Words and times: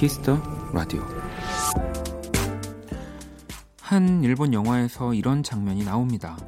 키스 0.00 0.25
더 0.25 0.40
라디오 0.72 1.04
한 3.82 4.24
일본 4.24 4.54
영화에서 4.54 5.12
이런 5.12 5.42
장면이 5.42 5.84
나옵니다. 5.84 6.38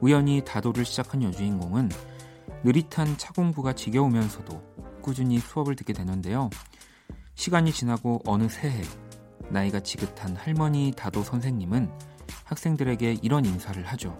우연히 0.00 0.42
다도를 0.42 0.86
시작한 0.86 1.22
여주인공은 1.22 1.90
느릿한 2.62 3.18
차 3.18 3.34
공부가 3.34 3.74
지겨우면서도 3.74 4.62
꾸준히 5.02 5.40
수업을 5.40 5.76
듣게 5.76 5.92
되는데요. 5.92 6.48
시간이 7.34 7.70
지나고 7.70 8.22
어느 8.24 8.48
새해 8.48 8.80
나이가 9.50 9.80
지긋한 9.80 10.34
할머니 10.34 10.90
다도 10.96 11.22
선생님은 11.22 11.90
학생들에게 12.44 13.18
이런 13.20 13.44
인사를 13.44 13.84
하죠. 13.84 14.18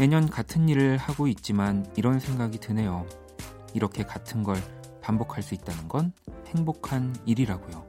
매년 0.00 0.28
같은 0.28 0.68
일을 0.68 0.96
하고 0.96 1.28
있지만 1.28 1.86
이런 1.94 2.18
생각이 2.18 2.58
드네요. 2.58 3.06
이렇게 3.72 4.02
같은 4.02 4.42
걸 4.42 4.56
반복할 5.00 5.44
수 5.44 5.54
있다는 5.54 5.86
건 5.86 6.12
행복한 6.54 7.14
일이라고요. 7.26 7.86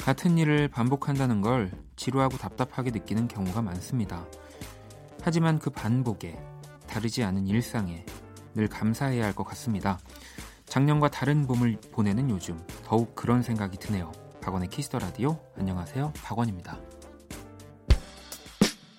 같은 0.00 0.38
일을 0.38 0.68
반복한다는 0.68 1.42
걸 1.42 1.70
지루하고 1.96 2.38
답답하게 2.38 2.90
느끼는 2.90 3.28
경우가 3.28 3.60
많습니다. 3.60 4.26
하지만 5.22 5.58
그 5.58 5.68
반복에 5.70 6.38
다르지 6.86 7.22
않은 7.24 7.46
일상에 7.46 8.06
늘 8.54 8.68
감사해야 8.68 9.24
할 9.26 9.34
것 9.34 9.44
같습니다. 9.44 9.98
작년과 10.64 11.08
다른 11.08 11.46
봄을 11.46 11.78
보내는 11.92 12.30
요즘 12.30 12.58
더욱 12.84 13.14
그런 13.14 13.42
생각이 13.42 13.76
드네요. 13.78 14.12
박원의 14.40 14.68
키스 14.68 14.87
더 14.87 14.98
라디오 14.98 15.38
안녕하세요. 15.58 16.12
박원입니다. 16.22 16.78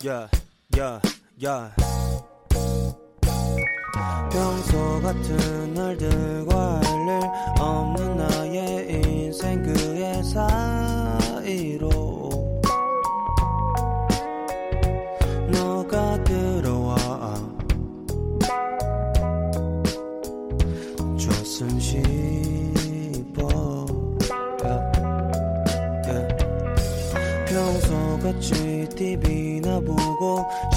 Yeah, 0.01 0.27
yeah, 0.75 0.99
yeah. 1.37 1.69
평소 4.31 5.01
같은 5.01 5.73
날들과 5.73 6.81
할일 6.83 7.59
없는 7.59 8.17
나의 8.17 8.87
인생 8.89 9.61
그의 9.63 10.23
사 10.23 10.88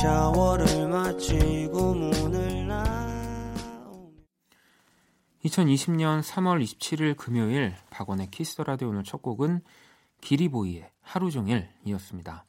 샤워를 0.03 0.89
마치고 0.89 1.95
문을 1.95 2.67
나 2.67 2.83
2020년 5.45 6.23
3월 6.23 6.61
27일 6.61 7.17
금요일 7.17 7.77
박원의 7.91 8.33
키스 8.33 8.50
더 8.50 8.61
라디오 8.63 8.89
오늘 8.89 9.05
첫 9.05 9.23
곡은 9.23 9.61
기리보이의 10.21 10.91
하루 11.03 11.31
종일이었습니다. 11.31 12.45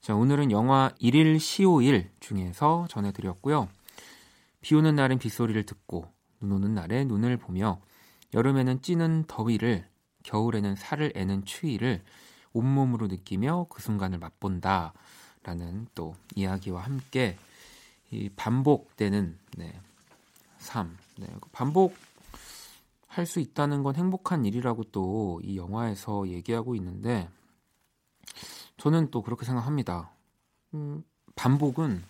자, 0.00 0.14
오늘은 0.14 0.52
영화 0.52 0.92
일일시호일 1.00 2.08
중에서 2.20 2.86
전해드렸고요. 2.88 3.68
비 4.60 4.76
오는 4.76 4.94
날엔 4.94 5.18
빗소리를 5.18 5.60
듣고 5.66 6.06
눈 6.38 6.52
오는 6.52 6.72
날에 6.74 7.04
눈을 7.04 7.36
보며 7.36 7.80
여름에는 8.32 8.80
찌는 8.80 9.24
더위를 9.26 9.88
겨울에는 10.22 10.76
살을 10.76 11.14
애는 11.16 11.44
추위를 11.44 12.04
온몸으로 12.52 13.08
느끼며 13.08 13.66
그 13.68 13.82
순간을 13.82 14.18
맛본다 14.18 14.94
라는 15.44 15.86
또 15.94 16.16
이야기와 16.34 16.82
함께 16.82 17.36
이 18.10 18.28
반복되는 18.30 19.38
네, 19.56 19.72
삶 20.58 20.96
네, 21.18 21.26
그 21.40 21.48
반복 21.52 21.94
할 23.06 23.26
수 23.26 23.38
있다는 23.38 23.82
건 23.84 23.94
행복한 23.94 24.44
일이라고 24.44 24.84
또 24.84 25.40
이 25.44 25.56
영화에서 25.56 26.26
얘기하고 26.28 26.74
있는데 26.76 27.28
저는 28.78 29.10
또 29.10 29.22
그렇게 29.22 29.44
생각합니다. 29.44 30.10
음, 30.74 31.04
반복은 31.36 32.02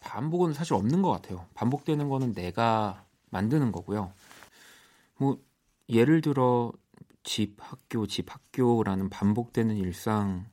반복은 0.00 0.52
사실 0.52 0.74
없는 0.74 1.02
것 1.02 1.10
같아요. 1.10 1.46
반복되는 1.54 2.08
거는 2.08 2.32
내가 2.34 3.04
만드는 3.30 3.72
거고요. 3.72 4.12
뭐 5.16 5.38
예를 5.88 6.20
들어 6.20 6.72
집, 7.22 7.56
학교, 7.58 8.06
집, 8.06 8.32
학교라는 8.32 9.08
반복되는 9.10 9.76
일상 9.76 10.46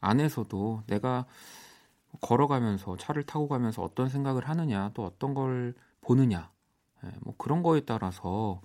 안에서도 0.00 0.82
내가 0.86 1.26
걸어가면서 2.20 2.96
차를 2.96 3.24
타고 3.24 3.48
가면서 3.48 3.82
어떤 3.82 4.08
생각을 4.08 4.48
하느냐, 4.48 4.90
또 4.94 5.04
어떤 5.04 5.34
걸 5.34 5.74
보느냐, 6.00 6.50
예, 7.04 7.10
뭐 7.20 7.34
그런 7.36 7.62
거에 7.62 7.80
따라서 7.80 8.60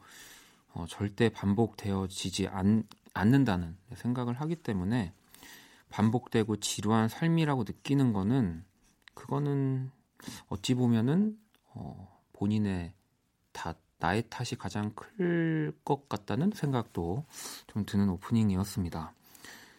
어, 0.73 0.85
절대 0.87 1.29
반복되어지지 1.29 2.47
않, 2.47 2.83
않는다는 3.13 3.77
생각을 3.95 4.33
하기 4.41 4.55
때문에 4.57 5.13
반복되고 5.89 6.55
지루한 6.57 7.09
삶이라고 7.09 7.63
느끼는 7.63 8.13
거는 8.13 8.63
그거는 9.13 9.91
어찌 10.47 10.73
보면은 10.73 11.37
어, 11.75 12.19
본인의 12.33 12.93
탓, 13.51 13.77
나의 13.99 14.23
탓이 14.29 14.55
가장 14.55 14.91
클 14.95 15.73
것 15.85 16.07
같다는 16.09 16.51
생각도 16.51 17.25
좀 17.67 17.85
드는 17.85 18.09
오프닝이었습니다. 18.09 19.13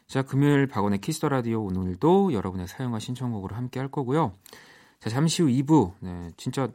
자, 0.06 0.22
금요일 0.22 0.66
박원의 0.66 1.00
키스 1.00 1.18
더 1.18 1.28
라디오 1.28 1.64
오늘도 1.64 2.32
여러분의 2.32 2.68
사연과 2.68 2.98
신청곡으로 2.98 3.56
함께 3.56 3.80
할 3.80 3.90
거고요. 3.90 4.32
자, 5.00 5.10
잠시 5.10 5.42
후 5.42 5.48
2부. 5.48 5.94
네, 6.00 6.30
진짜 6.36 6.68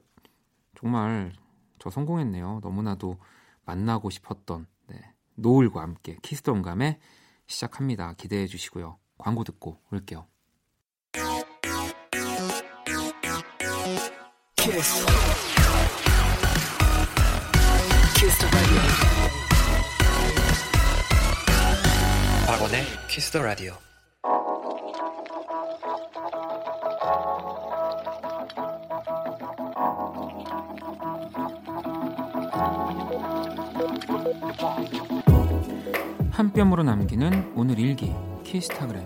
정말 0.76 1.34
저 1.78 1.90
성공했네요. 1.90 2.60
너무나도 2.62 3.18
만나고 3.66 4.10
싶었던 4.10 4.68
네, 4.88 5.02
노을과 5.36 5.82
함께 5.82 6.18
키스 6.22 6.40
더 6.41 6.52
온감에 6.54 7.00
시작합니다. 7.48 8.14
기대해 8.14 8.48
주시고요. 8.48 8.98
광고 9.18 9.44
듣고 9.44 9.80
올게요. 9.92 10.28
키스. 14.56 15.06
키스 18.16 19.39
박원의 22.50 22.82
키스 23.08 23.30
더 23.30 23.44
라디오. 23.44 23.74
한 36.32 36.52
뼘으로 36.52 36.82
남기는 36.82 37.54
오늘 37.56 37.78
일기 37.78 38.16
키스타그램 38.44 39.06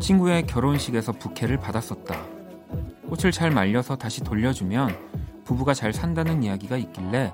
친구의 0.00 0.46
결혼식에서 0.46 1.12
부케를 1.12 1.58
받았었다. 1.58 2.37
꽃을 3.08 3.32
잘 3.32 3.50
말려서 3.50 3.96
다시 3.96 4.22
돌려주면 4.22 4.96
부부가 5.44 5.74
잘 5.74 5.92
산다는 5.92 6.42
이야기가 6.42 6.76
있길래 6.76 7.32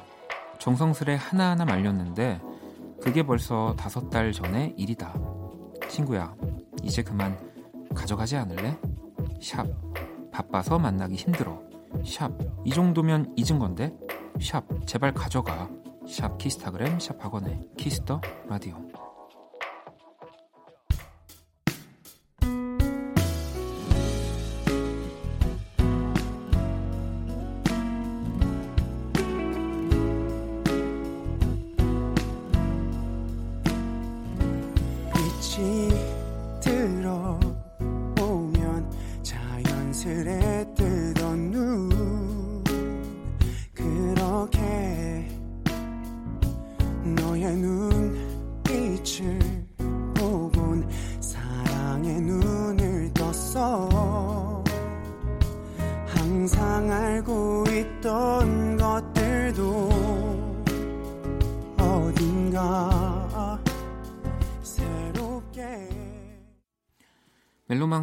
정성스레 0.59 1.17
하나하나 1.17 1.65
말렸는데 1.65 2.41
그게 3.03 3.23
벌써 3.23 3.75
다섯 3.76 4.09
달 4.09 4.32
전의 4.32 4.75
일이다. 4.79 5.15
친구야, 5.88 6.35
이제 6.82 7.03
그만 7.03 7.38
가져가지 7.94 8.37
않을래? 8.37 8.79
샵. 9.43 9.67
바빠서 10.32 10.79
만나기 10.79 11.17
힘들어. 11.17 11.61
샵. 12.06 12.32
이 12.65 12.70
정도면 12.70 13.35
잊은 13.37 13.59
건데? 13.59 13.94
샵. 14.41 14.65
제발 14.87 15.12
가져가. 15.12 15.69
샵 16.09 16.38
키스타그램 16.38 16.99
샵 16.99 17.23
박원의 17.23 17.61
Kiss 17.77 18.02
the 18.02 18.21
라디오. 18.49 18.94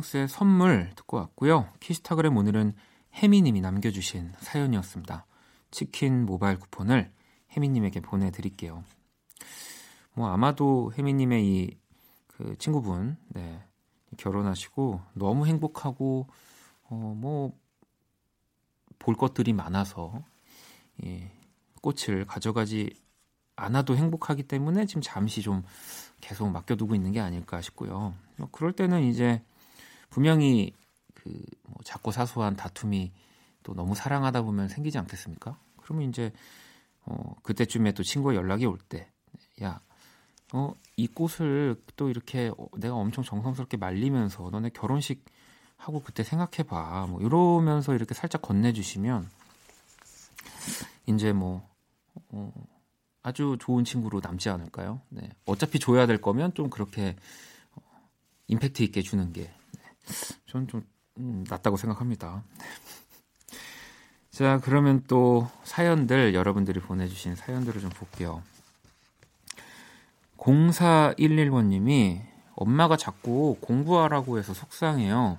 멜로망스의 0.02 0.28
선물 0.28 0.92
듣고 0.96 1.18
왔고요. 1.18 1.70
키스타그램 1.80 2.36
오늘은 2.36 2.74
혜미님이 3.16 3.62
남겨주신 3.62 4.34
사연이었습니다. 4.40 5.26
치킨 5.72 6.26
모바일 6.26 6.60
쿠폰을 6.60 7.12
혜미님에게 7.52 8.02
보내드릴게요. 8.02 8.84
뭐 10.14 10.30
아마도 10.30 10.92
혜미님의 10.98 11.46
이 11.46 11.82
그 12.28 12.56
친구분, 12.58 13.18
네, 13.28 13.64
결혼하시고 14.18 15.02
너무 15.14 15.46
행복하고 15.46 16.28
어, 16.84 17.16
뭐 17.18 17.54
볼 19.00 19.16
것들이 19.16 19.52
많아서 19.54 20.24
예, 21.04 21.32
꽃을 21.82 22.26
가져가지 22.26 22.92
않아도 23.56 23.96
행복하기 23.96 24.44
때문에 24.44 24.86
지금 24.86 25.02
잠시 25.02 25.42
좀 25.42 25.64
계속 26.20 26.48
맡겨두고 26.52 26.94
있는 26.94 27.12
게 27.12 27.20
아닐까 27.20 27.62
싶고요. 27.62 28.14
뭐 28.38 28.50
그럴 28.52 28.74
때는 28.74 29.02
이제 29.04 29.44
분명히 30.12 30.74
그 31.16 31.30
뭐 31.72 31.78
작고 31.84 32.12
사소한 32.12 32.56
다툼이 32.56 33.12
또 33.64 33.74
너무 33.74 33.96
사랑하다 33.96 34.42
보면 34.44 34.68
생기지 34.68 34.98
않겠습니까? 35.00 35.58
그러면 35.78 36.10
이제 36.10 36.32
어 37.06 37.36
그때쯤에 37.44 37.94
또 37.94 38.04
친구가 38.04 38.36
연락이 38.36 38.66
올 38.66 38.78
때, 38.78 39.10
야, 39.64 39.80
어 40.54 40.74
이 40.98 41.08
꽃을 41.08 41.82
또 41.96 42.10
이렇게 42.10 42.52
어, 42.58 42.68
내가 42.78 42.94
엄청 42.94 43.24
정성스럽게 43.24 43.78
말리면서 43.78 44.50
너네 44.52 44.70
결혼식 44.70 45.26
하고 45.78 46.02
그때 46.04 46.24
생각해 46.24 46.68
봐. 46.68 47.08
뭐 47.10 47.20
이러면서 47.22 47.96
이렇게 47.96 48.14
살짝 48.14 48.42
건네 48.44 48.74
주시면 48.74 49.28
이제 51.08 51.34
뭐 51.34 51.68
어, 52.30 52.54
아주 53.24 53.58
좋은 53.60 53.84
친구로 53.84 54.20
남지 54.24 54.50
않을까요? 54.50 55.02
네. 55.10 55.30
어차피 55.46 55.80
줘야 55.80 56.06
될 56.06 56.22
거면 56.22 56.54
좀 56.54 56.70
그렇게 56.70 57.16
어, 57.76 57.82
임팩트 58.48 58.84
있게 58.84 59.02
주는 59.02 59.34
게 59.34 59.44
네. 59.44 59.61
저는 60.48 60.68
좀 60.68 60.86
음, 61.18 61.44
낫다고 61.50 61.78
생각합니다. 61.78 62.44
자, 64.32 64.60
그러면 64.64 65.04
또 65.08 65.50
사연들 65.64 66.34
여러분들이 66.34 66.80
보내주신 66.80 67.36
사연들을 67.36 67.82
좀 67.82 67.90
볼게요. 67.90 68.42
0411번님이 70.38 72.22
엄마가 72.56 72.98
자꾸 72.98 73.58
공부하라고 73.62 74.40
해서 74.40 74.54
속상해요. 74.54 75.38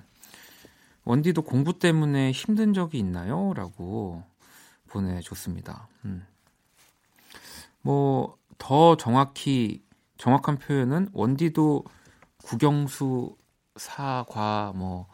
원디도 1.05 1.41
공부 1.41 1.77
때문에 1.79 2.31
힘든 2.31 2.73
적이 2.73 2.99
있나요? 2.99 3.53
라고 3.55 4.23
보내줬습니다. 4.87 5.87
음. 6.05 6.25
뭐, 7.81 8.37
더 8.57 8.95
정확히, 8.95 9.83
정확한 10.17 10.57
표현은 10.59 11.09
원디도 11.11 11.83
국영수, 12.37 13.35
사과, 13.75 14.71
뭐, 14.75 15.07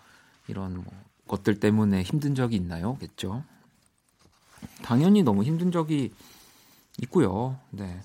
이런 0.48 0.76
뭐 0.76 0.86
것들 1.28 1.60
때문에 1.60 2.04
힘든 2.04 2.36
적이 2.36 2.58
있나요? 2.58 2.98
겠죠. 2.98 3.44
당연히 4.84 5.24
너무 5.24 5.44
힘든 5.44 5.72
적이 5.72 6.14
있고요. 7.02 7.60
네. 7.72 8.02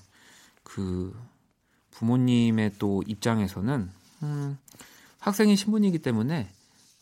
그, 0.63 1.17
부모님의 1.91 2.73
또 2.79 3.03
입장에서는, 3.07 3.89
음, 4.23 4.57
학생의 5.19 5.55
신분이기 5.55 5.99
때문에 5.99 6.49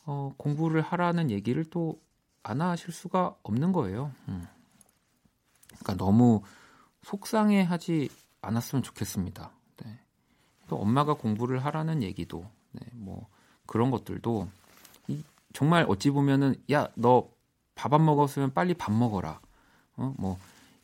어, 0.05 0.33
공부를 0.37 0.81
하라는 0.81 1.31
얘기를 1.31 1.63
또 1.65 2.03
안 2.43 2.61
하실 2.61 2.91
수가 2.91 3.35
없는 3.41 3.71
거예요. 3.71 4.11
음. 4.27 4.45
그러니까 5.79 5.95
너무 5.95 6.43
속상해하지 7.03 8.09
않았으면 8.41 8.83
좋겠습니다. 8.83 9.51
네. 9.77 9.99
또 10.67 10.77
엄마가 10.77 11.15
공부를 11.15 11.63
하라는 11.65 12.03
얘기도 12.03 12.45
네, 12.71 12.81
뭐 12.91 13.29
그런 13.65 13.91
것들도 13.91 14.47
이, 15.07 15.23
정말 15.53 15.85
어찌 15.87 16.09
보면은 16.11 16.55
야 16.71 16.87
너 16.95 17.29
밥 17.75 17.93
안 17.93 18.05
먹었으면 18.05 18.53
빨리 18.53 18.73
밥 18.75 18.91
먹어라. 18.93 19.39
어? 19.97 20.13
뭐 20.17 20.37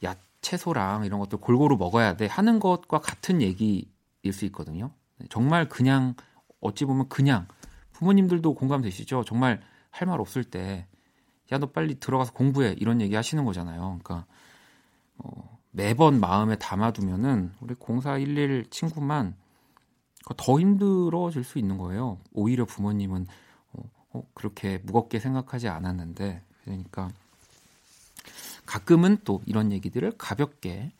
야 0.04 0.16
채소랑 0.42 1.06
이런 1.06 1.20
것들 1.20 1.40
골고루 1.40 1.78
먹어야 1.78 2.16
돼 2.16 2.26
하는 2.28 2.60
것과 2.60 3.00
같은 3.00 3.42
얘기일 3.42 3.86
수 4.32 4.46
있거든요. 4.46 4.92
네, 5.18 5.28
정말 5.30 5.68
그냥 5.70 6.16
어찌 6.62 6.86
보면 6.86 7.10
그냥 7.10 7.48
부모님들도 7.92 8.54
공감되시죠? 8.56 9.24
정말 9.26 9.62
할 9.92 10.08
말 10.08 10.20
없을 10.22 10.44
때, 10.46 10.88
야, 11.52 11.58
너 11.58 11.68
빨리 11.68 12.00
들어가서 12.00 12.32
공부해. 12.34 12.76
이런 12.78 13.02
얘기 13.02 13.16
하시는 13.16 13.44
거잖아요. 13.44 14.00
그러니까, 14.02 14.26
어, 15.18 15.58
매번 15.72 16.20
마음에 16.20 16.56
담아두면은, 16.58 17.54
우리 17.60 17.76
0411 17.76 18.68
친구만 18.70 19.36
더 20.38 20.60
힘들어질 20.60 21.44
수 21.44 21.60
있는 21.60 21.78
거예요. 21.78 22.20
오히려 22.34 22.66
부모님은, 22.66 23.28
어, 23.74 23.84
어, 24.14 24.24
그렇게 24.34 24.80
무겁게 24.80 25.20
생각하지 25.20 25.68
않았는데, 25.68 26.42
그러니까, 26.64 27.10
가끔은 28.66 29.18
또 29.24 29.42
이런 29.46 29.72
얘기들을 29.72 30.14
가볍게 30.18 30.92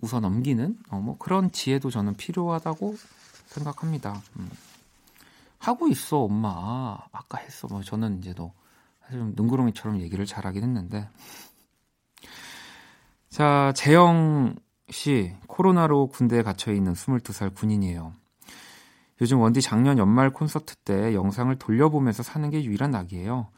웃어 0.00 0.20
넘기는, 0.20 0.78
어, 0.88 1.00
뭐 1.00 1.18
그런 1.18 1.50
지혜도 1.52 1.90
저는 1.90 2.14
필요하다고 2.14 2.96
생각합니다. 3.46 4.22
음. 4.38 4.50
하고 5.60 5.88
있어 5.88 6.20
엄마 6.20 6.96
아까 7.12 7.38
했어 7.38 7.68
뭐 7.68 7.82
저는 7.82 8.18
이제 8.18 8.32
도 8.32 8.52
사실 9.02 9.18
좀 9.18 9.34
능구렁이처럼 9.36 10.00
얘기를 10.00 10.24
잘하긴 10.24 10.62
했는데 10.64 11.08
자 13.28 13.72
재영 13.76 14.56
씨 14.88 15.32
코로나로 15.46 16.08
군대에 16.08 16.42
갇혀 16.42 16.72
있는 16.72 16.94
22살 16.94 17.54
군인이에요. 17.54 18.14
요즘 19.20 19.40
원디 19.40 19.60
작년 19.60 19.98
연말 19.98 20.30
콘서트 20.30 20.76
때 20.76 21.14
영상을 21.14 21.54
돌려보면서 21.58 22.22
사는 22.22 22.48
게 22.50 22.64
유일한 22.64 22.90
낙이에요. 22.90 23.48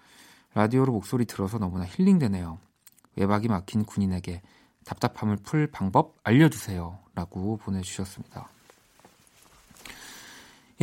라디오로 0.54 0.92
목소리 0.92 1.24
들어서 1.24 1.58
너무나 1.58 1.84
힐링되네요. 1.86 2.58
외박이 3.16 3.48
막힌 3.48 3.84
군인에게 3.84 4.42
답답함을 4.84 5.36
풀 5.36 5.68
방법 5.70 6.16
알려주세요. 6.24 6.98
라고 7.14 7.58
보내주셨습니다. 7.58 8.48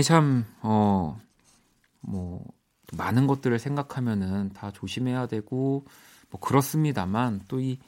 참, 0.04 0.46
어, 0.62 1.20
뭐, 2.00 2.46
많은 2.94 3.28
것들을 3.28 3.60
생각하면은 3.60 4.50
다 4.54 4.72
조심해야 4.72 5.28
되고, 5.28 5.86
뭐, 6.30 6.40
그렇습니다만, 6.40 7.42
또 7.48 7.60
이 7.60 7.80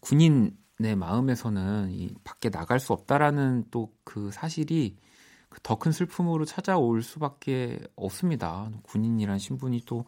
군인의 0.00 0.96
마음에서는 0.96 1.90
이 1.90 2.14
밖에 2.22 2.50
나갈 2.50 2.78
수 2.78 2.92
없다라는 2.92 3.64
또 3.70 3.90
그 4.04 4.30
사실이 4.30 4.96
그 4.98 5.04
더 5.62 5.76
큰 5.78 5.92
슬픔으로 5.92 6.44
찾아올 6.44 7.02
수밖에 7.02 7.78
없습니다. 7.96 8.70
군인이란 8.84 9.38
신분이 9.38 9.82
또 9.86 10.04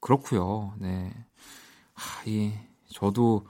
그렇고요. 0.00 0.74
네. 0.78 1.12
하, 1.94 2.24
이 2.26 2.52
저도 2.90 3.46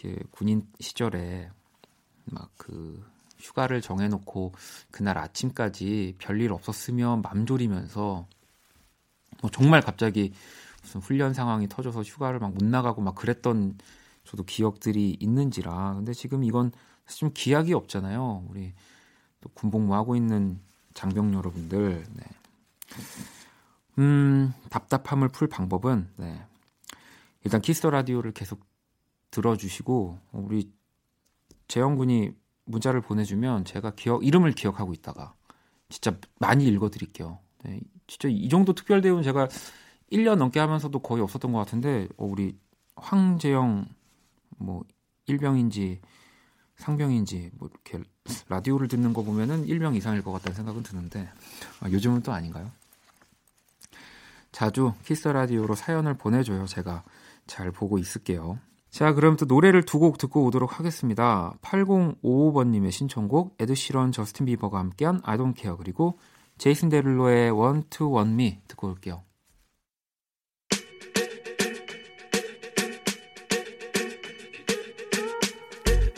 이렇게 0.00 0.22
군인 0.30 0.66
시절에 0.80 1.50
막 2.26 2.50
그 2.56 3.04
휴가를 3.38 3.80
정해놓고 3.80 4.52
그날 4.90 5.18
아침까지 5.18 6.14
별일 6.18 6.52
없었으면 6.52 7.22
맘졸이면서 7.22 8.26
뭐 9.42 9.50
정말 9.52 9.80
갑자기 9.82 10.32
무슨 10.82 11.00
훈련 11.00 11.34
상황이 11.34 11.68
터져서 11.68 12.02
휴가를 12.02 12.38
막 12.40 12.52
못 12.52 12.64
나가고 12.64 13.02
막 13.02 13.14
그랬던 13.14 13.78
저도 14.24 14.44
기억들이 14.44 15.16
있는지라 15.20 15.94
근데 15.96 16.12
지금 16.12 16.44
이건 16.44 16.72
좀 17.06 17.30
기약이 17.34 17.74
없잖아요 17.74 18.44
우리 18.48 18.72
또 19.46 19.50
군복무 19.54 19.94
하고 19.94 20.16
있는 20.16 20.58
장병 20.94 21.34
여러분들 21.34 22.04
네. 22.12 22.24
음 23.98 24.52
답답함을 24.70 25.28
풀 25.28 25.48
방법은 25.48 26.08
네. 26.16 26.44
일단 27.44 27.60
Kiss 27.60 27.77
the 27.77 27.90
Radio를 27.90 28.32
계속 28.32 28.66
들어주시고 29.30 30.18
우리 30.32 30.72
재영 31.68 31.96
군이 31.96 32.32
문자를 32.64 33.00
보내주면 33.00 33.64
제가 33.64 33.92
기억 33.94 34.26
이름을 34.26 34.52
기억하고 34.52 34.92
있다가 34.92 35.34
진짜 35.88 36.18
많이 36.40 36.66
읽어드릴게요. 36.66 37.38
네, 37.62 37.80
진짜 38.08 38.28
이 38.28 38.48
정도 38.48 38.72
특별 38.74 39.00
대우는 39.00 39.22
제가 39.22 39.48
1년 40.10 40.36
넘게 40.36 40.58
하면서도 40.58 40.98
거의 40.98 41.22
없었던 41.22 41.52
것 41.52 41.58
같은데 41.58 42.08
어, 42.16 42.24
우리 42.24 42.58
황재영 42.96 43.86
뭐 44.58 44.82
일병인지 45.26 46.00
상병인지 46.76 47.50
뭐 47.54 47.68
이렇게 47.72 48.04
라디오를 48.48 48.88
듣는 48.88 49.12
거 49.12 49.22
보면은 49.22 49.66
일병 49.66 49.96
이상일 49.96 50.22
것 50.22 50.32
같다는 50.32 50.54
생각은 50.54 50.82
드는데 50.82 51.28
아, 51.80 51.90
요즘은 51.90 52.22
또 52.22 52.32
아닌가요? 52.32 52.70
자주 54.52 54.92
키스 55.04 55.28
라디오로 55.28 55.74
사연을 55.74 56.14
보내줘요. 56.14 56.66
제가 56.66 57.04
잘 57.46 57.70
보고 57.70 57.98
있을게요. 57.98 58.58
자, 58.90 59.12
그럼 59.12 59.36
또 59.36 59.44
노래를 59.44 59.82
두 59.84 59.98
곡 59.98 60.16
듣고 60.16 60.44
오도록 60.46 60.78
하겠습니다. 60.78 61.54
8055번님의 61.60 62.90
신청곡, 62.90 63.56
에드시런, 63.58 64.12
저스틴 64.12 64.46
비버가 64.46 64.78
함께한 64.78 65.20
I 65.24 65.36
Don't 65.36 65.54
Care, 65.56 65.76
그리고 65.76 66.18
제이슨 66.56 66.88
데룰로의 66.88 67.50
One 67.50 67.82
to 67.90 68.08
One 68.08 68.32
Me 68.32 68.60
듣고 68.68 68.88
올게요. 68.88 69.22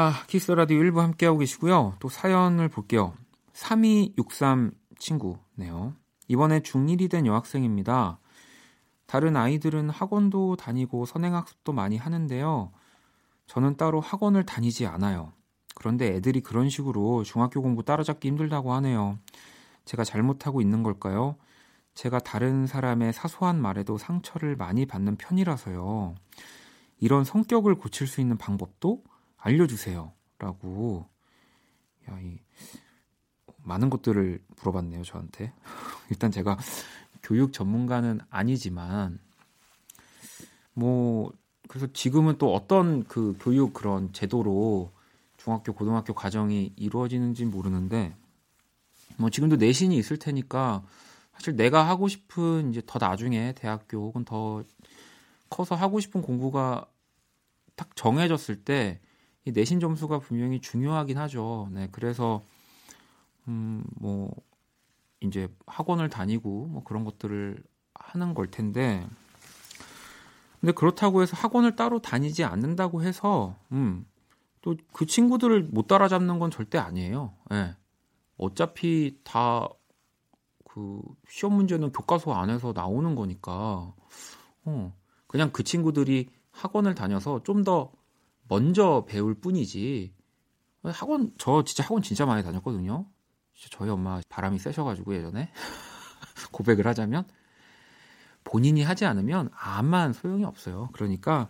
자, 0.00 0.14
키스 0.28 0.50
라디오 0.50 0.78
1부 0.78 0.96
함께하고 0.96 1.36
계시고요. 1.40 1.96
또 1.98 2.08
사연을 2.08 2.70
볼게요. 2.70 3.12
3263 3.52 4.70
친구네요. 4.98 5.92
이번에 6.26 6.60
중1이 6.60 7.10
된 7.10 7.26
여학생입니다. 7.26 8.18
다른 9.04 9.36
아이들은 9.36 9.90
학원도 9.90 10.56
다니고 10.56 11.04
선행학습도 11.04 11.74
많이 11.74 11.98
하는데요. 11.98 12.72
저는 13.46 13.76
따로 13.76 14.00
학원을 14.00 14.46
다니지 14.46 14.86
않아요. 14.86 15.34
그런데 15.74 16.14
애들이 16.14 16.40
그런 16.40 16.70
식으로 16.70 17.22
중학교 17.22 17.60
공부 17.60 17.82
따라잡기 17.82 18.26
힘들다고 18.26 18.72
하네요. 18.72 19.18
제가 19.84 20.04
잘못하고 20.04 20.62
있는 20.62 20.82
걸까요? 20.82 21.36
제가 21.92 22.20
다른 22.20 22.66
사람의 22.66 23.12
사소한 23.12 23.60
말에도 23.60 23.98
상처를 23.98 24.56
많이 24.56 24.86
받는 24.86 25.16
편이라서요. 25.16 26.14
이런 27.00 27.24
성격을 27.24 27.74
고칠 27.74 28.06
수 28.06 28.22
있는 28.22 28.38
방법도 28.38 29.09
알려주세요. 29.40 30.12
라고, 30.38 31.06
야, 32.08 32.18
이, 32.20 32.38
많은 33.62 33.90
것들을 33.90 34.42
물어봤네요, 34.56 35.02
저한테. 35.02 35.52
일단 36.10 36.30
제가 36.30 36.58
교육 37.22 37.52
전문가는 37.52 38.20
아니지만, 38.30 39.18
뭐, 40.72 41.32
그래서 41.68 41.86
지금은 41.92 42.38
또 42.38 42.54
어떤 42.54 43.04
그 43.04 43.36
교육 43.40 43.72
그런 43.72 44.12
제도로 44.12 44.92
중학교, 45.36 45.72
고등학교 45.72 46.14
과정이 46.14 46.72
이루어지는지 46.76 47.44
모르는데, 47.44 48.16
뭐 49.16 49.30
지금도 49.30 49.56
내신이 49.56 49.96
있을 49.96 50.18
테니까, 50.18 50.82
사실 51.32 51.56
내가 51.56 51.88
하고 51.88 52.08
싶은 52.08 52.70
이제 52.70 52.82
더 52.86 52.98
나중에 52.98 53.54
대학교 53.54 53.98
혹은 53.98 54.24
더 54.24 54.62
커서 55.48 55.74
하고 55.74 56.00
싶은 56.00 56.22
공부가 56.22 56.86
딱 57.76 57.94
정해졌을 57.96 58.64
때, 58.64 59.00
이 59.44 59.52
내신 59.52 59.80
점수가 59.80 60.20
분명히 60.20 60.60
중요하긴 60.60 61.18
하죠. 61.18 61.68
네, 61.72 61.88
그래서 61.92 62.42
음, 63.48 63.84
뭐 63.96 64.30
이제 65.20 65.48
학원을 65.66 66.08
다니고 66.08 66.66
뭐 66.66 66.84
그런 66.84 67.04
것들을 67.04 67.62
하는 67.94 68.34
걸 68.34 68.50
텐데, 68.50 69.06
근데 70.60 70.72
그렇다고 70.72 71.22
해서 71.22 71.36
학원을 71.36 71.76
따로 71.76 72.00
다니지 72.00 72.44
않는다고 72.44 73.02
해서 73.02 73.56
음, 73.72 74.06
또 74.62 74.74
그 74.92 75.06
친구들을 75.06 75.64
못 75.72 75.86
따라잡는 75.86 76.38
건 76.38 76.50
절대 76.50 76.78
아니에요. 76.78 77.34
예. 77.52 77.76
어차피 78.36 79.18
다 79.24 79.68
그 80.72 81.00
시험 81.28 81.54
문제는 81.54 81.90
교과서 81.90 82.32
안에서 82.32 82.72
나오는 82.72 83.16
거니까 83.16 83.92
어, 84.64 84.96
그냥 85.26 85.50
그 85.52 85.64
친구들이 85.64 86.28
학원을 86.52 86.94
다녀서 86.94 87.42
좀더 87.42 87.90
먼저 88.50 89.04
배울 89.06 89.34
뿐이지 89.34 90.12
학원 90.82 91.32
저 91.38 91.62
진짜 91.62 91.84
학원 91.84 92.02
진짜 92.02 92.26
많이 92.26 92.42
다녔거든요. 92.42 93.06
저희 93.70 93.88
엄마 93.88 94.20
바람이 94.28 94.58
세셔가지고 94.58 95.14
예전에 95.14 95.52
고백을 96.50 96.84
하자면 96.88 97.28
본인이 98.42 98.82
하지 98.82 99.04
않으면 99.04 99.50
아만 99.54 100.12
소용이 100.12 100.44
없어요. 100.44 100.88
그러니까 100.92 101.48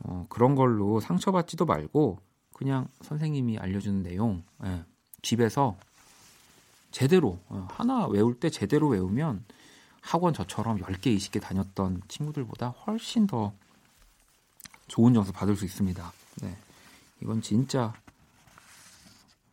어, 0.00 0.26
그런 0.28 0.54
걸로 0.56 1.00
상처받지도 1.00 1.64
말고 1.64 2.18
그냥 2.52 2.86
선생님이 3.00 3.56
알려주는 3.56 4.02
내용 4.02 4.44
예, 4.62 4.84
집에서 5.22 5.78
제대로 6.90 7.40
어, 7.48 7.66
하나 7.70 8.06
외울 8.08 8.38
때 8.38 8.50
제대로 8.50 8.88
외우면 8.88 9.42
학원 10.02 10.34
저처럼 10.34 10.80
10개, 10.80 11.16
20개 11.16 11.40
다녔던 11.40 12.02
친구들보다 12.08 12.68
훨씬 12.68 13.26
더 13.26 13.54
좋은 14.86 15.14
점수 15.14 15.32
받을 15.32 15.56
수 15.56 15.64
있습니다. 15.64 16.12
네. 16.42 16.56
이건 17.22 17.42
진짜 17.42 17.94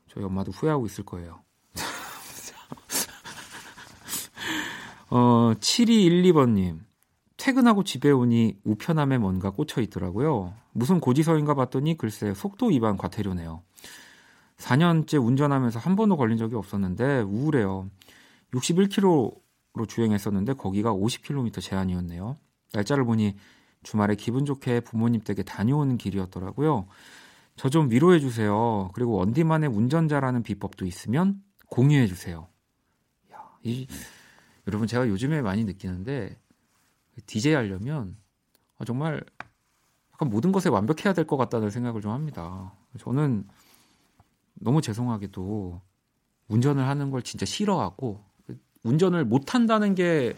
저희 0.10 0.24
엄마도 0.24 0.52
후회하고 0.52 0.86
있을 0.86 1.06
거예요. 1.06 1.42
어, 5.10 5.54
7212번님. 5.60 6.80
퇴근하고 7.38 7.84
집에 7.84 8.10
오니 8.10 8.60
우편함에 8.64 9.18
뭔가 9.18 9.50
꽂혀 9.50 9.82
있더라고요. 9.82 10.54
무슨 10.72 11.00
고지서인가 11.00 11.56
봤더니 11.56 11.98
글쎄 11.98 12.34
속도 12.34 12.68
위반 12.68 12.96
과태료네요. 12.96 13.64
4년째 14.58 15.24
운전하면서 15.24 15.80
한 15.80 15.96
번도 15.96 16.16
걸린 16.16 16.38
적이 16.38 16.56
없었는데 16.56 17.22
우울해요. 17.22 17.90
61km로 18.54 19.88
주행했었는데 19.88 20.54
거기가 20.54 20.94
50km 20.94 21.62
제한이었네요. 21.62 22.38
날짜를 22.72 23.04
보니 23.04 23.36
주말에 23.84 24.16
기분 24.16 24.46
좋게 24.46 24.82
부모님 24.82 25.22
댁에 25.22 25.44
다녀오는 25.44 25.98
길이었더라고요. 25.98 26.88
저 27.56 27.70
좀 27.70 27.92
위로해 27.92 28.20
주세요. 28.20 28.90
그리고 28.94 29.14
원디만의 29.14 29.70
운전자라는 29.70 30.44
비법도 30.44 30.86
있으면 30.86 31.44
공유해 31.70 32.08
주세요. 32.08 32.48
야, 33.32 33.38
이, 33.64 33.88
여러분 34.68 34.88
제가 34.88 35.08
요즘에 35.08 35.42
많이 35.42 35.64
느끼는데 35.64 36.36
DJ 37.28 37.54
하려면 37.54 38.18
정말 38.86 39.24
약간 40.14 40.30
모든 40.30 40.52
것에 40.52 40.70
완벽해야 40.70 41.14
될 41.14 41.26
것 41.26 41.38
같다는 41.38 41.70
생각을 41.70 42.02
좀 42.02 42.12
합니다. 42.12 42.74
저는 43.00 43.48
너무 44.56 44.82
죄송하게도 44.82 45.82
운전을 46.48 46.86
하는 46.88 47.12
걸 47.12 47.22
진짜 47.22 47.46
싫어하고 47.46 48.24
운전을 48.84 49.26
못 49.26 49.54
한다는 49.54 49.96
게 49.96 50.36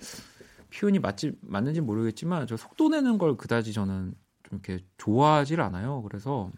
표현이 0.75 0.99
맞지 0.99 1.37
맞는지 1.41 1.81
모르겠지만 1.81 2.47
저 2.47 2.57
속도 2.57 2.89
내는 2.89 3.17
걸 3.17 3.37
그다지 3.37 3.73
저는 3.73 4.13
좀 4.43 4.59
이렇게 4.63 4.83
좋아하질 4.97 5.61
않아요. 5.61 6.01
그래서 6.03 6.51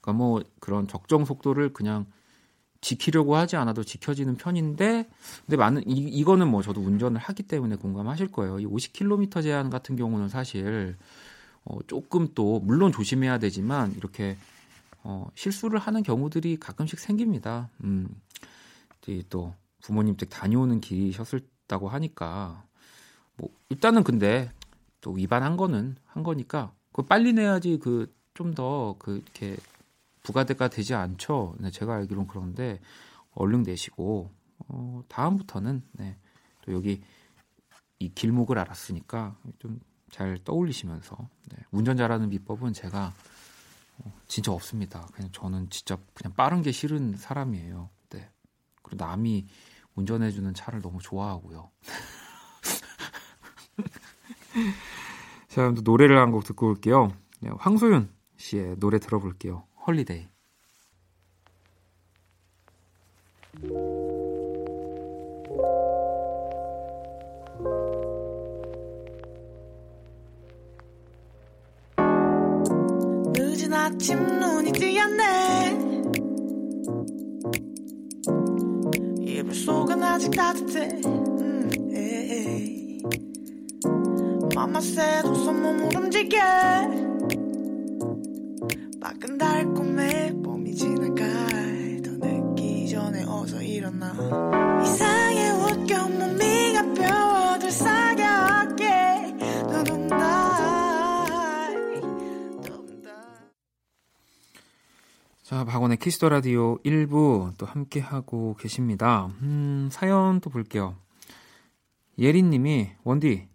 그러니까 0.00 0.12
뭐 0.12 0.42
그런 0.60 0.88
적정 0.88 1.24
속도를 1.24 1.72
그냥 1.72 2.06
지키려고 2.80 3.36
하지 3.36 3.56
않아도 3.56 3.82
지켜지는 3.82 4.36
편인데 4.36 5.08
근데 5.46 5.56
많은 5.56 5.88
이, 5.88 5.94
이거는 5.94 6.48
뭐 6.48 6.62
저도 6.62 6.80
운전을 6.80 7.18
하기 7.18 7.44
때문에 7.44 7.76
공감하실 7.76 8.32
거예요. 8.32 8.58
이 8.58 8.66
50km 8.66 9.42
제한 9.42 9.70
같은 9.70 9.96
경우는 9.96 10.28
사실 10.28 10.96
어, 11.64 11.78
조금 11.86 12.28
또 12.34 12.60
물론 12.60 12.92
조심해야 12.92 13.38
되지만 13.38 13.94
이렇게 13.96 14.36
어, 15.02 15.28
실수를 15.34 15.78
하는 15.78 16.02
경우들이 16.02 16.58
가끔씩 16.58 16.98
생깁니다. 16.98 17.68
음, 17.84 18.08
또 19.28 19.54
부모님 19.82 20.16
댁 20.16 20.30
다녀오는 20.30 20.80
길이셨 20.80 21.26
다고 21.66 21.88
하니까 21.88 22.64
뭐 23.36 23.50
일단은 23.68 24.04
근데 24.04 24.50
또 25.00 25.12
위반한 25.12 25.56
거는 25.56 25.96
한 26.06 26.22
거니까 26.22 26.72
그 26.92 27.02
빨리 27.02 27.32
내야지 27.32 27.78
그 27.78 28.12
좀 28.34 28.52
더 28.54 28.96
그 28.98 29.18
이렇게 29.18 29.56
부가대가 30.24 30.68
되지 30.68 30.94
않죠. 30.94 31.54
네, 31.60 31.70
제가 31.70 31.94
알기로는 31.94 32.26
그런데 32.26 32.80
얼른 33.32 33.62
내시고 33.62 34.30
어, 34.68 35.04
다음부터는 35.08 35.82
네, 35.92 36.16
또 36.62 36.72
여기 36.72 37.02
이 38.00 38.08
길목을 38.08 38.58
알았으니까 38.58 39.36
좀 39.58 39.80
잘 40.10 40.38
떠올리시면서 40.44 41.16
네. 41.50 41.56
운전 41.72 41.96
잘하는 41.96 42.30
비법은 42.30 42.72
제가 42.72 43.12
어, 43.98 44.12
진짜 44.28 44.52
없습니다. 44.52 45.08
그냥 45.12 45.30
저는 45.32 45.70
진짜 45.70 45.98
그냥 46.14 46.32
빠른 46.34 46.62
게 46.62 46.70
싫은 46.70 47.16
사람이에요. 47.16 47.90
네. 48.10 48.30
그리고 48.82 49.04
남이 49.04 49.44
운전해주는 49.96 50.54
차를 50.54 50.80
너무 50.82 50.98
좋아하고요. 51.00 51.70
자, 55.48 55.72
노래를 55.84 56.18
한 56.18 56.32
곡 56.32 56.44
듣고 56.44 56.68
올게요. 56.68 57.12
네, 57.40 57.50
황소윤 57.58 58.08
씨의 58.36 58.76
노래 58.78 58.98
들어볼게요. 58.98 59.64
헐리데이. 59.86 60.28
늦은 73.36 73.72
아침 73.72 74.18
눈이 74.40 74.72
띄었네 74.72 75.53
속은 79.64 80.02
아직 80.02 80.30
따뜻해. 80.30 81.00
음. 81.06 81.70
맘마 84.54 84.78
새도 84.80 85.34
손몸을 85.34 85.96
움직여. 85.96 86.38
밖은 89.00 89.38
달콤해. 89.38 90.34
봄이 90.42 90.74
지나갈 90.74 92.02
더 92.02 92.10
늦기 92.26 92.90
전에 92.90 93.24
어서 93.26 93.62
일어나 93.62 94.12
자, 105.54 105.62
박원의 105.62 105.98
Kiss 105.98 106.16
the 106.16 106.30
Radio 106.30 106.78
1부 106.78 107.56
또 107.58 107.64
함께 107.64 108.00
하고 108.00 108.56
계십니다. 108.58 109.26
음, 109.40 109.88
사연 109.92 110.40
또 110.40 110.50
볼게요. 110.50 110.96
예린 112.18 112.50
님이 112.50 112.90
원디 113.04 113.48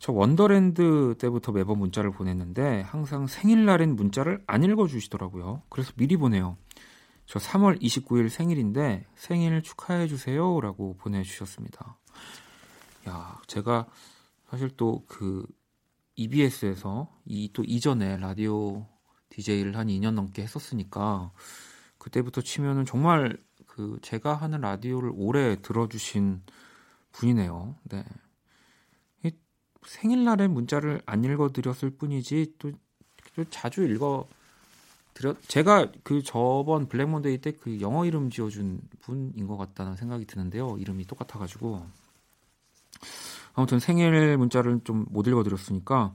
저 0.00 0.10
Wonderland 0.12 1.14
때부터 1.20 1.52
매번 1.52 1.78
문자를 1.78 2.10
보냈는데 2.10 2.80
항상 2.80 3.28
생일날엔 3.28 3.94
문자를 3.94 4.42
안 4.48 4.64
읽어 4.64 4.88
주시더라고요. 4.88 5.62
그래서 5.68 5.92
미리 5.96 6.16
보내요. 6.16 6.56
저 7.24 7.38
3월 7.38 7.80
29일 7.80 8.28
생일인데 8.28 9.06
생일 9.14 9.62
축하해 9.62 10.08
주세요 10.08 10.60
라고 10.60 10.96
보내 10.96 11.22
주셨습니다. 11.22 11.98
야, 13.08 13.40
제가 13.46 13.86
사실 14.50 14.70
또 14.70 15.04
그 15.06 15.46
EBS에서 16.16 17.08
이 17.26 17.52
또 17.52 17.62
이전에 17.64 18.16
라디오 18.16 18.88
DJ를 19.32 19.76
한 19.76 19.86
2년 19.88 20.12
넘게 20.12 20.42
했었으니까 20.42 21.32
그때부터 21.98 22.42
치면은 22.42 22.84
정말 22.84 23.36
그 23.66 23.98
제가 24.02 24.34
하는 24.34 24.60
라디오를 24.60 25.10
오래 25.14 25.60
들어주신 25.62 26.42
분이네요. 27.12 27.76
네. 27.84 28.04
이 29.24 29.30
생일날에 29.86 30.48
문자를 30.48 31.00
안 31.06 31.24
읽어드렸을 31.24 31.90
뿐이지 31.96 32.54
또, 32.58 32.72
또 33.34 33.44
자주 33.50 33.84
읽어 33.84 34.26
드렸. 35.14 35.36
제가 35.48 35.92
그 36.02 36.22
저번 36.22 36.88
블랙몬데이 36.88 37.38
때 37.38 37.52
그 37.52 37.80
영어 37.80 38.04
이름 38.04 38.30
지어준 38.30 38.80
분인 39.00 39.46
것 39.46 39.56
같다는 39.56 39.96
생각이 39.96 40.26
드는데요. 40.26 40.76
이름이 40.78 41.06
똑같아가지고 41.06 41.86
아무튼 43.54 43.78
생일 43.78 44.36
문자를 44.36 44.80
좀 44.84 45.06
못 45.10 45.26
읽어드렸으니까 45.26 46.14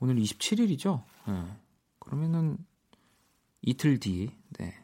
오늘 0.00 0.16
27일이죠. 0.16 1.02
네. 1.28 1.44
그러면은 2.12 2.58
이틀 3.62 3.98
뒤 3.98 4.30
네, 4.58 4.74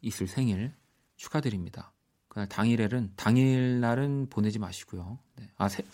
있을 0.00 0.26
생일 0.26 0.72
축하드립니다. 1.14 1.92
그날 2.26 2.48
당일에는 2.48 3.12
당일날은 3.14 4.26
보내지 4.28 4.58
마시고요. 4.58 5.20
네. 5.36 5.48
아 5.56 5.68
세, 5.68 5.84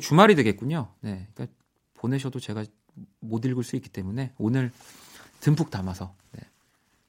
주말이 0.00 0.36
되겠군요. 0.36 0.92
네, 1.00 1.26
그러니까 1.34 1.52
보내셔도 1.94 2.38
제가 2.38 2.64
못 3.18 3.44
읽을 3.44 3.64
수 3.64 3.74
있기 3.74 3.88
때문에 3.88 4.32
오늘 4.38 4.70
듬뿍 5.40 5.70
담아서 5.70 6.14
네, 6.30 6.40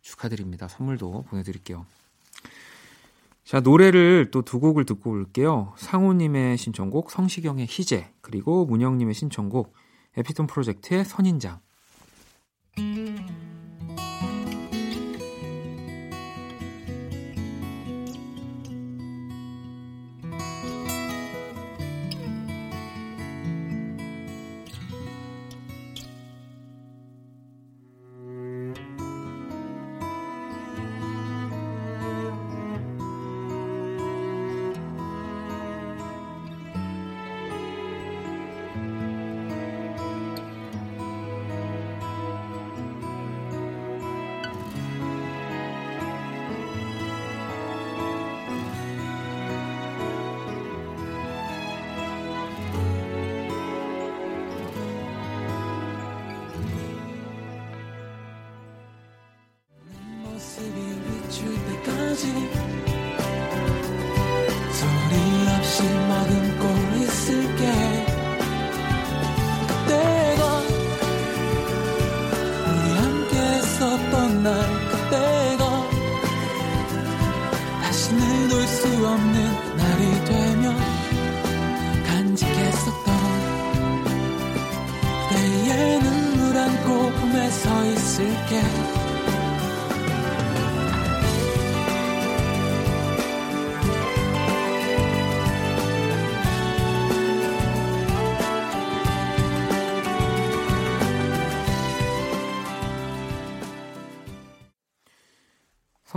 축하드립니다. 0.02 0.68
선물도 0.68 1.26
보내드릴게요. 1.28 1.86
자 3.44 3.60
노래를 3.60 4.32
또 4.32 4.42
두 4.42 4.60
곡을 4.60 4.86
듣고 4.86 5.12
올게요. 5.12 5.76
상우님의 5.78 6.58
신청곡 6.58 7.12
성시경의 7.12 7.68
희재 7.70 8.12
그리고 8.22 8.66
문영님의 8.66 9.14
신청곡 9.14 9.76
에피톤 10.18 10.48
프로젝트의 10.48 11.06
선인장. 11.06 11.62
모 12.78 13.53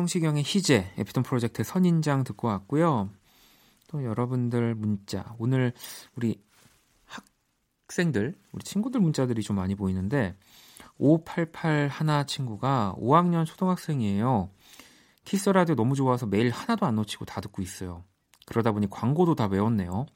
성시경의 0.06 0.44
희재, 0.44 0.92
에피톤 0.98 1.24
프로젝트 1.24 1.64
선인장 1.64 2.22
듣고 2.24 2.48
왔고요. 2.48 3.10
또 3.88 4.04
여러분들 4.04 4.74
문자, 4.76 5.34
오늘 5.38 5.72
우리 6.14 6.40
학생들, 7.86 8.34
우리 8.52 8.64
친구들 8.64 9.00
문자들이 9.00 9.42
좀 9.42 9.56
많이 9.56 9.74
보이는데 9.74 10.36
5881 10.98 11.88
하나 11.88 12.24
친구가 12.24 12.94
5학년 12.98 13.44
초등학생이에요. 13.46 14.50
키스 15.24 15.48
라디오 15.50 15.74
너무 15.74 15.96
좋아서 15.96 16.26
매일 16.26 16.50
하나도 16.50 16.86
안 16.86 16.94
놓치고 16.94 17.24
다 17.24 17.40
듣고 17.40 17.60
있어요. 17.62 18.04
그러다 18.46 18.70
보니 18.72 18.88
광고도 18.88 19.34
다 19.34 19.46
외웠네요. 19.46 20.06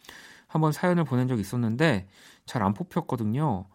한번 0.46 0.70
사연을 0.72 1.04
보낸 1.04 1.26
적 1.26 1.40
있었는데 1.40 2.06
잘 2.46 2.62
안 2.62 2.74
뽑혔거든요. 2.74 3.66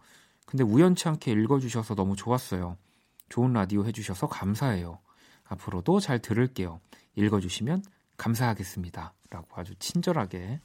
근데 0.46 0.64
우연치 0.64 1.08
않게 1.08 1.32
읽어주셔서 1.32 1.94
너무 1.94 2.16
좋았어요. 2.16 2.78
좋은 3.28 3.52
라디오 3.52 3.84
해주셔서 3.84 4.28
감사해요. 4.28 4.98
앞으로도 5.48 6.00
잘 6.00 6.18
들을게요. 6.18 6.80
읽어주시면 7.14 7.84
감사하겠습니다. 8.16 9.12
라고 9.30 9.46
아주 9.54 9.74
친절하게 9.78 10.60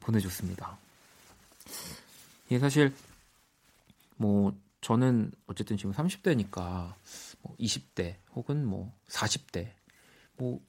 보내줬습니다. 0.00 0.78
예, 2.50 2.58
사실, 2.58 2.94
뭐, 4.16 4.54
저는 4.80 5.32
어쨌든 5.46 5.76
지금 5.76 5.92
30대니까, 5.92 6.94
뭐 7.42 7.56
20대 7.58 8.16
혹은 8.34 8.64
뭐 8.64 8.92
40대, 9.08 9.70
뭐, 10.36 10.60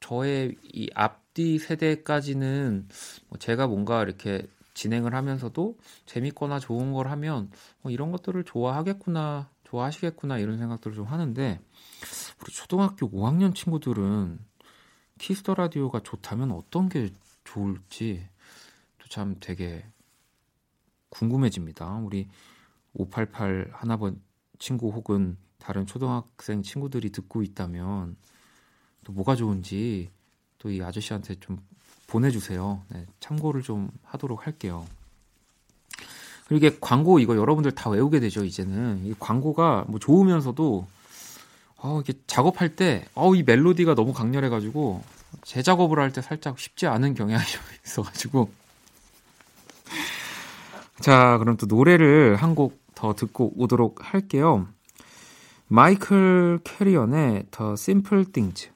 저의 0.00 0.56
이 0.62 0.88
앞뒤 0.94 1.58
세대까지는 1.58 2.88
뭐 3.28 3.38
제가 3.38 3.66
뭔가 3.66 4.02
이렇게 4.02 4.46
진행을 4.74 5.14
하면서도 5.14 5.76
재밌거나 6.04 6.60
좋은 6.60 6.92
걸 6.92 7.08
하면 7.08 7.50
어, 7.82 7.90
이런 7.90 8.12
것들을 8.12 8.44
좋아하겠구나, 8.44 9.48
좋아하시겠구나 9.64 10.38
이런 10.38 10.58
생각들을 10.58 10.94
좀 10.94 11.06
하는데 11.06 11.58
우리 12.40 12.52
초등학교 12.52 13.10
5학년 13.10 13.54
친구들은 13.54 14.38
Kiss 15.18 15.39
the 15.39 15.54
Radio가 15.54 16.00
좋다면 16.00 16.52
어떤 16.52 16.88
게 16.88 17.10
좋을지 17.44 18.28
참 19.08 19.36
되게 19.40 19.86
궁금해집니다. 21.10 21.96
우리 21.98 22.28
588 22.94 23.70
하나번 23.72 24.20
친구 24.58 24.90
혹은 24.90 25.36
다른 25.58 25.86
초등학생 25.86 26.62
친구들이 26.62 27.10
듣고 27.10 27.42
있다면 27.42 28.16
또 29.04 29.12
뭐가 29.12 29.36
좋은지 29.36 30.10
또 30.58 30.70
이 30.70 30.82
아저씨한테 30.82 31.36
좀 31.36 31.58
보내주세요. 32.08 32.82
네, 32.88 33.06
참고를 33.20 33.62
좀 33.62 33.90
하도록 34.02 34.46
할게요. 34.46 34.84
그리고 36.48 36.66
이게 36.66 36.78
광고 36.80 37.18
이거 37.18 37.36
여러분들 37.36 37.72
다 37.72 37.90
외우게 37.90 38.20
되죠 38.20 38.44
이제는 38.44 39.04
이 39.04 39.14
광고가 39.18 39.86
뭐 39.88 39.98
좋으면서도 39.98 40.86
어 41.78 42.00
이게 42.02 42.14
작업할 42.26 42.74
때 42.76 43.04
어 43.14 43.34
이 43.34 43.42
멜로디가 43.42 43.94
너무 43.94 44.12
강렬해가지고 44.12 45.02
재작업을 45.44 45.98
할 45.98 46.10
때 46.12 46.22
살짝 46.22 46.58
쉽지 46.58 46.86
않은 46.86 47.14
경향이 47.14 47.44
좀 47.44 47.60
있어가지고 47.84 48.50
자 51.00 51.36
그럼 51.38 51.56
또 51.56 51.66
노래를 51.66 52.36
한 52.36 52.54
곡 52.54 52.86
더 52.96 53.12
듣고 53.12 53.52
오도록 53.58 53.98
할게요. 54.14 54.66
마이클 55.68 56.58
캐리언의 56.64 57.44
The 57.50 57.72
Simple 57.74 58.24
Things 58.32 58.70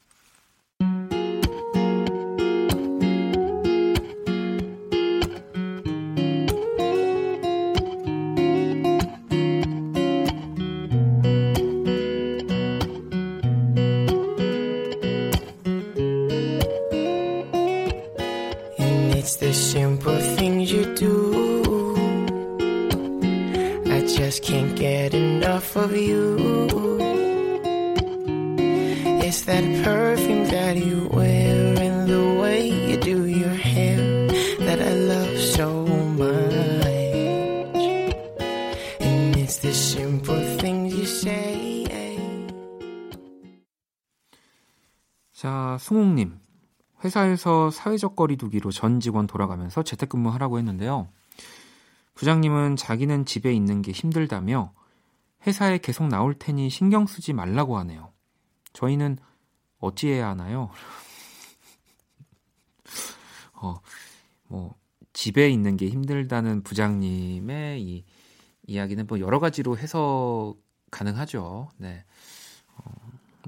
enough 25.61 25.77
of 25.77 25.95
you. 25.95 26.37
It's 29.23 29.43
that 29.43 29.65
perfume 29.85 30.47
that 30.49 30.77
you 30.77 31.09
wear 31.13 31.79
and 31.79 32.09
the 32.09 32.41
way 32.41 32.69
you 32.69 32.97
do 32.97 33.27
your 33.27 33.55
hair 33.55 33.99
that 34.61 34.81
I 34.81 34.95
love 34.95 35.39
so 35.39 35.85
much. 36.17 36.87
And 39.01 39.37
it's 39.37 39.59
the 39.61 39.73
simple 39.73 40.41
things 40.59 40.95
you 40.95 41.05
say. 41.05 41.87
자, 45.33 45.77
승욱님. 45.81 46.39
회사에서 47.03 47.71
사회적 47.71 48.15
거리두기로 48.15 48.71
전 48.73 49.01
직원 49.01 49.27
돌아가면서 49.27 49.83
재택근무하라고 49.83 50.59
했는데요. 50.59 51.09
부장님은 52.15 52.77
자기는 52.77 53.25
집에 53.25 53.51
있는 53.55 53.81
게 53.81 53.93
힘들다며 53.93 54.75
회사에 55.47 55.79
계속 55.79 56.09
나올 56.09 56.35
테니 56.35 56.71
신경 56.71 57.07
쓰지 57.07 57.33
말라고 57.33 57.79
하네요. 57.79 58.13
저희는 58.73 59.19
어찌해야 59.79 60.29
하나요? 60.29 60.71
어, 63.55 63.81
뭐, 64.49 64.75
집에 65.13 65.51
있는 65.51 65.77
게 65.77 65.89
힘들다는 65.89 66.63
부장님의 66.63 67.83
이 67.83 68.05
이야기는 68.67 69.07
뭐 69.07 69.21
여러 69.21 69.41
가지로 69.41 69.77
해석 69.77 70.57
가능하죠. 70.91 71.69
네. 71.77 72.05
어, 72.77 72.83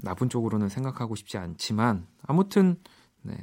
나쁜 0.01 0.29
쪽으로는 0.29 0.69
생각하고 0.69 1.15
싶지 1.15 1.37
않지만 1.37 2.07
아무튼 2.23 2.81
네. 3.21 3.37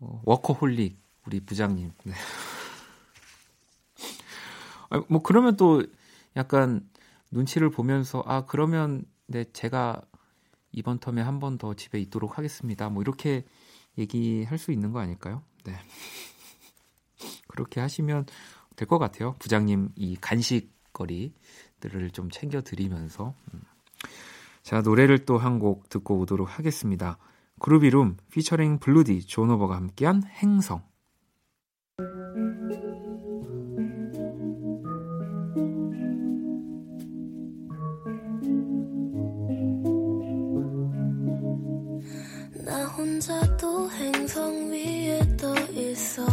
어, 0.00 0.20
워커홀릭 0.24 0.98
우리 1.26 1.40
부장님. 1.40 1.92
네. 2.04 2.12
아, 4.90 5.02
뭐 5.08 5.22
그러면 5.22 5.56
또 5.56 5.84
약간 6.36 6.88
눈치를 7.30 7.70
보면서 7.70 8.22
아 8.26 8.44
그러면 8.46 9.04
네 9.26 9.44
제가 9.52 10.00
이번 10.72 10.98
텀에 10.98 11.18
한 11.22 11.38
번 11.40 11.58
더 11.58 11.74
집에 11.74 11.98
있도록 12.00 12.38
하겠습니다. 12.38 12.88
뭐 12.90 13.02
이렇게 13.02 13.44
얘기할 13.98 14.58
수 14.58 14.70
있는 14.72 14.92
거 14.92 15.00
아닐까요? 15.00 15.42
네. 15.64 15.74
그렇게 17.48 17.80
하시면 17.80 18.26
될 18.76 18.86
것 18.88 18.98
같아요. 18.98 19.34
부장님 19.40 19.90
이 19.96 20.16
간식거리들을 20.20 22.10
좀 22.12 22.30
챙겨 22.30 22.60
드리면서 22.62 23.34
음. 23.54 23.62
자 24.62 24.80
노래를 24.82 25.24
또 25.24 25.38
한 25.38 25.58
곡 25.58 25.88
듣고 25.88 26.18
오도록 26.20 26.58
하겠습니다. 26.58 27.18
GroovyRoom 27.60 28.16
피처링 28.30 28.78
Blue.D 28.78 29.26
Jhnovr가 29.26 29.74
함께한 29.76 30.22
행성 30.24 30.82
혼자 43.18 43.56
또 43.56 43.90
행성 43.90 44.70
위에 44.70 45.18
떠 45.36 45.52
있어. 45.72 46.24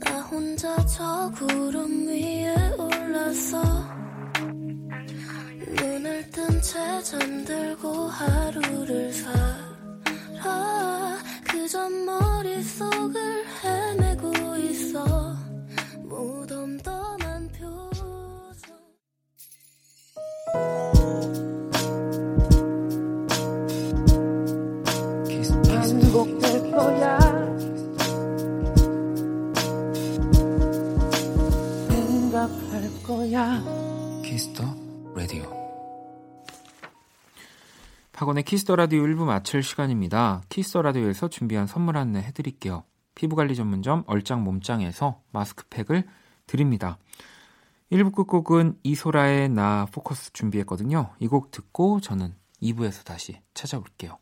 나 0.00 0.20
혼자 0.22 0.74
저 0.86 1.30
구름 1.36 2.08
위에 2.08 2.52
올라서. 2.76 3.62
눈을 5.68 6.28
뜬 6.32 6.60
채 6.60 7.00
잠들고 7.04 8.08
하루를 8.08 9.12
살아. 9.12 11.16
그저 11.44 11.88
머릿속을 11.88 13.46
거야. 33.22 33.62
Kiss 34.24 34.47
the 34.47 34.64
Radio 35.14 35.44
박원의 38.12 38.42
Kiss 38.42 38.60
the 38.60 38.74
Radio 38.74 39.02
1부 39.04 39.24
마칠 39.24 39.62
시간입니다. 39.62 40.42
Kiss 40.48 40.67
the 40.67 40.82
Radio에서 40.82 41.28
준비한 41.28 41.68
선물 41.68 41.98
안내 41.98 42.20
해드릴게요. 42.20 42.82
피부관리 43.14 43.54
전문점 43.54 44.02
얼짱 44.08 44.42
몸짱에서 44.42 45.20
마스크팩을 45.30 46.04
드립니다. 46.48 46.98
1부 47.92 48.12
끝곡은 48.12 48.78
이소라의 48.82 49.50
나 49.50 49.86
포커스 49.92 50.32
준비했거든요. 50.32 51.14
이 51.20 51.28
곡 51.28 51.52
듣고 51.52 52.00
저는 52.00 52.34
2부에서 52.60 53.04
다시 53.04 53.40
찾아올게요. 53.54 54.18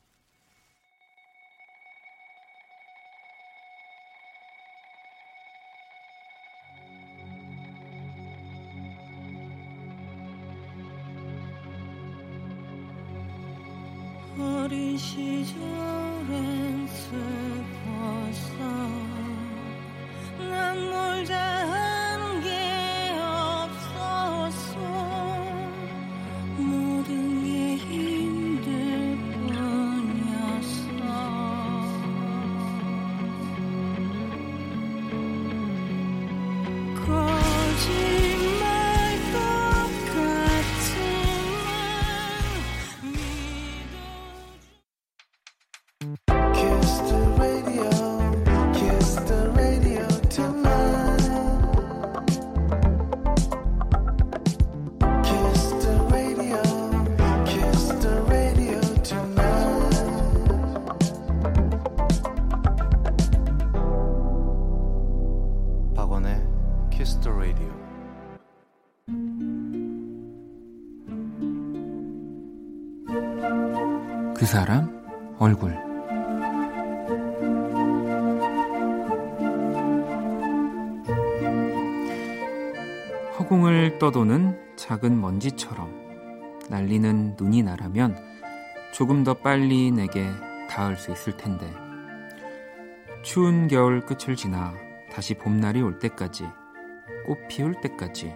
어린 15.17 16.87
시절 16.87 17.50
떠도는 84.11 84.77
작은 84.77 85.21
먼지처럼 85.21 86.59
날리는 86.69 87.37
눈이 87.39 87.63
나라면 87.63 88.17
조금 88.93 89.23
더 89.23 89.35
빨리 89.35 89.93
내게 89.93 90.27
닿을 90.69 90.97
수 90.97 91.13
있을 91.13 91.37
텐데 91.37 91.73
추운 93.23 93.69
겨울 93.69 94.05
끝을 94.05 94.35
지나 94.35 94.75
다시 95.13 95.35
봄날이 95.35 95.81
올 95.81 96.01
때까지 96.01 96.45
꽃 97.25 97.39
피울 97.49 97.81
때까지 97.81 98.35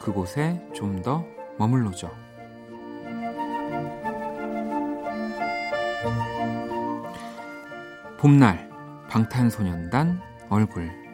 그곳에 0.00 0.60
좀 0.74 1.02
더 1.02 1.24
머물러줘. 1.56 2.10
봄날 8.18 8.68
방탄소년단 9.08 10.20
얼굴 10.48 11.05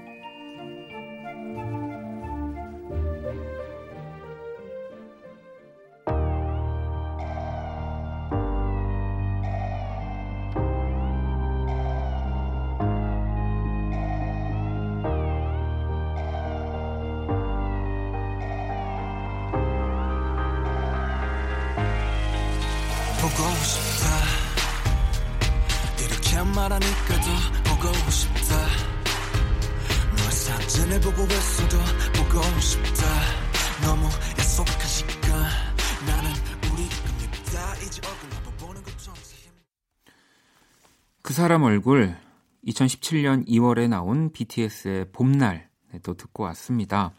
2017년 43.12 43.46
2월에 43.46 43.88
나온 43.88 44.30
BTS의 44.32 45.06
봄날 45.12 45.68
네, 45.92 45.98
또 46.02 46.14
듣고 46.14 46.44
왔습니다. 46.44 47.12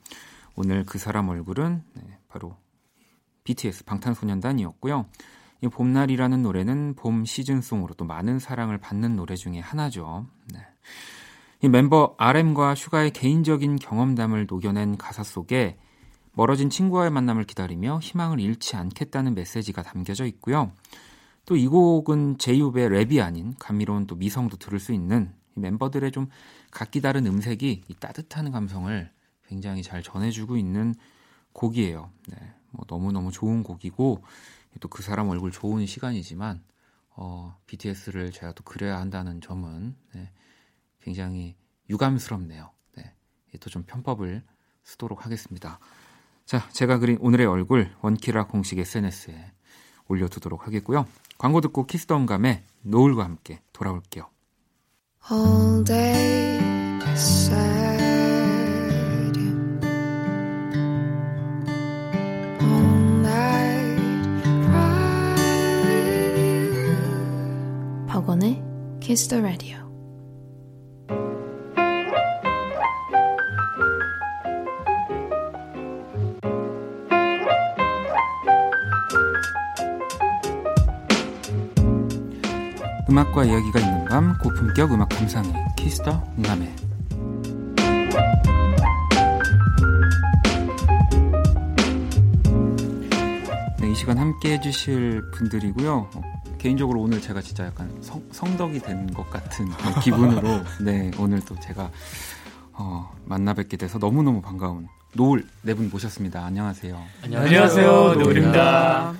오늘 0.56 0.84
그 0.86 0.98
사람 0.98 1.30
얼굴은 1.30 1.84
네, 1.94 2.18
바로 2.28 2.56
BTS 3.44 3.86
방탄소년단이었고요. 3.86 5.06
이 5.62 5.68
봄날이라는 5.68 6.42
노래는 6.42 6.96
봄 6.96 7.26
시즌송으로 7.26 7.94
또 7.94 8.06
많은 8.06 8.40
사랑을 8.40 8.78
받는 8.78 9.16
노래 9.16 9.36
중에 9.36 9.60
하나죠. 9.60 10.26
네. 10.52 10.60
이 11.62 11.70
멤버 11.70 12.16
RM과 12.18 12.76
슈가의 12.76 13.12
개인적인 13.12 13.78
경험담을 13.78 14.48
녹여낸 14.50 14.98
가사 14.98 15.24
속에 15.24 15.78
멀어진 16.34 16.70
친구와의 16.70 17.12
만남을 17.12 17.46
기다리며 17.46 18.00
희망을 18.02 18.40
잃지 18.40 18.76
않겠다는 18.76 19.36
메시지가 19.36 19.84
담겨져 19.84 20.26
있고요. 20.26 20.72
또 21.46 21.56
이 21.56 21.68
곡은 21.68 22.38
제이홉의 22.38 22.90
랩이 22.90 23.22
아닌 23.22 23.54
감미로운 23.60 24.08
또 24.08 24.16
미성도 24.16 24.58
들을 24.58 24.80
수 24.80 24.94
있는 24.94 25.34
이 25.43 25.43
멤버들의 25.56 26.12
좀 26.12 26.28
각기 26.72 27.02
다른 27.02 27.26
음색이 27.26 27.84
이 27.88 27.94
따뜻한 27.96 28.52
감성을 28.52 29.12
굉장히 29.48 29.84
잘 29.84 30.02
전해주고 30.04 30.58
있는 30.58 30.96
곡이에요. 31.54 32.10
네, 32.30 32.54
뭐 32.72 32.86
너무너무 32.88 33.32
좋은 33.32 33.64
곡이고 33.64 34.24
또 34.80 34.88
그 34.90 35.04
사람 35.04 35.30
얼굴 35.30 35.52
좋은 35.52 35.86
시간이지만 35.86 36.64
어, 37.16 37.56
BTS를 37.68 38.32
제가 38.32 38.54
또 38.54 38.64
그려야 38.64 39.00
한다는 39.00 39.40
점은 39.40 39.96
네, 40.16 40.32
굉장히 41.02 41.56
유감스럽네요. 41.90 42.72
네, 42.98 43.14
또 43.60 43.70
좀 43.70 43.84
편법을 43.84 44.44
쓰도록 44.84 45.26
하겠습니다. 45.26 45.80
자, 46.46 46.68
제가 46.72 46.98
그린 46.98 47.18
오늘의 47.22 47.46
얼굴 47.46 47.92
원키라 48.02 48.48
공식 48.48 48.80
SNS에 48.80 49.52
올려두도록 50.08 50.68
하겠고요. 50.68 51.06
광고 51.38 51.62
듣고 51.62 51.86
키스덤감의 51.86 52.64
노을과 52.82 53.24
함께 53.24 53.62
돌아올게요. 53.72 54.33
All 55.30 55.82
day 55.84 56.60
sad. 57.16 57.62
All 62.60 63.00
night 63.24 64.44
cry 64.68 65.36
with 65.86 66.38
you. 66.38 66.98
박원의 68.08 68.62
Kiss 69.00 69.28
the 69.30 69.42
Radio. 69.42 69.83
음악과 83.14 83.44
이야기가 83.46 83.80
있는 83.80 84.06
밤 84.06 84.36
고품격 84.40 84.92
음악 84.92 85.08
감상회 85.10 85.54
Kiss 85.78 86.04
the 86.04 86.24
음감회 86.40 86.76
네, 93.80 93.92
이 93.92 93.96
시간 93.96 94.18
함께 94.18 94.54
해주실 94.54 95.22
분들이고요. 95.32 96.10
어, 96.16 96.22
개인적으로 96.58 97.02
오늘 97.02 97.22
제가 97.22 97.42
진짜 97.42 97.66
약간 97.66 97.90
성, 98.02 98.24
성덕이 98.32 98.80
된 98.80 99.14
것 99.14 99.30
같은 99.30 99.68
기분으로 100.04 100.62
네 100.82 101.12
오늘 101.20 101.40
또 101.46 101.56
제가 101.60 101.90
어, 102.74 103.12
만나 103.26 103.54
뵙게 103.54 103.78
돼서 103.78 103.98
너무너무 104.00 104.42
반가운 104.42 104.88
노을 105.14 105.46
네 105.62 105.74
분 105.76 105.90
모셨습니다. 105.92 106.44
안녕하세요. 106.46 107.00
안녕하세요, 107.24 108.14
노을입니다. 108.16 109.14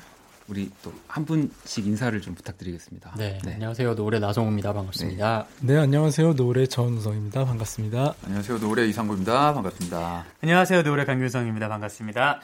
우리 0.48 0.70
또 0.84 0.92
한 1.08 1.26
분씩 1.26 1.86
인사를 1.86 2.20
좀 2.22 2.34
부탁드리겠습니다. 2.36 3.14
네, 3.18 3.40
안녕하세요. 3.46 3.96
노래 3.96 4.20
나성우입니다. 4.20 4.74
반갑습니다. 4.74 5.46
네, 5.62 5.78
안녕하세요. 5.78 6.34
노래 6.36 6.66
전우성입니다. 6.66 7.46
반갑습니다. 7.46 8.16
안녕하세요. 8.26 8.60
노래 8.60 8.86
이상구입니다. 8.88 9.54
반갑습니다. 9.54 10.26
안녕하세요. 10.42 10.84
노래 10.84 11.06
강균성입니다. 11.06 11.70
반갑습니다. 11.70 12.42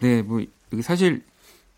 네, 0.00 0.22
뭐 0.22 0.44
여기 0.72 0.82
사실 0.82 1.22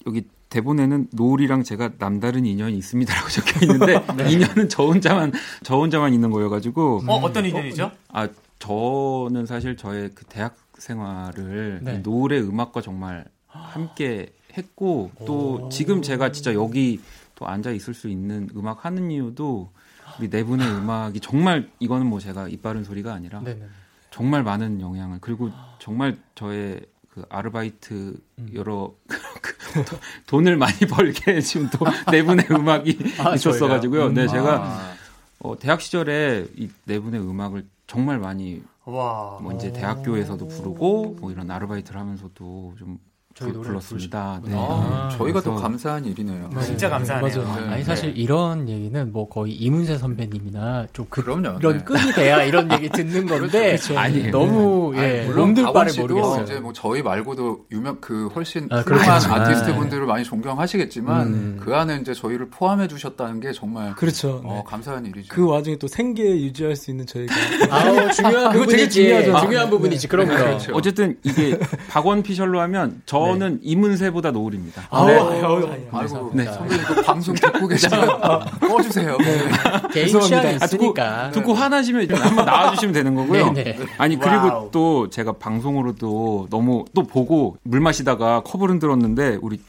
여기 0.07 0.27
대본에는 0.51 1.09
노을이랑 1.13 1.63
제가 1.63 1.93
남다른 1.99 2.45
인연이 2.45 2.77
있습니다라고 2.79 3.29
적혀 3.31 3.61
있는데 3.63 4.05
인연은 4.31 4.69
저 4.69 4.85
혼자만 4.85 5.33
저 5.63 5.77
혼자만 5.77 6.13
있는 6.13 6.31
거여가지고 6.31 7.05
어, 7.07 7.15
어떤 7.21 7.47
인연이죠? 7.47 7.91
아 8.09 8.29
저는 8.59 9.47
사실 9.47 9.77
저의 9.77 10.11
그 10.15 10.25
대학 10.25 10.57
생활을 10.79 11.81
네. 11.83 11.95
이 11.95 12.03
노래 12.03 12.39
음악과 12.41 12.83
정말 12.83 13.25
함께 13.47 14.35
했고 14.57 15.11
또 15.27 15.69
지금 15.71 16.03
제가 16.03 16.33
진짜 16.33 16.55
여기 16.55 17.01
또 17.35 17.47
앉아 17.47 17.71
있을 17.73 17.95
수 17.95 18.09
있는 18.09 18.49
음악 18.57 18.85
하는 18.85 19.11
이유도 19.11 19.71
우리 20.19 20.29
네 20.29 20.45
분의 20.45 20.67
음악이 20.69 21.21
정말 21.21 21.71
이거는 21.81 22.07
뭐 22.07 22.21
제가 22.21 22.49
입 22.49 22.63
바른 22.63 22.85
소리가 22.85 23.13
아니라 23.15 23.41
네네. 23.41 23.65
정말 24.11 24.43
많은 24.43 24.81
영향을 24.81 25.19
그리고 25.21 25.51
정말 25.79 26.19
저의 26.35 26.81
그 27.09 27.25
아르바이트 27.29 28.17
음. 28.39 28.49
여러 28.55 28.95
그 29.41 29.85
도- 29.85 29.99
돈을 30.27 30.57
많이 30.57 30.77
벌게 30.81 31.41
지금 31.41 31.69
또 31.71 31.87
네 32.11 32.23
분의 32.23 32.47
음악이 32.51 32.99
아, 33.19 33.35
있었어가지고요. 33.35 34.11
네 34.13 34.23
음. 34.23 34.29
제가 34.29 34.63
아, 34.65 34.95
어, 35.41 35.59
대학 35.59 35.81
시절에 35.81 36.47
이 36.57 36.69
네 36.85 36.99
분의 36.99 37.21
음악을 37.21 37.67
정말 37.87 38.19
많이 38.19 38.63
와. 38.85 39.39
뭐 39.41 39.53
이제 39.53 39.73
대학교에서도 39.73 40.47
부르고 40.49 41.17
뭐 41.21 41.31
이런 41.31 41.51
아르바이트를 41.51 41.99
하면서도 42.01 42.75
좀 42.79 42.99
저희 43.35 43.49
불- 43.49 43.57
노래 43.59 43.69
불렀습니다. 43.69 44.41
네. 44.45 44.53
아, 44.55 45.09
저희가 45.17 45.41
더 45.41 45.55
감사한 45.55 46.05
일이네요. 46.05 46.51
진짜 46.65 46.89
감사하네요. 46.89 47.43
맞아요. 47.43 47.61
네. 47.67 47.73
아니 47.75 47.85
사실 47.85 48.17
이런 48.17 48.69
얘기는 48.69 49.13
뭐 49.13 49.29
거의 49.29 49.55
이문세 49.55 49.99
선배님이나 49.99 50.87
좀 50.93 51.07
그, 51.09 51.23
그럼요. 51.23 51.59
이런 51.59 51.79
네. 51.79 51.85
끈이 51.85 52.13
돼야 52.13 52.43
이런 52.43 52.71
얘기 52.73 52.89
듣는 52.89 53.27
건데 53.27 53.79
아니에요. 53.97 54.31
너무 54.31 54.93
아니, 54.97 55.03
예, 55.03 55.25
물론 55.27 55.47
몸둘 55.47 55.65
박원 55.65 55.81
바를 55.81 55.93
씨도 55.93 56.03
모르겠어요. 56.09 56.45
이제 56.45 56.61
뭐 56.61 56.73
저희 56.73 57.03
말고도 57.03 57.67
유명 57.73 57.97
그 58.01 58.29
훨씬 58.29 58.69
아, 58.71 58.81
훌륭한 58.81 59.09
아티스트 59.31 59.71
네. 59.71 59.77
분들을 59.77 60.07
많이 60.07 60.25
존경하시겠지만 60.25 61.27
음. 61.27 61.61
그 61.63 61.75
안에 61.75 61.99
이제 62.01 62.13
저희를 62.15 62.49
포함해 62.51 62.89
주셨다는 62.89 63.41
게 63.41 63.53
정말 63.53 63.95
그렇죠. 63.95 64.43
어, 64.45 64.55
네. 64.57 64.63
감사한 64.67 65.07
일이죠. 65.07 65.29
그 65.35 65.47
와중에 65.47 65.77
또 65.79 65.89
생계 65.89 66.23
유지할 66.25 66.77
수 66.77 66.91
있는 66.91 67.07
저희가 67.07 67.33
아우 67.71 68.11
중요한 68.13 68.53
그거 68.53 68.67
되게 68.67 68.85
부분이지. 68.87 68.91
중요하죠. 68.91 69.39
중요한 69.47 69.67
네. 69.67 69.71
부분이지. 69.71 70.09
그럼 70.09 70.27
그럼. 70.27 70.41
그렇죠. 70.43 70.73
어쨌든 70.75 71.17
이게 71.23 71.59
박원 71.91 72.23
피셜로 72.23 72.61
하면 72.61 73.01
저 73.07 73.22
저는 73.27 73.61
이문세보다 73.63 74.31
노을입니다. 74.31 74.87
아우, 74.91 75.07
네. 75.07 75.15
아유, 75.19 75.45
아유, 75.45 75.69
아이고 75.93 76.31
네. 76.35 76.45
선배님 76.45 76.85
그 76.85 77.03
방송 77.03 77.35
듣고 77.35 77.67
계시면 77.69 78.21
꺼주세요. 78.61 79.17
개인 79.93 80.07
죄송합니다. 80.07 80.27
취향이 80.27 80.55
아, 80.57 80.67
듣고, 80.67 80.85
있으니까. 80.85 81.31
듣고 81.33 81.55
화나시면 81.55 82.11
한번 82.11 82.45
나와주시면 82.45 82.93
되는 82.93 83.15
거고요. 83.15 83.53
네네. 83.53 83.79
아니 83.99 84.19
그리고 84.19 84.47
wow. 84.47 84.69
또 84.71 85.09
제가 85.11 85.33
방송으로도 85.33 86.49
너무 86.51 86.85
또 86.95 87.03
보고 87.05 87.57
물 87.63 87.81
마시다가 87.81 88.43
컵을 88.43 88.71
흔들었는데 88.71 89.39
우리 89.43 89.61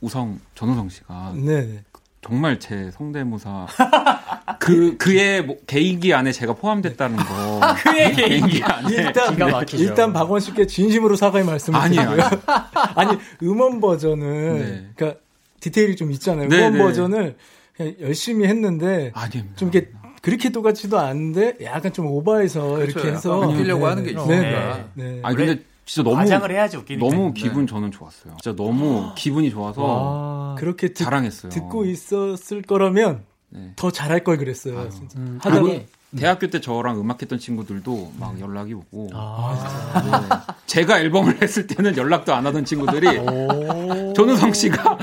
우성 0.00 0.40
전우성 0.54 0.88
씨가 0.88 1.32
네. 1.36 1.82
정말 2.22 2.60
제 2.60 2.90
성대모사 2.92 3.66
그 4.60 4.96
그의 4.96 5.42
뭐 5.44 5.56
개인기 5.66 6.14
안에 6.14 6.30
제가 6.30 6.54
포함됐다는 6.54 7.16
거 7.16 7.60
그의 7.82 8.12
개인기 8.14 8.62
안에 8.62 8.94
일단 8.94 9.32
기가 9.34 9.48
막히죠. 9.48 9.82
일단 9.82 10.12
박원 10.12 10.40
씨께 10.40 10.66
진심으로 10.66 11.16
사과의 11.16 11.44
말씀을 11.44 11.78
아니에요. 11.80 12.10
드리고요. 12.10 12.30
아니 12.94 13.18
음원 13.42 13.80
버전은 13.80 14.58
네. 14.58 14.86
그러니까 14.94 15.20
디테일이 15.58 15.96
좀 15.96 16.12
있잖아요. 16.12 16.48
네, 16.48 16.58
음원 16.58 16.72
네. 16.74 16.78
버전을 16.78 17.36
그냥 17.76 17.94
열심히 18.00 18.46
했는데 18.46 19.10
아닙니다. 19.14 19.56
좀 19.56 19.70
이렇게 19.72 19.90
그렇게 20.22 20.50
똑같지도 20.50 21.00
않은데 21.00 21.56
약간 21.64 21.92
좀 21.92 22.06
오버해서 22.06 22.78
이렇게 22.78 22.92
그렇죠. 22.92 23.08
해서 23.08 23.36
약간 23.42 23.50
웃기려고 23.56 23.86
하는 23.88 24.04
게 24.04 24.12
네, 24.12 24.20
있으니까. 24.20 24.84
네. 24.94 25.04
네. 25.04 25.20
아니 25.24 25.36
근데 25.36 25.62
진짜 25.84 26.04
너무 26.08 26.16
과장을 26.16 26.50
해야지 26.50 26.76
웃기니까. 26.76 27.06
너무 27.08 27.32
기분 27.34 27.66
저는 27.66 27.90
좋았어요. 27.90 28.36
진짜 28.40 28.54
너무 28.56 29.12
기분이 29.16 29.50
좋아서 29.50 29.82
와. 29.82 30.54
그렇게 30.56 30.88
듣, 30.88 31.04
자랑했어요. 31.04 31.50
듣고 31.50 31.84
있었을 31.84 32.62
거라면 32.62 33.24
네. 33.50 33.72
더 33.76 33.90
잘할 33.90 34.24
걸 34.24 34.38
그랬어요. 34.38 34.88
진짜. 34.90 35.18
음, 35.18 35.38
하다가 35.42 35.66
아니, 35.70 35.86
대학교 36.16 36.48
때 36.48 36.60
저랑 36.60 37.00
음악했던 37.00 37.38
친구들도 37.38 38.12
막 38.18 38.38
연락이 38.40 38.74
오고 38.74 39.10
아. 39.14 40.44
네. 40.46 40.54
제가 40.66 41.00
앨범을 41.00 41.40
했을 41.42 41.66
때는 41.66 41.96
연락도 41.96 42.34
안 42.34 42.46
하던 42.46 42.64
친구들이 42.64 43.18
오. 43.18 44.12
전우성 44.14 44.52
씨가 44.52 44.98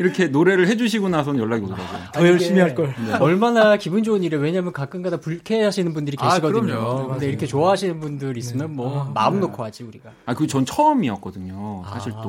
이렇게 0.00 0.26
노래를 0.26 0.66
해주시고 0.68 1.08
나서는 1.08 1.40
연락이 1.40 1.64
오더라고요. 1.64 1.98
더 2.12 2.26
열심히 2.26 2.60
할 2.60 2.74
걸. 2.74 2.94
얼마나 3.20 3.76
기분 3.76 4.02
좋은 4.02 4.22
일이에요. 4.22 4.42
왜냐면 4.42 4.72
가끔가다 4.72 5.18
불쾌하시는 5.18 5.92
분들이 5.94 6.16
아, 6.20 6.28
계시거든요. 6.28 6.60
그럼요. 6.60 7.08
근데 7.08 7.28
이렇게 7.28 7.46
좋아하시는 7.46 7.98
분들 8.00 8.36
있으면 8.36 8.74
뭐 8.74 9.10
마음 9.14 9.40
놓고 9.40 9.64
하지 9.64 9.84
우리가. 9.84 10.10
아, 10.26 10.34
그게 10.34 10.46
전 10.46 10.64
처음이었거든요. 10.64 11.84
사실 11.90 12.12
아. 12.14 12.22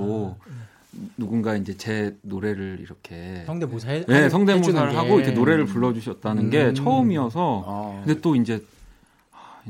또 0.99 1.09
누군가 1.17 1.55
이제 1.55 1.75
제 1.75 2.15
노래를 2.21 2.79
이렇게 2.81 3.43
성대모사 3.45 3.91
해, 3.91 4.05
네, 4.07 4.29
성대모사를 4.29 4.91
게. 4.91 4.97
하고 4.97 5.19
이렇게 5.19 5.31
노래를 5.31 5.65
불러주셨다는 5.65 6.49
게 6.49 6.67
음. 6.67 6.75
처음이어서 6.75 7.63
아. 7.65 8.01
근데 8.05 8.19
또 8.21 8.35
이제 8.35 8.62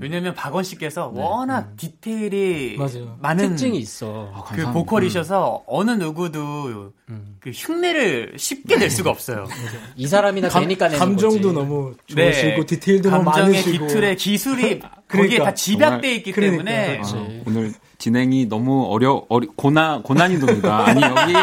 왜냐면 0.02 0.34
박원 0.34 0.64
씨께서 0.64 1.12
네. 1.14 1.22
워낙 1.22 1.76
디테일이 1.78 2.76
맞아요. 2.78 3.18
많은 3.22 3.50
특징이 3.50 3.78
있어. 3.78 4.32
아, 4.34 4.44
그. 4.54 4.72
보컬이셔서 4.72 5.64
어느 5.68 5.92
누구도 5.92 6.94
음. 7.10 7.36
그 7.40 7.50
흉내를 7.52 8.34
쉽게 8.38 8.78
낼 8.78 8.90
수가 8.90 9.10
없어요. 9.10 9.46
이 9.96 10.08
사람이나 10.08 10.50
감, 10.50 10.64
되니까 10.64 10.88
내는 10.88 11.00
감정도 11.00 11.48
거지. 11.50 11.54
너무 11.54 11.94
네. 12.16 12.32
좋으시고 12.32 12.66
디테일도 12.66 13.10
너무 13.10 13.24
많으시고 13.24 13.88
깃틀의 13.88 14.16
기술이 14.18 14.80
거기에 15.08 15.08
그러니까. 15.08 15.44
다 15.46 15.54
집약돼 15.54 16.16
있기 16.16 16.32
그러니까. 16.32 16.64
때문에 16.64 16.92
그렇지. 16.98 17.16
아, 17.16 17.28
오늘 17.48 17.74
진행이 17.98 18.46
너무 18.48 18.86
어려 18.90 19.26
어리 19.30 19.48
고난 19.56 20.04
고난이도입니다. 20.04 20.86
아니 20.88 21.02
여기 21.02 21.34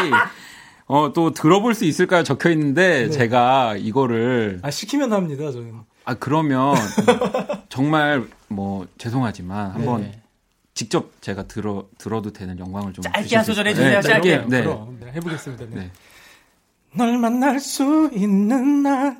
어 0.89 1.11
또 1.13 1.31
들어볼 1.31 1.73
수 1.75 1.83
있을까요? 1.83 2.23
적혀 2.23 2.49
있는데 2.51 3.03
네. 3.07 3.09
제가 3.09 3.75
이거를 3.77 4.59
아 4.61 4.71
시키면 4.71 5.11
합니다 5.11 5.51
저는. 5.51 5.73
아 6.07 6.13
그러면 6.13 6.73
정말 7.67 8.23
뭐 8.47 8.87
죄송하지만 8.97 9.71
한번 9.71 10.01
네. 10.03 10.21
직접 10.73 11.11
제가 11.21 11.43
들어 11.43 11.83
들어도 11.97 12.31
되는 12.31 12.57
영광을 12.57 12.93
좀 12.93 13.03
짧게 13.03 13.35
한수 13.35 13.51
소절? 13.51 13.67
해주세요, 13.67 13.99
네, 13.99 14.01
짧게. 14.01 14.37
네. 14.47 14.61
그럼 14.63 14.97
네, 15.01 15.11
해보겠습니다. 15.11 15.65
네. 15.69 15.75
네. 15.75 15.91
널 16.93 17.17
만날 17.17 17.59
수 17.59 18.09
있는 18.13 18.83
날 18.83 19.17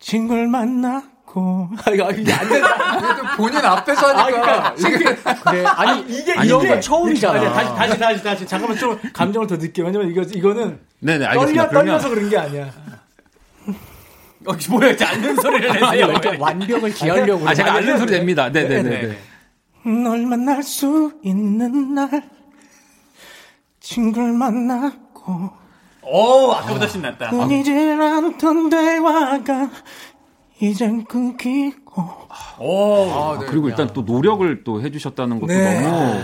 친구를 0.00 0.46
만나고 0.48 1.68
아 1.84 1.90
이거 1.90 2.10
이게 2.12 2.32
안 2.32 2.48
된다. 2.48 3.36
본인 3.36 3.58
앞에서 3.58 4.06
하니까 4.06 4.74
이게 4.78 4.98
그래. 5.44 5.64
아니 5.66 6.00
이게 6.08 6.32
아니, 6.32 6.48
이런 6.48 6.60
이게- 6.62 6.68
건 6.70 6.80
처음이잖아. 6.80 7.40
아니, 7.40 7.52
다시 7.52 7.74
다시 7.76 7.98
다시 7.98 8.22
다시 8.24 8.46
잠깐만 8.46 8.78
좀 8.78 8.98
감정을 9.12 9.46
더 9.46 9.56
늦게 9.56 9.82
왜냐면 9.82 10.10
이거 10.10 10.22
이거는 10.22 10.80
네네. 11.00 11.26
떨려 11.34 11.68
그러면 11.68 11.70
떨려서 11.70 12.08
그런 12.08 12.30
게 12.30 12.38
아니야. 12.38 12.70
어, 14.46 14.52
뭐야 14.70 14.88
이렇게 14.88 15.04
앓는 15.04 15.36
소리를 15.36 15.72
내세요. 15.72 16.06
이렇게 16.08 16.36
완벽을 16.38 16.90
기하려고. 16.92 17.48
아 17.48 17.54
제가 17.54 17.74
앓는 17.74 17.98
소리 17.98 18.10
네. 18.12 18.18
냅니다. 18.18 18.48
네네네. 18.48 18.82
네, 18.82 19.00
네, 19.02 19.18
네. 19.84 19.92
널 20.02 20.26
만날 20.26 20.62
수 20.62 21.12
있는 21.22 21.94
날 21.94 22.28
친구를 23.80 24.32
만나고 24.32 25.50
오 26.02 26.52
아까보다 26.52 26.86
신났다. 26.86 27.30
끊이질 27.30 28.00
않던 28.00 28.70
대화가 28.70 29.70
이젠 30.60 31.04
끊기고 31.04 32.02
오 32.58 33.10
아, 33.12 33.34
아, 33.34 33.38
네. 33.40 33.46
그리고 33.46 33.68
일단 33.68 33.88
또 33.92 34.02
노력을 34.02 34.64
또 34.64 34.80
해주셨다는 34.82 35.40
것도 35.40 35.52
네. 35.52 35.80
너무 35.80 36.22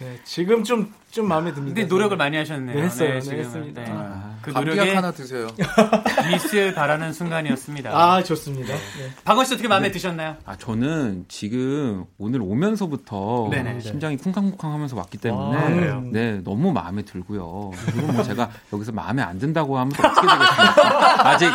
네, 0.00 0.18
지금 0.24 0.64
좀 0.64 0.92
좀 1.14 1.28
마음에 1.28 1.52
듭니다. 1.54 1.76
근데 1.76 1.86
노력을 1.88 2.16
많이 2.16 2.36
하셨네요. 2.36 2.74
네, 2.76 2.82
했어요. 2.82 3.14
네, 3.14 3.20
지금은. 3.20 3.44
했습니다. 3.44 3.84
네. 3.84 3.90
아, 3.94 4.33
그 4.44 4.52
감기약 4.52 4.76
노력에 4.76 4.94
하나 4.94 5.10
드세요. 5.10 5.48
미스를 6.30 6.74
바라는 6.74 7.12
순간이었습니다. 7.12 7.90
아 7.90 8.22
좋습니다. 8.22 8.74
네. 8.74 9.10
박원 9.24 9.46
씨 9.46 9.54
어떻게 9.54 9.68
마음에 9.68 9.90
드셨나요? 9.90 10.36
아 10.44 10.56
저는 10.56 11.24
지금 11.28 12.04
오늘 12.18 12.42
오면서부터 12.42 13.48
네네. 13.50 13.80
심장이 13.80 14.16
쿵쾅쿵쾅하면서 14.16 14.96
왔기 14.96 15.18
때문에 15.18 15.58
아, 15.58 15.66
그래요? 15.74 16.02
네 16.12 16.40
너무 16.44 16.72
마음에 16.72 17.02
들고요. 17.02 17.70
그리고 17.86 18.12
뭐 18.12 18.22
제가 18.22 18.50
여기서 18.72 18.92
마음에 18.92 19.22
안 19.22 19.38
든다고 19.38 19.78
하면 19.78 19.92
또 19.94 20.06
어떻게 20.06 20.26
되겠습니까? 20.26 21.28
아직 21.28 21.50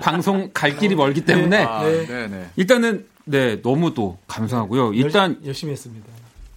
방송 0.00 0.50
갈 0.54 0.76
길이 0.76 0.94
멀기 0.94 1.22
때문에 1.24 1.64
아, 1.64 1.82
네. 1.82 2.06
네네. 2.06 2.50
일단은 2.56 3.06
네 3.24 3.60
너무 3.60 3.92
또 3.94 4.18
감사하고요. 4.28 4.94
일단 4.94 5.38
열, 5.42 5.48
열심히 5.48 5.72
했습니다. 5.72 6.06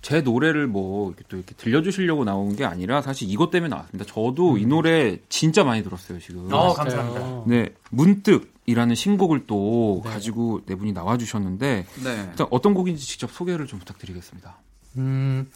제 0.01 0.21
노래를 0.21 0.67
뭐 0.67 1.09
이렇게 1.09 1.23
또 1.27 1.37
이렇게 1.37 1.53
들려주시려고 1.55 2.23
나온 2.23 2.55
게 2.55 2.65
아니라 2.65 3.01
사실 3.01 3.29
이것 3.29 3.51
때문에 3.51 3.69
나왔습니다. 3.69 4.11
저도 4.11 4.57
이 4.57 4.65
노래 4.65 5.19
진짜 5.29 5.63
많이 5.63 5.83
들었어요 5.83 6.19
지금. 6.19 6.51
어 6.51 6.73
감사합니다. 6.73 7.43
네 7.45 7.69
문득이라는 7.91 8.95
신곡을 8.95 9.45
또 9.45 10.01
가지고 10.03 10.61
네 10.65 10.75
분이 10.75 10.93
나와주셨는데 10.93 11.85
네. 12.03 12.27
일단 12.29 12.47
어떤 12.49 12.73
곡인지 12.73 13.05
직접 13.05 13.31
소개를 13.31 13.67
좀 13.67 13.79
부탁드리겠습니다. 13.79 14.57
음, 14.97 15.49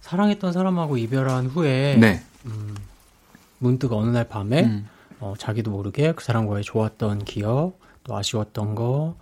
사랑했던 0.00 0.52
사람하고 0.52 0.96
이별한 0.96 1.46
후에 1.46 1.96
네. 2.00 2.22
문득 3.58 3.92
어느 3.92 4.10
날 4.10 4.28
밤에 4.28 4.64
음. 4.64 4.88
어, 5.20 5.34
자기도 5.38 5.70
모르게 5.70 6.12
그 6.12 6.24
사람과의 6.24 6.64
좋았던 6.64 7.24
기억, 7.24 7.78
또 8.04 8.16
아쉬웠던 8.16 8.74
거, 8.74 9.16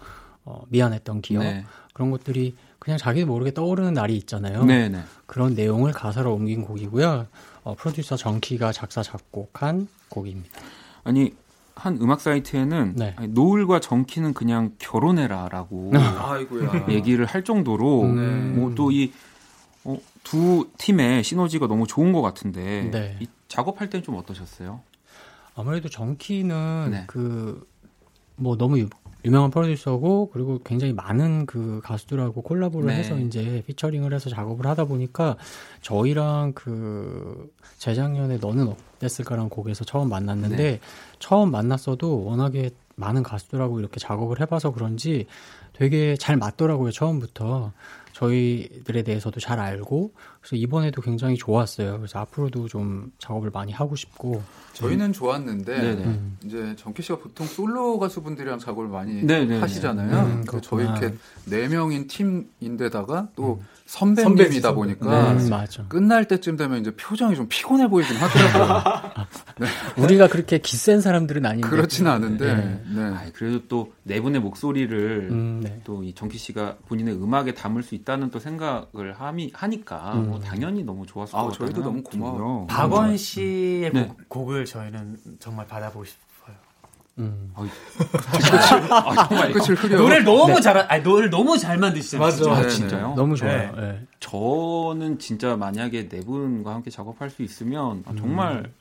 어, 0.45 0.62
미안했던 0.69 1.23
기억 1.23 1.43
네. 1.43 1.64
그런 1.93 2.11
것들이 2.11 2.57
그냥 2.85 2.99
자기도 2.99 3.27
모르게 3.27 3.55
떠오르는 3.55 3.94
날이 3.94 4.14
있잖아요. 4.18 4.62
네, 4.64 4.90
네. 4.90 5.03
그런 5.25 5.55
내용을 5.55 5.92
가사로 5.92 6.35
옮긴 6.35 6.62
곡이고요. 6.62 7.27
어, 7.62 7.75
프로듀서 7.75 8.14
정키가 8.16 8.73
작사 8.73 9.03
작곡한 9.03 9.88
곡입니다. 10.11 10.61
아니 11.03 11.33
한 11.75 11.97
음악 12.03 12.20
사이트에는 12.20 12.92
네. 12.94 13.14
아니, 13.16 13.29
노을과 13.29 13.81
정키는 13.81 14.35
그냥 14.35 14.73
결혼해라라고. 14.79 15.92
얘기를 16.90 17.25
할 17.25 17.42
정도로 17.42 18.03
음. 18.03 18.57
뭐또이 18.59 19.14
어, 19.85 19.99
두 20.23 20.68
팀의 20.77 21.25
시너지가 21.25 21.66
너무 21.66 21.87
좋은 21.87 22.12
것 22.12 22.20
같은데 22.20 22.90
네. 22.90 23.16
이 23.18 23.27
작업할 23.49 23.88
때는 23.88 24.04
좀 24.04 24.17
어떠셨어요? 24.17 24.83
아무래도 25.56 25.88
정키는 25.88 26.88
네. 26.90 27.04
그뭐 27.06 28.59
너무 28.59 28.79
유, 29.25 29.29
유명한 29.29 29.50
프로듀서고 29.50 30.31
그리고 30.33 30.60
굉장히 30.64 30.92
많은 30.92 31.46
그 31.46 31.81
가수들하고 31.83 32.42
콜라보를 32.42 32.88
네. 32.88 32.96
해서 32.96 33.18
이제 33.18 33.62
피처링을 33.66 34.12
해서 34.12 34.31
작업을 34.31 34.66
하다 34.66 34.85
보니까 34.85 35.37
저희랑 35.81 36.52
그 36.54 37.50
재작년에 37.79 38.38
너는 38.38 38.68
어땠을까라는 38.96 39.48
곡에서 39.48 39.85
처음 39.85 40.08
만났는데 40.08 40.56
네. 40.56 40.81
처음 41.18 41.50
만났어도 41.50 42.25
워낙에 42.25 42.70
많은 42.96 43.22
가수들하고 43.22 43.81
이렇게 43.81 43.98
작업을 43.98 44.40
해봐서 44.40 44.72
그런지 44.72 45.27
되게 45.72 46.16
잘 46.16 46.37
맞더라고요 46.37 46.92
처음부터 46.92 47.72
저희들에 48.12 49.02
대해서도 49.02 49.40
잘 49.40 49.58
알고 49.58 50.12
그래서 50.45 50.57
이번에도 50.57 51.01
굉장히 51.01 51.37
좋았어요 51.37 51.97
그래서 51.97 52.19
앞으로도 52.19 52.69
좀 52.69 53.11
작업을 53.19 53.51
많이 53.51 53.73
하고 53.73 53.97
싶고 53.97 54.42
저희는 54.75 55.15
좋았는데 55.15 55.81
네네. 55.81 56.05
음. 56.05 56.37
이제 56.45 56.75
정키 56.77 57.01
씨가 57.03 57.19
보통 57.19 57.47
솔로 57.47 57.99
가수분들이랑 57.99 58.59
작업을 58.59 58.88
많이 58.88 59.23
네네네. 59.23 59.61
하시잖아요. 59.61 60.27
음, 60.27 60.45
근데 60.45 60.67
저희. 60.67 60.83
이렇게 60.85 61.15
네 61.47 61.69
명인 61.69 62.09
팀인데다가 62.09 63.29
또 63.37 63.63
선배님이다 63.87 64.45
선배지, 64.45 64.75
보니까 64.75 65.33
음, 65.33 65.49
맞아 65.49 65.85
끝날 65.87 66.27
때쯤 66.27 66.57
되면 66.57 66.81
이제 66.81 66.90
표정이 66.90 67.37
좀 67.37 67.47
피곤해 67.49 67.87
보이긴 67.88 68.17
하더라고요. 68.17 68.83
우리가 70.05 70.27
그렇게 70.27 70.59
기센 70.59 71.01
사람들은 71.01 71.47
아닌데. 71.47 71.69
그렇진 71.69 72.09
않은데. 72.09 72.55
네. 72.55 72.83
네. 72.95 73.03
아, 73.03 73.25
그래도 73.33 73.67
또 73.69 73.95
네 74.07 74.21
분의 74.21 74.40
목소리를 74.42 75.29
음, 75.31 75.61
네. 75.63 75.81
또이 75.85 76.15
정키 76.15 76.37
씨가 76.37 76.77
본인의 76.87 77.15
음악에 77.15 77.55
담을 77.55 77.83
수 77.83 77.95
있, 77.95 78.05
있다는 78.05 78.31
또 78.31 78.38
생각을 78.38 79.15
함이, 79.15 79.51
하니까 79.55 80.13
음. 80.35 80.41
뭐 80.41 80.49
당연히 80.49 80.83
너무 80.83 81.07
좋았을 81.07 81.37
아, 81.37 81.43
것 81.43 81.53
같아요. 81.53 81.67
저희도 81.69 81.83
너무 81.83 82.03
고마워요. 82.03 82.67
박원 82.69 83.17
씨의 83.17 83.93
네. 83.93 84.13
곡, 84.29 84.53
을 84.53 84.65
저희는 84.65 85.17
정말 85.39 85.67
받아보고 85.67 86.05
싶어요. 86.05 86.57
음. 87.19 87.53
아, 87.55 89.27
정말 89.29 89.53
끝을 89.53 89.75
흐려. 89.75 89.99
노래를 89.99 90.25
너무 90.25 90.61
잘, 90.61 90.77
아니 90.91 91.03
노래를 91.03 91.31
너무 91.31 91.57
잘 91.57 91.79
만드시잖아요. 91.79 92.27
맞아. 92.27 92.51
아, 92.51 92.57
네네. 92.57 92.69
진짜요? 92.69 93.15
너무 93.17 93.37
좋아요. 93.37 93.73
네. 93.73 93.83
예. 93.83 94.07
저는 94.21 95.19
진짜 95.19 95.57
만약에 95.57 96.09
네 96.09 96.21
분과 96.21 96.75
함께 96.75 96.91
작업할 96.91 97.31
수 97.31 97.43
있으면 97.43 98.03
아, 98.07 98.15
정말 98.17 98.73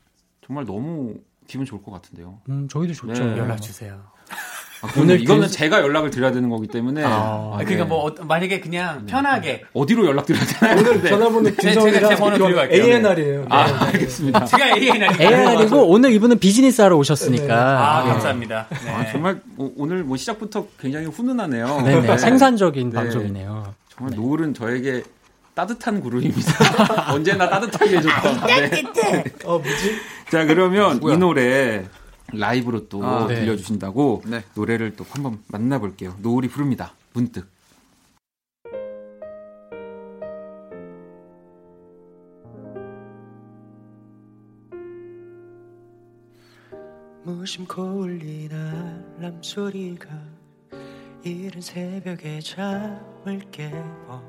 정말 0.45 0.65
너무 0.65 1.15
기분 1.47 1.65
좋을 1.65 1.83
것 1.83 1.91
같은데요. 1.91 2.39
음, 2.49 2.67
저희도 2.67 2.93
좋죠. 2.93 3.23
네. 3.23 3.37
연락 3.37 3.61
주세요. 3.61 4.01
아, 4.83 4.89
오늘 4.97 5.21
이거는 5.21 5.43
그- 5.43 5.47
제가 5.49 5.79
연락을 5.81 6.09
드려야 6.09 6.31
되는 6.33 6.49
거기 6.49 6.67
때문에 6.67 7.03
아, 7.05 7.07
아, 7.07 7.51
아, 7.53 7.57
그러니까 7.59 7.83
네. 7.83 7.89
뭐 7.89 8.07
어- 8.07 8.15
만약에 8.25 8.59
그냥 8.59 9.05
편하게 9.05 9.63
어디로 9.73 10.05
연락 10.05 10.25
드려야 10.25 10.43
되나요? 10.45 10.77
오늘 10.81 11.01
네. 11.01 11.09
전화번호 11.09 11.49
제가- 11.51 11.61
제가 11.61 11.71
김성이랑 11.73 12.09
제 12.09 12.15
번호 12.17 12.37
드리고 12.37 12.55
갈게요. 12.59 12.83
ANR이에요. 12.83 13.45
아 13.49 13.85
알겠습니다. 13.85 14.45
제가 14.45 14.75
ANR 14.77 15.21
AR이고 15.21 15.87
오늘 15.87 16.11
이분은 16.11 16.39
비즈니스 16.39 16.81
하러 16.81 16.97
오셨으니까. 16.97 17.55
아 17.55 18.03
네. 18.03 18.09
감사합니다. 18.11 18.67
네. 18.83 18.91
아, 18.91 19.09
정말 19.11 19.39
뭐 19.55 19.71
오늘 19.77 20.03
뭐 20.03 20.17
시작부터 20.17 20.67
굉장히 20.79 21.05
훈훈하네요. 21.05 21.81
네네. 21.85 22.01
네. 22.01 22.17
생산적인 22.17 22.89
네. 22.89 22.95
방송이네요. 22.95 23.73
정말 23.95 24.15
노을은 24.17 24.53
저에게 24.53 25.03
따뜻한 25.55 26.01
그룹입니다. 26.01 26.33
언제나 27.13 27.47
따뜻하게 27.49 27.97
해줬던. 27.99 28.47
네. 28.47 29.23
어 29.45 29.59
뭐지? 29.59 29.95
자 30.29 30.43
그러면? 30.45 30.99
이 31.03 31.15
노래 31.17 31.85
라이브로 32.33 32.87
또 32.89 33.03
아, 33.03 33.27
네. 33.27 33.35
들려주신다고 33.35 34.23
네. 34.25 34.43
노래를 34.55 34.95
또 34.95 35.05
한번 35.09 35.39
만나볼게요. 35.47 36.15
노을이 36.21 36.47
부릅니다. 36.47 36.93
문득. 37.13 37.51
무심코 47.25 47.81
울린 47.81 48.51
알람 48.51 49.41
소리가 49.41 50.09
이른 51.23 51.61
새벽에 51.61 52.41
잠을 52.41 53.39
깨워 53.49 54.21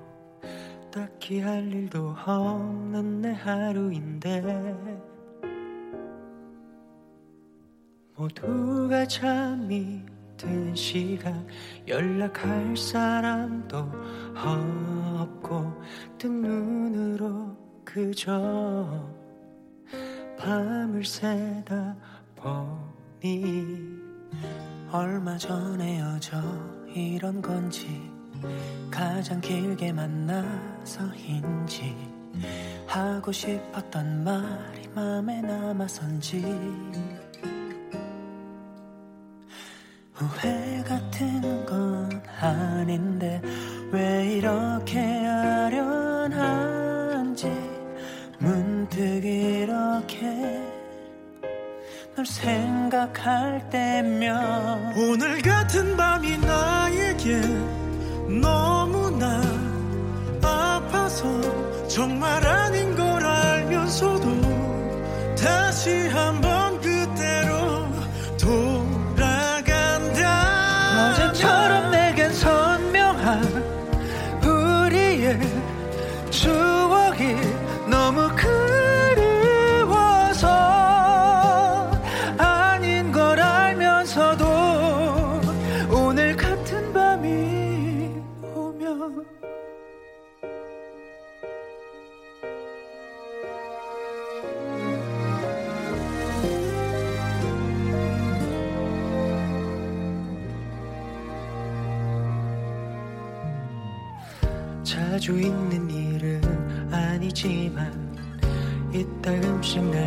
딱히 0.92 1.40
할 1.40 1.66
일도 1.72 2.14
없는 2.24 3.22
내 3.22 3.32
하루인데 3.32 4.42
모두가 8.16 9.06
잠이 9.06 10.00
든 10.36 10.74
시간 10.74 11.46
연락할 11.88 12.76
사람도 12.76 13.90
없고 14.36 15.82
뜬 16.18 16.42
눈으로 16.42 17.56
그저 17.84 19.04
밤을 20.38 21.04
새다 21.04 21.96
보니 22.36 23.98
얼마 24.92 25.36
전에 25.36 26.00
어져 26.02 26.40
이런 26.94 27.42
건지 27.42 28.00
가장 28.90 29.40
길게 29.40 29.92
만나서인지 29.92 31.34
하고 32.86 33.32
싶었던 33.32 34.22
말이 34.22 34.88
맘에 34.94 35.40
남아선지 35.40 36.42
후회 40.14 40.82
같은 40.86 41.66
건 41.66 42.22
아닌데 42.40 43.42
왜 43.90 44.34
이렇게 44.36 45.00
아련한지 45.26 46.72
문득 48.38 49.24
이렇게 49.24 50.62
널 52.14 52.24
생각할 52.24 53.68
때면 53.70 54.94
오늘 54.96 55.42
같은 55.42 55.96
밤이 55.96 56.38
나에게 56.38 57.40
너무나 58.40 59.42
아파서 60.40 61.24
정말 61.88 62.46
아닌 62.46 62.83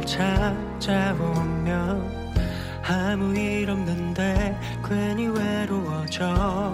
찾아오면 0.08 1.68
아무 2.82 3.38
일 3.38 3.70
없는데 3.70 4.58
괜히 4.88 5.28
외로워져. 5.28 6.74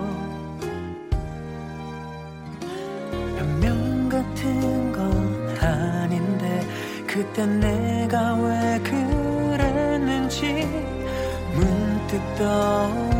변명 3.36 4.07
같은 4.07 4.91
건 4.91 5.57
아닌데 5.59 6.67
그때 7.07 7.45
내가 7.47 8.36
왜 8.36 8.79
그랬는지 8.79 10.67
문득 11.55 12.21
떠 12.38 13.12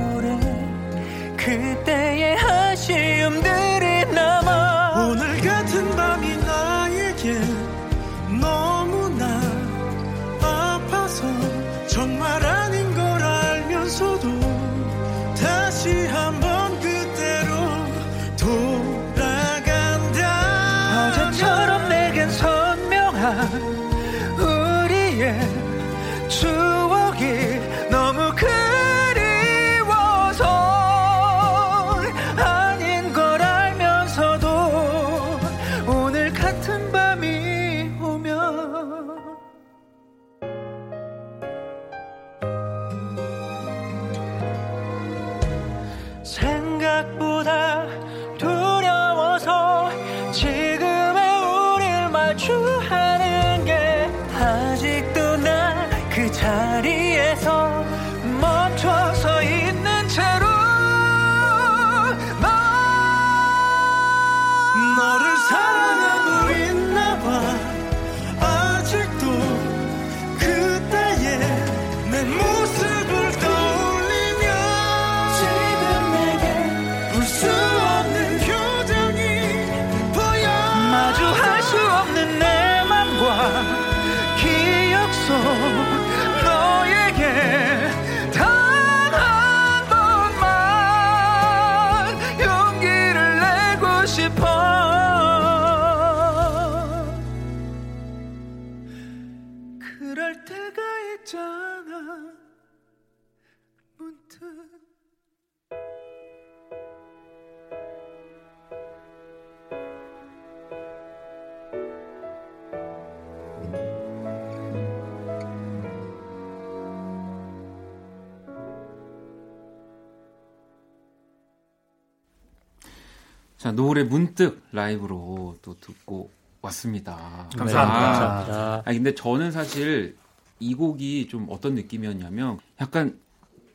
자, 123.64 123.72
노래 123.72 124.04
문득 124.04 124.62
라이브로 124.74 125.56
또 125.62 125.80
듣고 125.80 126.30
왔습니다. 126.64 127.48
감사합니다. 127.56 127.82
아, 127.82 128.12
감사합니다. 128.12 128.82
아니, 128.84 128.98
근데 128.98 129.16
저는 129.16 129.54
사실 129.54 130.18
이 130.60 130.76
곡이 130.76 131.30
좀 131.30 131.48
어떤 131.50 131.74
느낌이었냐면 131.76 132.60
약간 132.82 133.18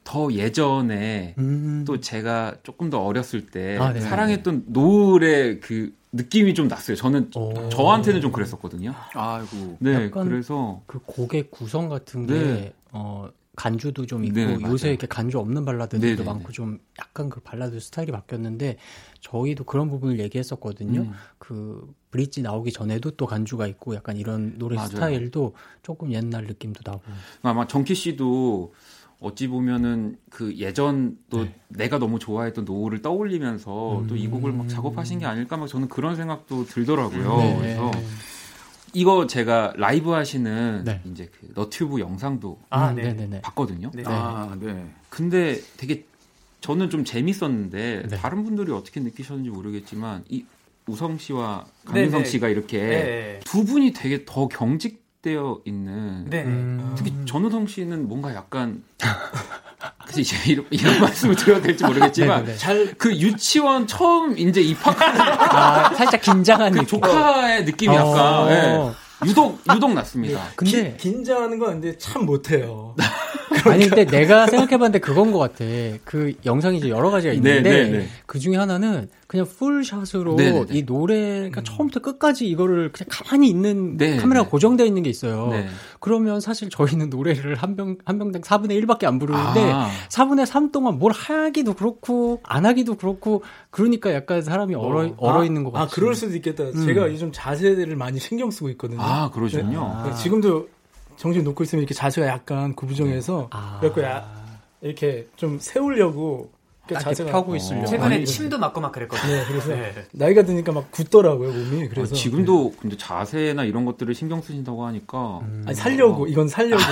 더 0.04 0.30
예전에 0.30 1.36
음. 1.38 1.86
또 1.86 2.00
제가 2.00 2.56
조금 2.64 2.90
더 2.90 3.02
어렸을 3.02 3.46
때 3.46 3.78
아, 3.78 3.94
네. 3.94 4.00
사랑했던 4.00 4.64
노래 4.66 5.58
그 5.58 5.94
느낌이 6.12 6.52
좀 6.52 6.68
났어요. 6.68 6.94
저는 6.94 7.30
오. 7.34 7.70
저한테는 7.70 8.20
좀 8.20 8.30
그랬었거든요. 8.30 8.94
아이고. 9.14 9.78
네, 9.80 10.04
약간 10.04 10.28
그래서 10.28 10.82
그 10.84 10.98
곡의 11.06 11.48
구성 11.50 11.88
같은 11.88 12.26
게 12.26 12.34
네. 12.34 12.72
어, 12.92 13.30
간주도 13.58 14.06
좀 14.06 14.24
있고 14.24 14.36
네, 14.36 14.46
맞아요. 14.46 14.72
요새 14.72 14.90
이렇게 14.90 15.08
간주 15.08 15.36
없는 15.40 15.64
발라드들도 15.64 16.06
네, 16.06 16.16
네, 16.16 16.22
많고 16.22 16.52
좀 16.52 16.78
약간 17.00 17.28
그 17.28 17.40
발라드 17.40 17.80
스타일이 17.80 18.12
바뀌었는데 18.12 18.76
저희도 19.20 19.64
그런 19.64 19.90
부분을 19.90 20.20
얘기했었거든요. 20.20 21.00
음. 21.00 21.12
그 21.38 21.92
브릿지 22.12 22.42
나오기 22.42 22.70
전에도 22.70 23.10
또 23.10 23.26
간주가 23.26 23.66
있고 23.66 23.96
약간 23.96 24.16
이런 24.16 24.58
노래 24.58 24.76
맞아요. 24.76 24.90
스타일도 24.90 25.56
조금 25.82 26.12
옛날 26.12 26.46
느낌도 26.46 26.82
나고. 26.84 27.02
아마 27.42 27.66
정키 27.66 27.96
씨도 27.96 28.74
어찌 29.18 29.48
보면은 29.48 30.18
그 30.30 30.54
예전 30.56 31.18
또 31.28 31.42
네. 31.42 31.60
내가 31.66 31.98
너무 31.98 32.20
좋아했던 32.20 32.64
노을을 32.64 33.02
떠올리면서 33.02 34.04
또이 34.08 34.28
곡을 34.28 34.52
막 34.52 34.68
작업하신 34.68 35.18
게 35.18 35.26
아닐까 35.26 35.56
막 35.56 35.66
저는 35.66 35.88
그런 35.88 36.14
생각도 36.14 36.64
들더라고요. 36.64 37.36
네. 37.38 37.58
그래서 37.58 37.90
이거 38.92 39.26
제가 39.26 39.74
라이브 39.76 40.10
하시는 40.10 40.84
네. 40.84 41.00
이제 41.04 41.30
그 41.38 41.52
너튜브 41.54 42.00
영상도 42.00 42.58
아, 42.70 42.90
음, 42.90 42.96
네. 42.96 43.02
네네네. 43.02 43.40
봤거든요. 43.42 43.90
네. 43.94 44.02
아, 44.06 44.56
네. 44.60 44.90
근데 45.08 45.60
되게 45.76 46.04
저는 46.60 46.90
좀 46.90 47.04
재밌었는데 47.04 48.02
네. 48.08 48.16
다른 48.16 48.44
분들이 48.44 48.72
어떻게 48.72 49.00
느끼셨는지 49.00 49.50
모르겠지만 49.50 50.24
이 50.28 50.44
우성 50.86 51.18
씨와 51.18 51.66
강민성 51.84 52.20
네, 52.20 52.24
네. 52.24 52.30
씨가 52.30 52.48
이렇게 52.48 52.78
네. 52.78 53.40
두 53.44 53.64
분이 53.64 53.92
되게 53.92 54.24
더 54.24 54.48
경직되어 54.48 55.62
있는 55.64 56.24
네. 56.30 56.42
네. 56.42 56.50
음. 56.50 56.94
특히 56.96 57.12
전우성 57.26 57.66
씨는 57.66 58.08
뭔가 58.08 58.34
약간 58.34 58.82
그래서 60.02 60.20
이제 60.20 60.36
이런, 60.50 60.66
이런 60.70 60.98
말씀을 61.00 61.36
드려도 61.36 61.62
될지 61.62 61.84
모르겠지만 61.84 62.40
네네네. 62.40 62.56
잘그 62.58 63.14
유치원 63.16 63.86
처음 63.86 64.36
이제 64.36 64.60
입학하는 64.60 65.20
아, 65.20 65.94
살짝 65.94 66.20
긴장한 66.20 66.72
그 66.72 66.78
느낌. 66.80 66.88
조카의 67.00 67.64
느낌이 67.64 67.96
어. 67.96 68.00
약간 68.00 68.50
예. 68.50 69.28
유독 69.28 69.60
유독 69.74 69.92
났습니다. 69.94 70.48
근데 70.56 70.96
기- 70.96 71.10
긴장하는 71.12 71.58
건 71.58 71.80
근데 71.80 71.96
참 71.98 72.24
못해요. 72.26 72.94
아니 73.66 73.88
근데 73.88 74.04
내가 74.04 74.46
생각해봤는데 74.46 74.98
그건 75.00 75.32
것 75.32 75.38
같아. 75.38 75.64
그 76.04 76.32
영상이 76.44 76.78
이제 76.78 76.88
여러 76.88 77.10
가지가 77.10 77.32
있는데 77.34 77.62
네, 77.62 77.84
네, 77.84 77.98
네. 77.98 78.06
그 78.26 78.38
중에 78.38 78.56
하나는 78.56 79.08
그냥 79.26 79.46
풀샷으로 79.46 80.36
네, 80.36 80.52
네, 80.52 80.64
네. 80.64 80.78
이 80.78 80.82
노래가 80.84 81.62
처음부터 81.62 82.00
끝까지 82.00 82.46
이거를 82.48 82.92
그냥 82.92 83.08
가만히 83.10 83.48
있는 83.48 83.96
네, 83.98 84.16
카메라가 84.16 84.46
네. 84.46 84.50
고정되어 84.50 84.86
있는 84.86 85.02
게 85.02 85.10
있어요. 85.10 85.48
네. 85.50 85.66
그러면 86.00 86.40
사실 86.40 86.70
저희는 86.70 87.10
노래를 87.10 87.54
한 87.56 87.76
병 87.76 87.96
한 88.04 88.18
병당 88.18 88.42
4분의 88.42 88.82
1밖에 88.84 89.04
안 89.04 89.18
부르는데 89.18 89.70
아. 89.72 89.88
4분의 90.08 90.46
3 90.46 90.72
동안 90.72 90.98
뭘 90.98 91.12
하기도 91.12 91.74
그렇고 91.74 92.40
안 92.44 92.64
하기도 92.66 92.96
그렇고 92.96 93.42
그러니까 93.70 94.12
약간 94.14 94.42
사람이 94.42 94.74
얼어 94.74 95.12
얼어 95.18 95.44
있는 95.44 95.62
것 95.64 95.70
아, 95.76 95.80
같아요. 95.80 95.90
그럴 95.94 96.14
수도 96.14 96.34
있겠다. 96.36 96.72
제가 96.72 97.08
요즘 97.12 97.30
자세를 97.32 97.94
많이 97.96 98.18
신경 98.18 98.50
쓰고 98.50 98.68
있거든요. 98.70 99.00
아 99.02 99.30
그러시군요. 99.30 100.02
네, 100.06 100.14
지금도 100.14 100.68
정신 101.18 101.42
놓고 101.44 101.64
있으면 101.64 101.82
이렇게 101.82 101.94
자세가 101.94 102.26
약간 102.28 102.74
구부정해서 102.74 103.48
아. 103.50 103.78
그래갖고 103.80 104.02
야, 104.02 104.58
이렇게 104.80 105.26
좀 105.36 105.58
세우려고 105.58 106.50
이렇게 106.94 107.24
펴고 107.24 107.56
있으려고. 107.56 107.86
최근에 107.86 108.16
아니, 108.16 108.24
침도 108.26 108.58
맞고 108.58 108.80
막 108.80 108.92
그랬거든요. 108.92 109.32
네, 109.34 109.44
그래서 109.48 109.68
네. 109.70 109.94
나이가 110.12 110.42
드니까 110.42 110.72
막 110.72 110.90
굳더라고요 110.90 111.50
몸이. 111.50 111.84
아, 111.84 111.88
그래서 111.90 112.14
지금도 112.14 112.74
근데 112.80 112.96
자세나 112.96 113.64
이런 113.64 113.84
것들을 113.84 114.14
신경 114.14 114.40
쓰신다고 114.42 114.86
하니까 114.86 115.40
아니, 115.66 115.74
살려고 115.74 116.26
이건 116.26 116.48
살려고. 116.48 116.82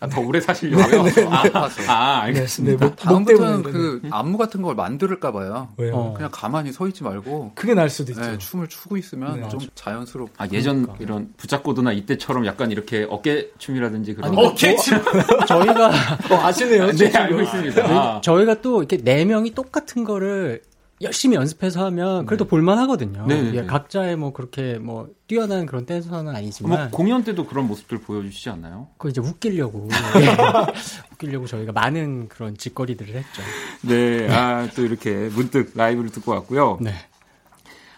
아, 0.00 0.08
더 0.08 0.20
오래 0.20 0.40
사시려고요. 0.40 1.28
아, 1.30 1.42
아, 1.54 1.68
네, 1.68 1.86
알겠습니다. 2.26 2.84
목, 2.84 2.90
목 2.92 2.96
다음부터는 2.96 3.62
그 3.62 4.02
안무 4.10 4.38
같은 4.38 4.62
걸 4.62 4.74
만들까 4.74 5.32
봐요. 5.32 5.68
왜요? 5.76 5.94
어. 5.94 6.14
그냥 6.14 6.30
가만히 6.32 6.72
서 6.72 6.86
있지 6.88 7.02
말고 7.02 7.52
그게 7.54 7.74
날 7.74 7.88
수도 7.90 8.12
있죠. 8.12 8.20
네, 8.22 8.38
춤을 8.38 8.68
추고 8.68 8.96
있으면 8.96 9.40
네. 9.40 9.48
좀 9.48 9.60
자연스럽고 9.74 10.32
아, 10.36 10.46
예전 10.52 10.86
이런 10.98 11.32
붙잡고도나 11.36 11.92
이때처럼 11.92 12.46
약간 12.46 12.70
이렇게 12.70 13.06
어깨 13.08 13.50
춤이라든지 13.58 14.14
그런 14.14 14.34
거. 14.34 14.48
오케이. 14.48 14.76
침. 14.76 14.98
저희가 15.46 15.88
어, 16.30 16.34
아시네요. 16.42 16.92
네, 16.92 17.10
알고 17.16 17.40
있습니다. 17.42 17.84
아. 17.84 18.20
저희가 18.22 18.60
또 18.60 18.78
이렇게 18.82 18.96
네 19.16 19.24
명이 19.24 19.52
똑같은 19.52 20.04
거를 20.04 20.60
열심히 21.00 21.36
연습해서 21.36 21.82
하면 21.86 22.26
그래도 22.26 22.44
볼만 22.46 22.78
하거든요. 22.80 23.26
네, 23.26 23.40
네, 23.40 23.54
예, 23.54 23.60
네. 23.62 23.66
각자의 23.66 24.16
뭐 24.16 24.34
그렇게 24.34 24.78
뭐 24.78 25.08
뛰어난 25.26 25.64
그런 25.64 25.86
댄서는 25.86 26.24
뭐 26.24 26.34
아니지만 26.34 26.90
공연 26.90 27.24
때도 27.24 27.46
그런 27.46 27.66
모습들 27.66 27.98
보여주시지 27.98 28.50
않나요? 28.50 28.88
그거 28.98 29.08
이제 29.08 29.22
웃기려고 29.22 29.88
예. 30.20 30.36
웃기려고 31.12 31.46
저희가 31.46 31.72
많은 31.72 32.28
그런 32.28 32.58
짓거리들을 32.58 33.14
했죠. 33.14 33.42
네, 33.82 34.30
아, 34.30 34.68
또 34.74 34.84
이렇게 34.84 35.30
문득 35.30 35.72
라이브를 35.74 36.10
듣고 36.10 36.32
왔고요. 36.32 36.78
네. 36.82 36.92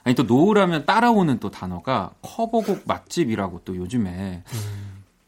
아니, 0.05 0.15
또 0.15 0.23
노을하면 0.23 0.87
따라오는 0.87 1.41
또 1.41 1.51
단어가 1.51 2.13
커버곡 2.23 2.83
맛집이라고 2.87 3.63
또 3.65 3.77
요즘에. 3.77 4.43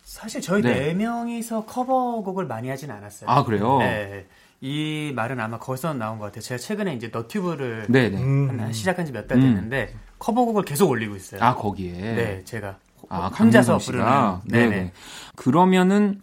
사실 0.05 0.41
저희 0.41 0.63
네. 0.63 0.73
네. 0.73 0.95
명이서 0.95 1.67
커버곡을 1.67 2.47
많이 2.47 2.69
하진 2.69 2.91
않았어요. 2.91 3.29
아, 3.29 3.45
그래요? 3.45 3.79
네. 3.79 4.27
이 4.71 5.13
말은 5.15 5.41
아마 5.41 5.59
거기서 5.59 5.95
나온 5.95 6.19
것 6.19 6.27
같아요. 6.27 6.43
제가 6.43 6.59
최근에 6.59 6.95
이제 6.95 7.09
너튜브를 7.09 7.87
네네. 7.89 8.19
음. 8.23 8.61
한- 8.61 8.73
시작한 8.73 9.07
지 9.07 9.13
몇달 9.13 9.39
음. 9.39 9.43
됐는데 9.43 9.95
커버곡을 10.19 10.65
계속 10.65 10.91
올리고 10.91 11.17
있어요. 11.17 11.43
아, 11.43 11.55
거기에. 11.55 11.93
네, 11.93 12.45
제가 12.45 12.79
아, 13.09 13.29
혼자서 13.29 13.79
강민성 13.79 13.79
부르는. 13.79 14.39
네네. 14.45 14.69
네네. 14.69 14.93
그러면은 15.35 16.21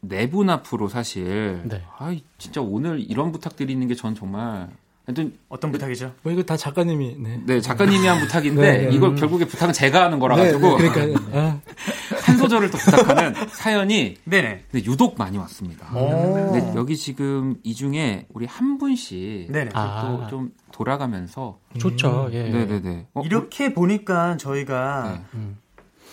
내분 0.00 0.48
앞으로 0.48 0.88
사실. 0.88 1.60
네. 1.64 1.82
아, 1.98 2.14
진짜 2.38 2.60
오늘 2.60 3.00
이런 3.00 3.32
부탁드리는 3.32 3.86
게 3.88 3.94
전 3.96 4.14
정말. 4.14 4.68
하여튼, 5.04 5.36
어떤 5.48 5.72
부탁이죠? 5.72 6.12
뭐 6.22 6.32
이거 6.32 6.42
다 6.44 6.56
작가님이 6.56 7.16
네. 7.18 7.40
네, 7.44 7.60
작가님이 7.60 8.06
한 8.06 8.20
부탁인데, 8.20 8.60
네, 8.60 8.86
네. 8.86 8.94
이걸 8.94 9.16
결국에 9.16 9.44
부탁은 9.44 9.72
제가 9.72 10.04
하는 10.04 10.20
거라 10.20 10.36
네, 10.36 10.44
가지고. 10.44 10.78
네, 10.78 10.88
그러니까 10.90 11.20
아, 11.32 11.60
한 12.22 12.38
소절을 12.38 12.70
또 12.70 12.78
부탁하는 12.78 13.34
사연이 13.50 14.16
네네. 14.24 14.66
근데 14.70 14.86
유독 14.86 15.18
많이 15.18 15.38
왔습니다. 15.38 15.92
오. 15.96 16.34
근데 16.52 16.72
여기 16.76 16.96
지금 16.96 17.56
이 17.64 17.74
중에 17.74 18.26
우리 18.32 18.46
한 18.46 18.78
분씩 18.78 19.50
네네. 19.50 19.70
아. 19.74 20.26
또좀 20.30 20.52
돌아가면서 20.70 21.58
좋죠. 21.78 22.30
예. 22.32 22.44
네네네. 22.44 23.08
어, 23.14 23.22
이렇게 23.24 23.74
보니까 23.74 24.36
저희가 24.36 25.12
네. 25.12 25.22
음. 25.34 25.58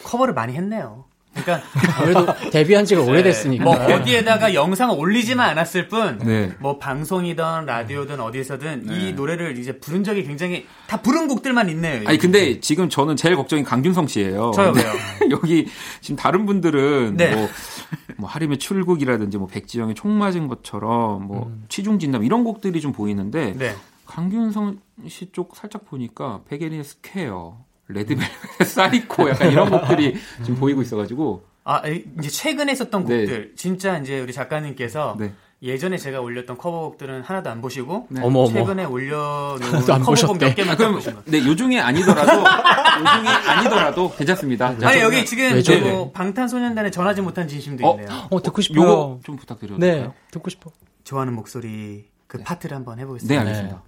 커버를 0.03 0.33
많이 0.33 0.53
했네요. 0.53 1.05
그러니까 1.33 1.61
아무래도 1.97 2.49
데뷔한 2.51 2.85
지가 2.85 3.01
오래됐으니까. 3.03 3.63
뭐 3.63 3.73
어디에다가 3.75 4.53
영상을 4.53 4.95
올리지만 4.97 5.49
않았을 5.51 5.87
뿐, 5.87 6.17
네. 6.19 6.51
뭐 6.59 6.77
방송이든 6.79 7.65
라디오든 7.65 8.19
어디서든 8.19 8.89
이 8.89 9.13
노래를 9.13 9.57
이제 9.57 9.79
부른 9.79 10.03
적이 10.03 10.23
굉장히 10.23 10.65
다 10.87 11.01
부른 11.01 11.27
곡들만 11.27 11.69
있네요. 11.69 12.07
아니 12.07 12.17
근데 12.17 12.59
지금 12.59 12.89
저는 12.89 13.15
제일 13.15 13.35
걱정이 13.35 13.63
강균성 13.63 14.07
씨예요. 14.07 14.51
저요, 14.55 14.73
왜요? 14.75 14.91
여기 15.31 15.67
지금 16.01 16.15
다른 16.15 16.45
분들은 16.45 17.15
네. 17.17 17.35
뭐, 17.35 17.47
뭐 18.17 18.29
하림의 18.29 18.57
출국이라든지 18.57 19.37
뭐 19.37 19.47
백지영의 19.47 19.95
총 19.95 20.17
맞은 20.17 20.47
것처럼 20.47 21.23
뭐 21.27 21.47
음. 21.47 21.63
취중 21.69 21.99
진담 21.99 22.23
이런 22.23 22.43
곡들이 22.43 22.81
좀 22.81 22.91
보이는데 22.91 23.53
네. 23.57 23.75
강균성 24.05 24.79
씨 25.07 25.31
쪽 25.31 25.55
살짝 25.55 25.85
보니까 25.85 26.41
백예린의 26.49 26.83
Square, 26.83 27.57
Red 27.89 28.01
Velvet, 28.01 28.29
Psycho 28.65 29.29
약간 29.29 29.51
이런 29.51 29.69
곡들이 29.69 30.15
지금 30.43 30.55
보이고 30.59 30.81
있어가지고 30.81 31.43
아 31.65 31.87
이- 31.87 32.05
이제 32.19 32.29
최근에 32.29 32.73
썼던 32.75 33.05
네. 33.05 33.17
곡들 33.19 33.53
진짜 33.55 33.97
이제 33.97 34.19
우리 34.19 34.31
작가님께서 34.31 35.15
네. 35.19 35.33
예전에 35.61 35.97
제가 35.97 36.21
올렸던 36.21 36.57
커버곡들은 36.57 37.21
하나도 37.23 37.49
안 37.49 37.61
보시고 37.61 38.07
네. 38.09 38.21
어머. 38.23 38.47
최근에 38.47 38.85
올려놓은 38.85 39.59
커버곡. 40.03 40.37
몇 40.39 40.55
개만 40.55 40.73
아, 40.73 40.77
그럼 40.77 40.93
보신 40.93 41.13
거. 41.13 41.21
네, 41.25 41.45
요 41.45 41.53
중에 41.55 41.79
아니더라도 41.81 42.31
요 42.39 42.43
중에 42.43 43.27
아니더라도 43.27 44.09
괜찮습니다. 44.15 44.77
자, 44.79 44.87
아니 44.87 45.01
여기 45.01 45.25
지금? 45.25 45.61
뭐 45.91 46.11
방탄소년단의 46.13 46.91
전하지 46.93 47.21
못한 47.21 47.47
진심도 47.49 47.85
어? 47.85 47.95
있네요. 47.99 48.27
어 48.29 48.41
듣고 48.41 48.61
싶어요. 48.61 48.81
요거 48.87 49.19
좀 49.25 49.35
부탁드려도 49.35 49.79
네, 49.79 49.91
될까요? 49.91 50.13
듣고 50.31 50.49
싶어. 50.49 50.71
좋아하는 51.03 51.33
목소리 51.33 52.05
그 52.27 52.37
파트를 52.41 52.77
한번 52.77 52.95
네, 52.95 53.01
해보겠습니다. 53.01 53.41
알겠습니다. 53.41 53.83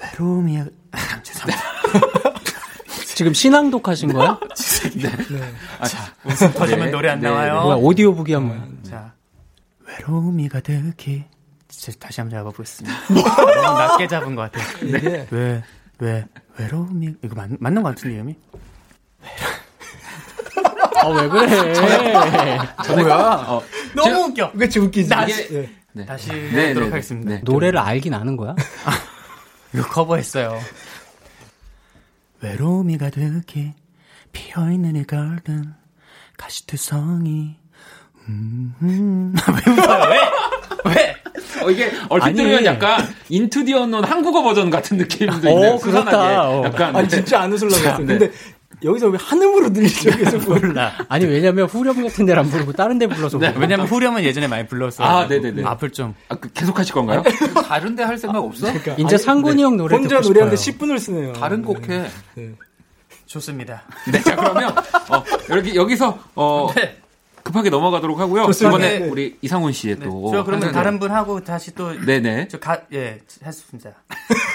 외로움이 0.00 0.58
아, 0.58 1.22
죄송합니다. 1.22 2.30
지금 3.14 3.34
신앙 3.34 3.70
독 3.70 3.86
하신 3.88 4.12
거야? 4.12 4.38
아, 5.78 5.86
자, 5.86 6.12
웃음 6.24 6.52
터지면 6.52 6.86
네, 6.86 6.90
노래 6.90 7.10
안 7.10 7.20
네, 7.20 7.28
나와요. 7.28 7.62
뭐야 7.62 7.76
오디오북이 7.76 8.32
한 8.34 8.48
번. 8.48 8.78
자, 8.88 9.12
외로움이 9.86 10.48
가득해. 10.48 11.26
진짜 11.68 11.98
다시 11.98 12.20
한번 12.20 12.38
잡아보겠습니다. 12.38 12.96
너무 13.62 13.78
낮게 13.78 14.06
잡은 14.08 14.34
것 14.34 14.50
같아요. 14.52 14.88
이게 14.88 15.26
왜, 15.30 15.62
왜, 15.98 16.24
외로움이, 16.58 17.14
이거 17.22 17.34
맞, 17.34 17.50
맞는 17.58 17.82
것 17.82 17.90
같은데, 17.90 18.14
이름이? 18.16 18.36
아 21.04 21.08
왜 21.08 21.28
그래? 21.28 21.74
뭐야? 23.02 23.16
어, 23.48 23.62
너무 23.94 24.24
웃겨. 24.26 24.52
그치 24.52 24.78
웃기지. 24.78 25.08
다시- 25.08 25.48
네. 25.52 25.70
네. 25.94 26.06
다시 26.06 26.28
네, 26.30 26.72
네, 26.72 26.80
하겠습니다. 26.80 27.30
네. 27.30 27.40
노래를 27.44 27.78
알긴 27.78 28.14
아는 28.14 28.36
거야? 28.36 28.54
이거 29.74 29.86
커버했어요. 29.88 30.58
외로움이 32.42 32.98
가득히 32.98 33.72
피어있는 34.32 34.96
이 34.96 35.04
garden 35.08 35.74
가시투성이 36.36 37.56
음, 38.28 38.74
음. 38.82 39.34
왜 39.66 39.72
웃어요? 39.72 40.10
왜? 40.10 40.94
왜? 40.94 41.16
어, 41.62 41.70
이게 41.70 41.90
얼핏 42.08 42.26
아니. 42.26 42.34
들으면 42.36 42.64
약간 42.64 43.06
인투 43.28 43.64
디 43.64 43.74
언론 43.74 44.04
한국어 44.04 44.42
버전 44.42 44.70
같은 44.70 44.96
느낌도 44.96 45.48
어, 45.48 45.52
있네요. 45.52 45.76
그렇다. 45.78 46.48
어. 46.50 46.64
약간 46.64 46.96
아니 46.96 47.08
네. 47.08 47.16
진짜 47.16 47.40
안 47.40 47.52
웃으려고. 47.52 48.02
네. 48.04 48.18
근데 48.18 48.32
여기서 48.84 49.08
왜 49.08 49.18
한음으로 49.20 49.72
들리죠? 49.72 50.10
계속 50.18 50.48
몰라. 50.48 50.92
아니 51.08 51.24
왜냐면 51.24 51.66
후렴 51.66 52.02
같은 52.02 52.26
데를 52.26 52.40
안 52.40 52.50
부르고 52.50 52.72
다른 52.72 52.98
데 52.98 53.06
불러서 53.06 53.38
네. 53.38 53.54
왜냐면 53.56 53.86
후렴은 53.86 54.24
예전에 54.24 54.48
많이 54.48 54.66
불렀어요. 54.66 55.06
아, 55.06 55.26
네네네. 55.26 55.64
앞을 55.64 55.90
좀. 55.90 56.14
아, 56.28 56.34
그 56.34 56.52
계속 56.52 56.78
하실 56.78 56.94
건가요? 56.94 57.22
다른 57.66 57.94
데 57.96 58.02
할 58.02 58.18
생각 58.18 58.38
없어? 58.42 58.66
그러니까 58.72 58.94
이제 58.98 59.16
상군이 59.16 59.62
형 59.62 59.76
노래 59.76 59.96
혼자 59.96 60.16
듣고 60.16 60.28
노래하는데 60.28 60.56
싶어요. 60.56 60.94
10분을 60.94 60.98
쓰네요. 60.98 61.32
다른 61.34 61.62
곡 61.62 61.88
해. 61.88 62.08
좋습니다. 63.26 63.82
네, 64.12 64.20
자 64.20 64.36
그러면 64.36 64.74
어, 65.08 65.24
여기 65.50 65.74
여기서 65.74 66.18
어, 66.34 66.70
네. 66.76 66.98
급하게 67.42 67.70
넘어가도록 67.70 68.18
하고요. 68.20 68.44
좋습니다. 68.46 68.76
이번에 68.78 68.98
네. 69.00 69.08
우리 69.08 69.38
이상훈 69.40 69.72
씨의 69.72 69.96
네. 70.00 70.04
또 70.04 70.30
저 70.32 70.44
그러면 70.44 70.66
한 70.68 70.74
다른 70.74 70.98
분 70.98 71.10
하고 71.10 71.42
다시 71.42 71.74
또. 71.74 71.92
네네. 72.04 72.48
저 72.48 72.58
가, 72.58 72.80
예, 72.92 73.20
했습니다. 73.44 73.90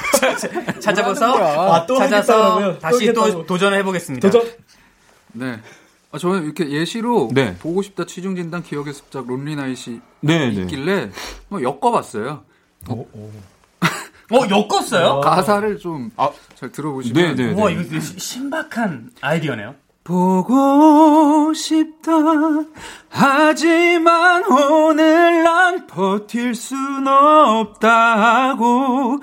찾아봐서, 0.79 1.73
아, 1.73 1.85
또 1.85 1.97
찾아서 1.97 2.77
다시 2.79 3.11
또 3.13 3.21
하겠다고. 3.21 3.45
도전을 3.45 3.77
해보겠습니다. 3.79 4.29
도전. 4.29 4.51
네. 5.33 5.59
아, 6.11 6.17
저는 6.17 6.45
이렇게 6.45 6.69
예시로 6.71 7.29
네. 7.33 7.55
보고 7.57 7.81
싶다 7.81 8.05
취중 8.05 8.35
진단 8.35 8.63
기억의 8.63 8.93
습작 8.93 9.27
론리나잇이 9.27 9.99
네, 10.21 10.49
네. 10.51 10.61
있길래 10.61 11.09
뭐 11.49 11.61
엮어봤어요. 11.61 12.43
어, 12.89 13.05
엮었어요? 14.49 15.21
가사를 15.21 15.79
좀잘 15.79 16.31
네, 16.61 16.71
들어보시면 16.71 17.35
네. 17.35 17.51
우와, 17.53 17.69
이거 17.71 17.83
되게 17.83 17.99
시- 17.99 18.19
신박한 18.19 19.11
아이디어네요. 19.21 19.75
보고 20.07 21.53
싶다. 21.53 22.13
하지만 23.09 24.41
오늘 24.49 25.43
난 25.43 25.85
버틸 25.85 26.55
순 26.55 27.05
없다고. 27.05 28.63
Oh, 28.65 29.19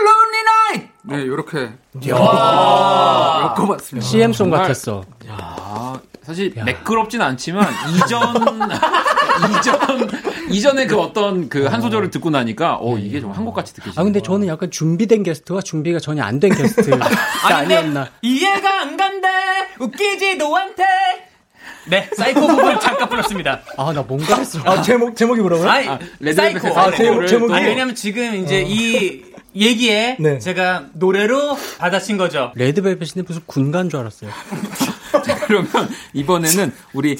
lonely 0.00 0.40
night. 0.72 0.88
네 1.02 1.20
이렇게 1.20 1.74
와. 2.10 3.54
엮어봤습니다. 3.54 4.08
CM송 4.08 4.50
같았어. 4.50 5.04
아, 5.28 6.00
사실 6.22 6.54
매끄럽진 6.64 7.20
않지만 7.20 7.68
이전 7.96 8.22
이전 9.60 10.08
이전에 10.50 10.86
그 10.86 10.98
어떤 10.98 11.48
그 11.48 11.66
한 11.70 11.80
소절을 11.80 12.10
듣고 12.10 12.30
나니까 12.30 12.78
어 12.80 12.98
이게 12.98 13.20
좀 13.20 13.30
한국 13.32 13.54
같이 13.54 13.72
느껴지는 13.76 13.98
아 14.00 14.04
근데 14.04 14.20
저는 14.20 14.46
약간 14.48 14.70
준비된 14.70 15.22
게스트와 15.22 15.60
준비가 15.62 15.98
전혀 16.00 16.22
안 16.22 16.40
된 16.40 16.52
게스트가 16.54 16.98
아니었나. 17.44 18.08
이해가 18.22 18.80
안 18.82 18.96
간대. 18.96 19.28
웃기지도 19.78 20.56
않대. 20.56 20.82
네, 21.88 22.08
사이코 22.16 22.46
부분 22.46 22.78
잠깐 22.80 23.08
불렀습니다. 23.08 23.60
아 23.76 23.92
나 23.92 24.02
뭔가 24.02 24.36
했어. 24.36 24.58
아 24.64 24.82
제목 24.82 25.16
제목이 25.16 25.40
뭐라고요? 25.40 25.68
아니, 25.68 25.88
Red 26.20 26.31
Velvet의 26.31 26.60
Psycho. 26.60 26.78
아, 26.78 26.90
제목- 26.92 27.26
제목이- 27.26 27.52
아니, 27.52 27.66
왜냐면 27.66 27.94
지금 27.94 28.34
이제 28.36 28.62
이 28.66 29.22
얘기에 29.54 30.16
네. 30.20 30.38
제가 30.38 30.84
노래로 30.94 31.56
받아친 31.78 32.16
거죠. 32.16 32.52
Red 32.54 32.70
Velvet인데 32.70 33.22
무슨 33.26 33.42
군간 33.46 33.88
줄 33.90 34.00
알았어요. 34.00 34.30
그러면 35.46 35.68
이번에는 36.12 36.72
우리 36.94 37.16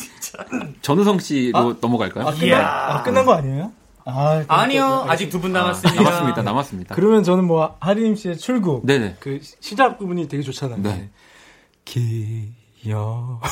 전우성 0.82 1.18
씨로 1.18 1.76
넘어갈까요? 1.80 2.26
아, 2.28 2.30
끝난, 2.32 2.64
아, 2.64 3.02
끝난 3.02 3.26
거 3.26 3.34
아니에요? 3.34 3.72
아, 4.06 4.42
아니요, 4.48 5.04
아직 5.08 5.28
두 5.28 5.40
분 5.40 5.52
남았습니다. 5.52 6.02
남았습니다. 6.02 6.42
남았습니다. 6.42 6.94
그러면 6.94 7.22
저는 7.22 7.44
뭐 7.44 7.76
하리님 7.80 8.16
씨의 8.16 8.38
출구 8.38 8.80
네네. 8.84 9.16
그 9.20 9.40
시- 9.42 9.54
시작 9.60 9.98
부분이 9.98 10.28
되게 10.28 10.42
좋잖아요. 10.42 10.78
네. 10.82 11.10
기여 11.84 13.40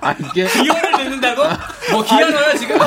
아 0.00 0.12
이게 0.12 0.46
기어를 0.46 0.92
듣는다고? 0.98 1.42
뭐 1.92 2.02
기어로요 2.04 2.56
지금? 2.58 2.78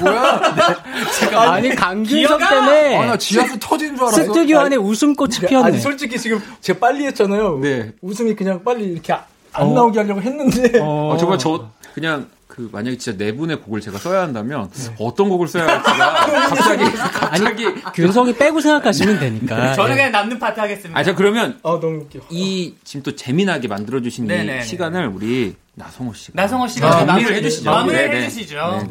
뭐야? 0.00 1.50
아니 1.52 1.74
강균석 1.74 2.38
기어가- 2.40 2.48
때문에 2.48 2.96
아, 2.96 3.06
나 3.06 3.16
지하수 3.18 3.58
터진 3.58 3.94
줄 3.96 4.04
알았어. 4.04 4.22
스튜디오 4.24 4.60
안에 4.60 4.76
웃음꽃이 4.76 5.40
피었네. 5.48 5.66
아니 5.68 5.78
솔직히 5.80 6.18
지금 6.18 6.40
제가 6.60 6.78
빨리 6.78 7.04
했잖아요. 7.06 7.58
네. 7.60 7.92
웃음이 8.00 8.34
그냥 8.34 8.62
빨리 8.64 8.84
이렇게 8.84 9.12
아- 9.12 9.24
안 9.52 9.72
나오게 9.74 10.00
하려고 10.00 10.20
했는데 10.20 10.78
어, 10.82 11.16
정말 11.18 11.38
저 11.38 11.68
그냥 11.94 12.28
그 12.46 12.68
만약에 12.72 12.96
진짜 12.96 13.16
네 13.18 13.32
분의 13.34 13.60
곡을 13.60 13.80
제가 13.82 13.98
써야 13.98 14.22
한다면 14.22 14.70
어떤 14.98 15.28
곡을 15.28 15.46
써야 15.48 15.66
할지가 15.66 16.10
갑자기 16.48 16.84
갑자기 16.94 17.64
균성이 17.94 18.34
빼고 18.34 18.60
생각하시면 18.60 19.18
되니까. 19.20 19.74
저는 19.76 19.92
예. 19.92 19.96
그냥 19.96 20.12
남는 20.12 20.38
파트 20.38 20.60
하겠습니다. 20.60 20.98
아, 20.98 21.02
자 21.04 21.14
그러면 21.14 21.58
아 21.62 21.70
너무 21.80 21.98
웃겨. 22.02 22.20
이 22.30 22.74
지금 22.84 23.02
또 23.02 23.14
재미나게 23.14 23.68
만들어 23.68 24.00
주신. 24.00 24.26
이 24.30 24.62
시간을 24.64 25.08
우리 25.08 25.54
나성호 25.74 26.14
씨가 26.14 26.42
나성호 26.42 26.68
씨가 26.68 27.00
아, 27.00 27.04
마무리를 27.04 27.34
해 27.36 27.42
주시죠. 27.42 27.64
네네. 27.70 27.76
마무리를 27.76 28.14
해 28.22 28.28
주시죠. 28.30 28.88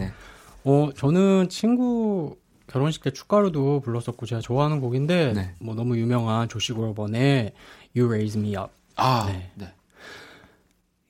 어, 0.66 0.90
저는 0.96 1.48
친구 1.50 2.38
결혼식 2.68 3.04
때 3.04 3.12
축가로도 3.12 3.82
불렀었고 3.82 4.26
제가 4.26 4.42
좋아하는 4.42 4.82
곡인데 4.82 5.34
네. 5.34 5.56
뭐 5.60 5.76
너무 5.76 5.98
유명한 5.98 6.50
조시 6.50 6.74
그로번의 6.74 7.54
You 7.96 8.10
Raise 8.10 8.40
Me 8.40 8.56
Up. 8.56 8.72
아, 8.96 9.26
네. 9.28 9.52
네. 9.56 9.68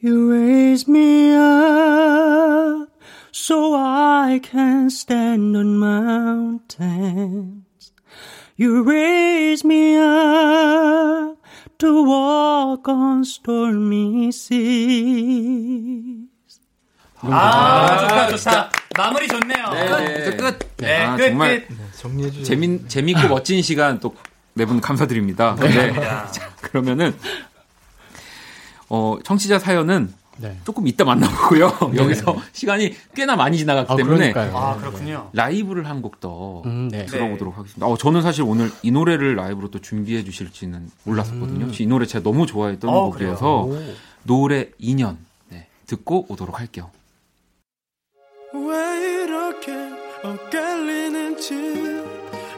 You 0.04 0.30
raise 0.30 0.92
me 0.92 1.32
up 1.32 2.90
so 3.34 3.74
I 3.76 4.42
can 4.44 4.88
stand 4.88 5.56
on 5.58 5.80
mountains. 5.80 7.64
You 8.58 8.84
raise 8.84 9.66
me 9.66 9.96
up 9.96 11.38
to 11.80 12.04
walk 12.04 12.90
on 12.90 13.24
stormy 13.24 14.32
seas. 14.34 16.25
아, 17.34 17.98
좋다, 18.00 18.38
좋다. 18.38 18.70
마무리 18.98 19.28
좋네요. 19.28 19.70
네, 19.72 20.36
끝. 20.38 20.60
네, 20.78 21.04
아, 21.06 21.16
끝, 21.16 21.28
정말 21.30 21.68
끝. 21.68 21.76
정리해 22.00 22.30
주세요. 22.30 22.46
재민 22.46 22.88
재밌고 22.88 23.28
멋진 23.28 23.62
시간 23.62 24.00
또 24.00 24.14
네 24.58 24.64
분 24.66 24.80
감사드립니다. 24.80 25.54
네. 25.60 25.92
자, 26.32 26.50
그러면은 26.62 27.14
어, 28.88 29.18
청취자 29.24 29.60
사연은 29.60 30.14
네. 30.38 30.58
조금 30.66 30.88
이따 30.88 31.04
만나보고요. 31.04 31.92
여기서 31.96 32.36
시간이 32.54 32.94
꽤나 33.14 33.36
많이 33.36 33.58
지나갔기 33.58 33.92
아, 33.92 33.96
때문에 33.98 34.32
그러니까요. 34.32 34.58
아, 34.58 34.78
그렇군요. 34.78 35.30
라이브를 35.34 35.90
한 35.90 36.02
곡더 36.02 36.62
음, 36.66 36.90
네. 36.90 37.06
들어보도록 37.06 37.58
하겠습니다. 37.58 37.86
어, 37.86 37.98
저는 37.98 38.22
사실 38.22 38.44
오늘 38.44 38.72
이 38.82 38.92
노래를 38.92 39.36
라이브로 39.36 39.72
또 39.72 39.80
준비해 39.80 40.24
주실지는 40.24 40.90
몰랐었거든요. 41.04 41.68
이 41.78 41.86
노래 41.88 42.06
제가 42.06 42.24
너무 42.24 42.46
좋아했던 42.46 42.90
어, 42.90 43.10
곡이어서 43.12 43.70
노래 44.24 44.70
2년 44.82 45.18
네, 45.50 45.68
듣고 45.88 46.26
오도록 46.30 46.60
할게요. 46.60 46.92
왜 48.56 49.24
이렇게 49.24 49.74
엇갈리는지 50.24 51.54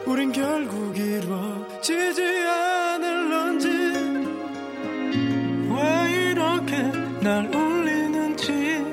우린 0.06 0.32
결국 0.32 0.96
이루어지지 0.96 2.22
않을런지 2.22 3.68
왜 5.70 6.32
이렇게 6.32 6.78
날 7.22 7.54
울리는지 7.54 8.86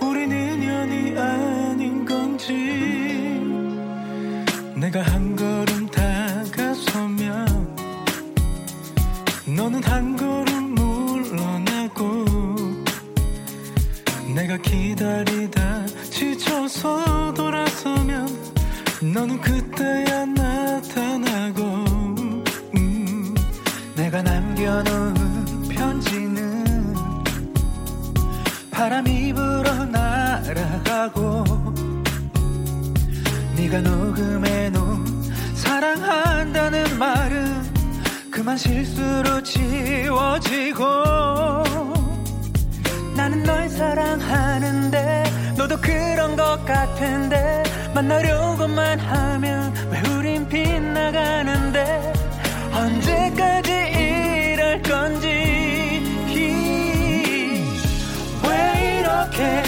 우린 0.00 0.32
인연이 0.32 1.18
아닌 1.18 2.04
건지 2.06 2.54
내가 4.74 5.02
한 5.02 5.36
걸음 5.36 5.86
다가서면 5.86 7.76
너는 9.54 9.84
한 9.84 10.16
걸음 10.16 10.74
물러나고 10.74 12.24
내가 14.34 14.56
기다리다 14.56 15.81
지쳐서 16.72 17.34
돌아서면 17.34 18.26
너는 19.02 19.40
그때야 19.40 20.24
나타나고 20.24 21.62
음, 22.74 23.34
내가 23.94 24.22
남겨놓은 24.22 25.68
편지는 25.68 26.64
바람이 28.70 29.34
불어 29.34 29.84
날아가고 29.84 31.44
네가 33.56 33.80
녹음해놓은 33.80 35.22
사랑한다는 35.54 36.98
말은 36.98 37.62
그만 38.30 38.56
실수로 38.56 39.42
지워지고 39.42 40.84
나는 43.14 43.42
널 43.42 43.68
사랑하는데 43.68 45.21
너도 45.62 45.76
그런 45.80 46.34
것 46.34 46.64
같은데 46.64 47.62
만나려고만 47.94 48.98
하면 48.98 49.72
왜 49.90 50.00
우린 50.12 50.48
빗나가는데? 50.48 52.12
언제까지 52.72 53.70
이럴 53.72 54.82
건지. 54.82 55.28
왜 58.42 58.98
이렇게 58.98 59.62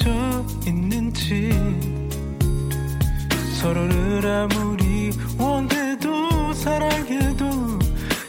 정해져 0.00 0.44
있는지. 0.66 1.50
서로를 3.60 4.26
아무리 4.26 5.10
원해도 5.38 6.52
사랑해도 6.54 7.78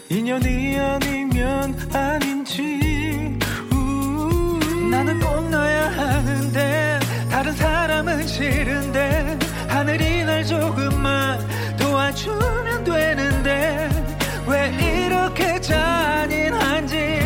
인연이 0.09 0.77
아니면 0.77 1.75
아닌지. 1.93 3.39
우. 3.73 4.59
나는 4.89 5.19
꼭 5.19 5.49
너야 5.49 5.89
하는데 5.89 6.99
다른 7.29 7.55
사람은 7.55 8.27
싫은데 8.27 9.39
하늘이 9.69 10.25
날 10.25 10.45
조금만 10.45 11.39
도와주면 11.77 12.83
되는데 12.83 13.89
왜 14.45 15.05
이렇게 15.05 15.61
잔인한지 15.61 17.20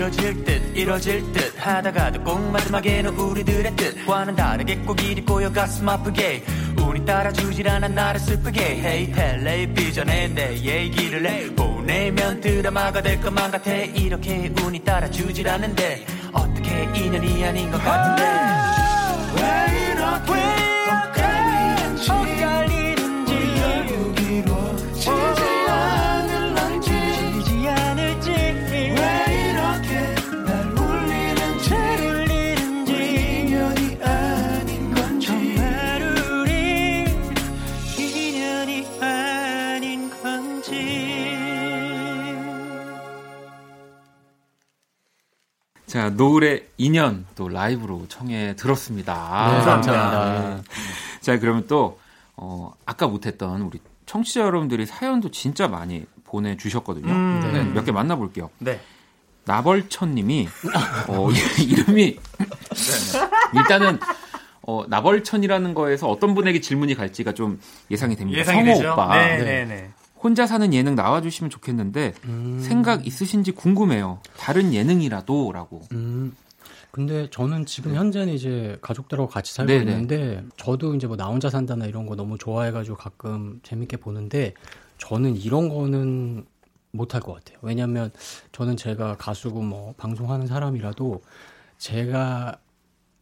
이뤄질 0.00 0.44
듯 0.44 0.62
이뤄질 0.74 1.32
듯 1.32 1.54
하다가도 1.58 2.24
꼭 2.24 2.40
마지막에는 2.52 3.14
우리들의 3.18 3.76
뜻과는 3.76 4.34
다르게 4.34 4.76
꼭 4.76 4.98
이리 5.02 5.22
꼬여 5.22 5.52
가슴 5.52 5.86
아프게. 5.90 6.42
우리 6.82 7.04
따라주질 7.04 7.68
않아 7.68 7.88
나를 7.88 8.18
슬프게. 8.18 8.62
Hey 8.62 9.12
텔레비전에 9.12 10.28
내 10.28 10.56
얘기를 10.56 11.26
해. 11.26 11.54
보내면 11.54 12.40
드라마가 12.40 13.02
될 13.02 13.20
것만 13.20 13.50
같아. 13.50 13.70
이렇게 13.70 14.50
운이 14.62 14.78
따라주질 14.84 15.46
않는데 15.46 16.06
어떻게 16.32 16.84
인연이 16.94 17.44
아닌 17.44 17.70
것 17.70 17.76
같은데 17.84 18.49
노을의 46.16 46.68
인연 46.78 47.26
또 47.34 47.48
라이브로 47.48 48.06
청해 48.08 48.56
들었습니다. 48.56 49.12
네, 49.12 49.64
감사합니다. 49.64 50.56
네. 50.56 50.62
자, 51.20 51.38
그러면 51.38 51.66
또, 51.66 51.98
어, 52.36 52.72
아까 52.86 53.06
못했던 53.06 53.62
우리 53.62 53.80
청취자 54.06 54.40
여러분들이 54.40 54.86
사연도 54.86 55.30
진짜 55.30 55.68
많이 55.68 56.04
보내주셨거든요. 56.24 57.12
음. 57.12 57.50
네, 57.52 57.62
몇개 57.64 57.92
만나볼게요. 57.92 58.50
네. 58.58 58.80
나벌천님이, 59.44 60.48
어, 61.08 61.28
이름이, 61.60 62.18
일단은, 63.54 63.98
어, 64.62 64.84
나벌천이라는 64.88 65.74
거에서 65.74 66.08
어떤 66.08 66.34
분에게 66.34 66.60
질문이 66.60 66.94
갈지가 66.94 67.32
좀 67.32 67.60
예상이 67.90 68.16
됩니다. 68.16 68.38
예상이 68.38 68.58
성호 68.60 68.76
되죠? 68.78 68.92
오빠. 68.92 69.16
네, 69.16 69.38
네, 69.38 69.64
네. 69.64 69.90
혼자 70.22 70.46
사는 70.46 70.72
예능 70.74 70.94
나와주시면 70.94 71.50
좋겠는데, 71.50 72.14
생각 72.60 73.06
있으신지 73.06 73.52
궁금해요. 73.52 74.20
다른 74.36 74.72
예능이라도라고. 74.74 75.82
음. 75.92 76.34
근데 76.90 77.30
저는 77.30 77.66
지금 77.66 77.94
현재는 77.94 78.34
이제 78.34 78.76
가족들하고 78.82 79.28
같이 79.28 79.54
살고 79.54 79.70
네네. 79.70 79.90
있는데 79.92 80.42
저도 80.56 80.96
이제 80.96 81.06
뭐 81.06 81.16
나 81.16 81.26
혼자 81.28 81.48
산다나 81.48 81.86
이런 81.86 82.04
거 82.04 82.16
너무 82.16 82.36
좋아해가지고 82.36 82.96
가끔 82.96 83.60
재밌게 83.62 83.98
보는데 83.98 84.54
저는 84.98 85.36
이런 85.36 85.68
거는 85.68 86.44
못할 86.90 87.20
것 87.20 87.32
같아요. 87.34 87.58
왜냐하면 87.62 88.10
저는 88.50 88.76
제가 88.76 89.16
가수고 89.18 89.62
뭐 89.62 89.94
방송하는 89.98 90.48
사람이라도 90.48 91.20
제가 91.78 92.58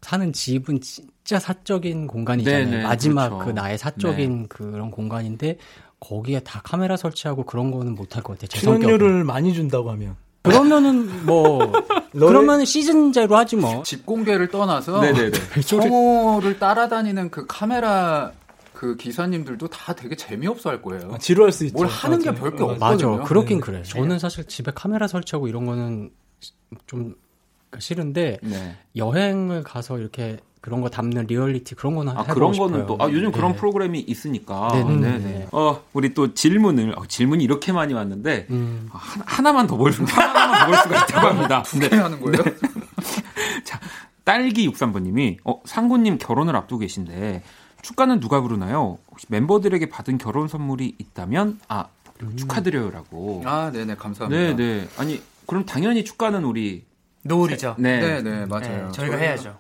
사는 0.01 0.32
집은 0.32 0.80
진짜 0.80 1.38
사적인 1.38 2.07
공간이잖아요. 2.07 2.64
네네, 2.70 2.82
마지막 2.84 3.28
그렇죠. 3.28 3.44
그 3.44 3.51
나의 3.51 3.76
사적인 3.76 4.49
그런 4.49 4.90
공간인데 4.90 5.59
거기에 6.01 6.40
다 6.40 6.61
카메라 6.64 6.96
설치하고 6.96 7.44
그런 7.44 7.70
거는 7.70 7.94
못할 7.94 8.22
것 8.22 8.38
같아요. 8.38 8.49
출연료를 8.49 9.24
많이 9.24 9.53
준다고 9.55 9.90
하면 9.90 10.16
그러면은 10.42 11.26
뭐 11.26 11.59
그러면 12.12 12.64
시즌제로 12.64 13.36
하지 13.36 13.57
뭐. 13.57 13.82
집 13.82 14.07
공개를 14.07 14.49
떠나서 14.49 15.01
네네네. 15.01 15.30
성호를 15.62 16.59
따라다니는 16.59 17.30
그 17.30 17.46
카메라 17.46 18.32
그 18.72 18.96
기사님들도 18.96 19.66
다 19.68 19.92
되게 19.92 20.14
재미없어 20.14 20.70
할 20.70 20.80
거예요. 20.80 21.11
아, 21.12 21.18
지루할 21.18 21.51
수 21.51 21.64
있죠. 21.64 21.76
뭘 21.78 21.88
하는 21.88 22.20
게 22.20 22.30
맞아요. 22.30 22.40
별게 22.40 22.59
맞아요. 22.62 22.72
없거든요. 22.74 23.11
맞아. 23.16 23.24
그렇긴 23.24 23.57
네. 23.59 23.61
그래. 23.61 23.82
저는 23.82 24.18
사실 24.20 24.44
집에 24.44 24.70
카메라 24.74 25.09
설치하고 25.09 25.49
이런 25.49 25.66
거는 25.66 26.11
좀 26.86 27.16
싫은데 27.76 28.38
네. 28.40 28.76
여행을 28.96 29.64
가서 29.64 29.99
이렇게 29.99 30.38
그런 30.68 30.82
거 30.82 30.90
담는 30.90 31.26
리얼리티 31.26 31.74
그런 31.76 31.94
거는 31.94 32.12
아, 32.16 32.24
그런 32.24 32.52
싶어요. 32.52 32.70
거는 32.70 32.86
또, 32.86 32.98
아, 33.00 33.08
요즘 33.10 33.32
그런 33.32 33.52
네. 33.52 33.56
프로그램이 33.58 34.00
있으니까. 34.00 34.68
네, 34.74 34.84
네, 34.84 34.94
네 34.96 35.10
네. 35.12 35.18
네. 35.18 35.46
어, 35.50 35.82
우리 35.94 36.12
또 36.12 36.34
질문을, 36.34 36.92
어, 36.98 37.06
질문이 37.06 37.42
이렇게 37.42 37.72
많이 37.72 37.94
왔는데, 37.94 38.46
음. 38.50 38.88
아, 38.92 38.98
하나, 38.98 39.24
하나 39.26 39.52
만 39.54 39.66
더 39.66 39.76
볼, 39.78 39.92
수- 39.92 40.04
하나만 40.06 40.60
더볼 40.60 40.76
수가 40.76 41.04
있다고 41.04 41.26
합니다. 41.26 41.62
네. 41.80 41.96
하는 41.96 42.20
거예요? 42.20 42.44
자, 43.64 43.80
딸기 44.24 44.68
63번님이, 44.70 45.38
어, 45.44 45.60
상구님 45.64 46.18
결혼을 46.18 46.54
앞두고 46.56 46.80
계신데, 46.80 47.42
축가는 47.82 48.20
누가 48.20 48.40
부르나요? 48.42 48.98
혹시 49.10 49.26
멤버들에게 49.30 49.88
받은 49.88 50.18
결혼 50.18 50.48
선물이 50.48 50.96
있다면, 50.98 51.60
아, 51.68 51.86
음. 52.22 52.36
축하드려요라고. 52.36 53.42
아, 53.46 53.70
네네, 53.72 53.94
감사합니다. 53.94 54.56
네네. 54.56 54.88
아니, 54.98 55.22
그럼 55.46 55.64
당연히 55.64 56.04
축가는 56.04 56.44
우리, 56.44 56.84
노을이죠. 57.22 57.74
네. 57.78 58.00
네 58.00 58.22
네, 58.22 58.46
맞아요. 58.46 58.86
네, 58.86 58.92
저희가 58.92 59.16
해야죠. 59.16 59.58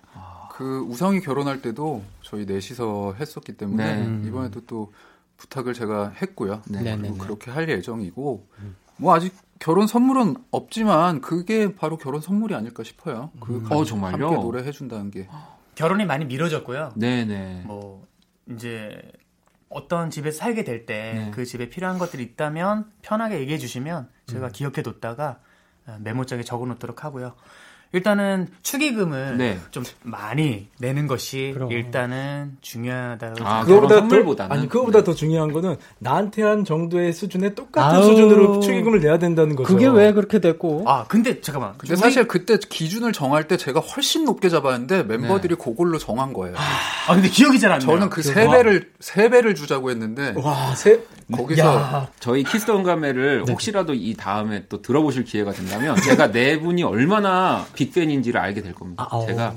그 0.58 0.80
우성이 0.80 1.20
결혼할 1.20 1.62
때도 1.62 2.02
저희 2.20 2.44
넷이서 2.44 3.14
했었기 3.14 3.52
때문에 3.52 4.06
네. 4.06 4.28
이번에도 4.28 4.60
또 4.66 4.92
부탁을 5.36 5.72
제가 5.72 6.08
했고요. 6.20 6.62
네. 6.68 6.82
네, 6.82 6.96
그리고 6.96 7.14
네. 7.14 7.18
그렇게 7.20 7.52
할 7.52 7.68
예정이고 7.68 8.48
뭐 8.96 9.14
아직 9.14 9.36
결혼 9.60 9.86
선물은 9.86 10.34
없지만 10.50 11.20
그게 11.20 11.76
바로 11.76 11.96
결혼 11.96 12.20
선물이 12.20 12.56
아닐까 12.56 12.82
싶어요. 12.82 13.30
그 13.38 13.58
어, 13.66 13.68
같이 13.68 13.90
정말요? 13.90 14.30
함께 14.30 14.42
노래해 14.42 14.72
준다는 14.72 15.12
게. 15.12 15.28
결혼이 15.76 16.04
많이 16.06 16.24
미뤄졌고요. 16.24 16.94
네네. 16.96 17.62
뭐 17.64 18.04
이제 18.50 19.00
어떤 19.68 20.10
집에 20.10 20.32
살게 20.32 20.64
될 20.64 20.86
때그 20.86 21.36
네. 21.36 21.44
집에 21.44 21.68
필요한 21.68 21.98
것들이 21.98 22.24
있다면 22.24 22.90
편하게 23.02 23.38
얘기해 23.38 23.58
주시면 23.58 24.08
음. 24.10 24.26
제가 24.26 24.48
기억해 24.48 24.82
뒀다가 24.82 25.38
어, 25.86 25.98
메모장에 26.00 26.42
적어 26.42 26.66
놓도록 26.66 27.04
하고요. 27.04 27.36
일단은 27.92 28.48
축의금을 28.62 29.38
네. 29.38 29.58
좀 29.70 29.82
많이 30.02 30.66
내는 30.78 31.06
것이 31.06 31.52
그럼. 31.54 31.72
일단은 31.72 32.56
중요하다고 32.60 33.36
아. 33.44 33.64
그거보다 33.64 33.94
더, 33.94 34.00
선물보다는? 34.00 34.52
아니 34.56 34.68
그거보다 34.68 35.04
더 35.04 35.14
중요한 35.14 35.52
거는 35.52 35.76
나한테 35.98 36.42
한 36.42 36.64
정도의 36.66 37.12
수준의 37.14 37.54
똑같은 37.54 37.96
아우. 37.98 38.02
수준으로 38.04 38.60
축의금을 38.60 39.00
내야 39.00 39.18
된다는 39.18 39.56
거죠. 39.56 39.66
그게 39.66 39.86
왜 39.86 40.12
그렇게 40.12 40.38
됐고? 40.38 40.84
아 40.86 41.04
근데 41.08 41.40
잠깐만. 41.40 41.74
근데 41.78 41.96
사실 41.96 42.28
그때 42.28 42.58
기준을 42.58 43.12
정할 43.12 43.48
때 43.48 43.56
제가 43.56 43.80
훨씬 43.80 44.24
높게 44.26 44.48
잡았는데 44.50 45.04
멤버들이 45.04 45.54
그걸로 45.54 45.96
정한 45.98 46.32
거예요. 46.34 46.56
아 47.08 47.14
근데 47.14 47.28
기억이 47.28 47.58
잘 47.58 47.72
안 47.72 47.78
나요. 47.78 47.86
저는 47.90 48.10
그 48.10 48.22
세 48.22 48.46
배를 48.46 48.90
세 49.00 49.30
배를 49.30 49.54
주자고 49.54 49.90
했는데 49.90 50.34
와, 50.36 50.74
세 50.74 51.00
거기서 51.32 51.62
야, 51.62 52.08
저희 52.20 52.42
키스 52.42 52.70
온감회를 52.70 53.44
혹시라도 53.48 53.92
이 53.94 54.14
다음에 54.14 54.64
또 54.68 54.80
들어보실 54.82 55.24
기회가 55.24 55.52
된다면 55.52 55.96
제가 56.02 56.30
네 56.32 56.58
분이 56.60 56.82
얼마나 56.82 57.66
빅팬인지를 57.78 58.40
알게 58.40 58.62
될 58.62 58.74
겁니다. 58.74 59.06
아, 59.08 59.16
어. 59.16 59.26
제가 59.26 59.54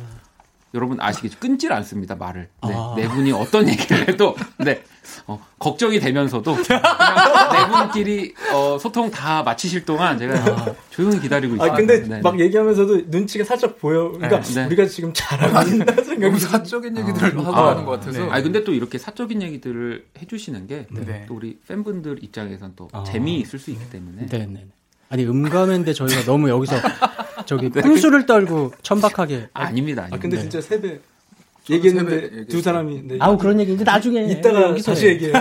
여러분 0.73 1.01
아시겠죠? 1.01 1.39
끊질 1.39 1.73
않습니다 1.73 2.15
말을. 2.15 2.47
네, 2.65 2.73
아. 2.73 2.93
네 2.95 3.07
분이 3.07 3.31
어떤 3.33 3.67
얘기를 3.67 4.07
해도 4.07 4.35
네 4.57 4.83
어, 5.27 5.43
걱정이 5.59 5.99
되면서도 5.99 6.55
네 6.55 7.67
분끼리 7.69 8.33
어, 8.53 8.77
소통 8.77 9.11
다 9.11 9.43
마치실 9.43 9.83
동안 9.85 10.17
제가 10.17 10.75
조용히 10.89 11.19
기다리고 11.19 11.55
있어요. 11.55 11.71
아 11.71 11.75
근데 11.75 12.01
네, 12.03 12.21
막 12.21 12.37
네. 12.37 12.45
얘기하면서도 12.45 13.01
눈치가 13.07 13.43
살짝 13.43 13.79
보여. 13.79 14.11
그러니까 14.11 14.39
네. 14.41 14.65
우리가 14.67 14.85
지금 14.85 15.11
잘하고 15.13 15.83
너무 15.83 16.03
생각이 16.03 16.39
사적인 16.39 16.97
얘기들을 16.97 17.37
하고 17.39 17.55
아, 17.55 17.65
가는 17.65 17.83
것 17.83 17.99
같아서. 17.99 18.29
아니 18.29 18.43
근데 18.43 18.63
또 18.63 18.73
이렇게 18.73 18.97
사적인 18.97 19.41
얘기들을 19.41 20.05
해주시는 20.21 20.67
게또 20.67 21.05
네. 21.05 21.25
우리 21.29 21.59
팬분들 21.67 22.23
입장에선 22.23 22.73
또 22.77 22.87
아. 22.93 23.03
재미 23.03 23.39
있을 23.39 23.59
수 23.59 23.71
있기 23.71 23.89
때문에 23.89 24.27
네, 24.27 24.45
네. 24.45 24.67
아니 25.11 25.25
음감인데 25.25 25.93
저희가 25.93 26.23
너무 26.23 26.49
여기서 26.49 26.75
저기 27.45 27.69
분수를 27.69 28.25
떨고 28.25 28.71
천박하게. 28.81 29.49
아닙니다. 29.53 30.03
아 30.03 30.05
아닙니다. 30.05 30.17
근데 30.21 30.37
네. 30.37 30.41
진짜 30.43 30.61
세 30.61 30.79
배. 30.79 30.99
저도 31.63 31.75
얘기했는데 31.75 32.21
세배. 32.29 32.45
두 32.47 32.61
사람이 32.61 33.01
네. 33.03 33.17
아우 33.19 33.37
그런 33.37 33.59
얘기 33.59 33.73
이제 33.73 33.83
나중에 33.83 34.23
이따가 34.23 34.63
여기서 34.69 34.93
다시 34.93 35.07
해. 35.07 35.11
얘기해. 35.11 35.33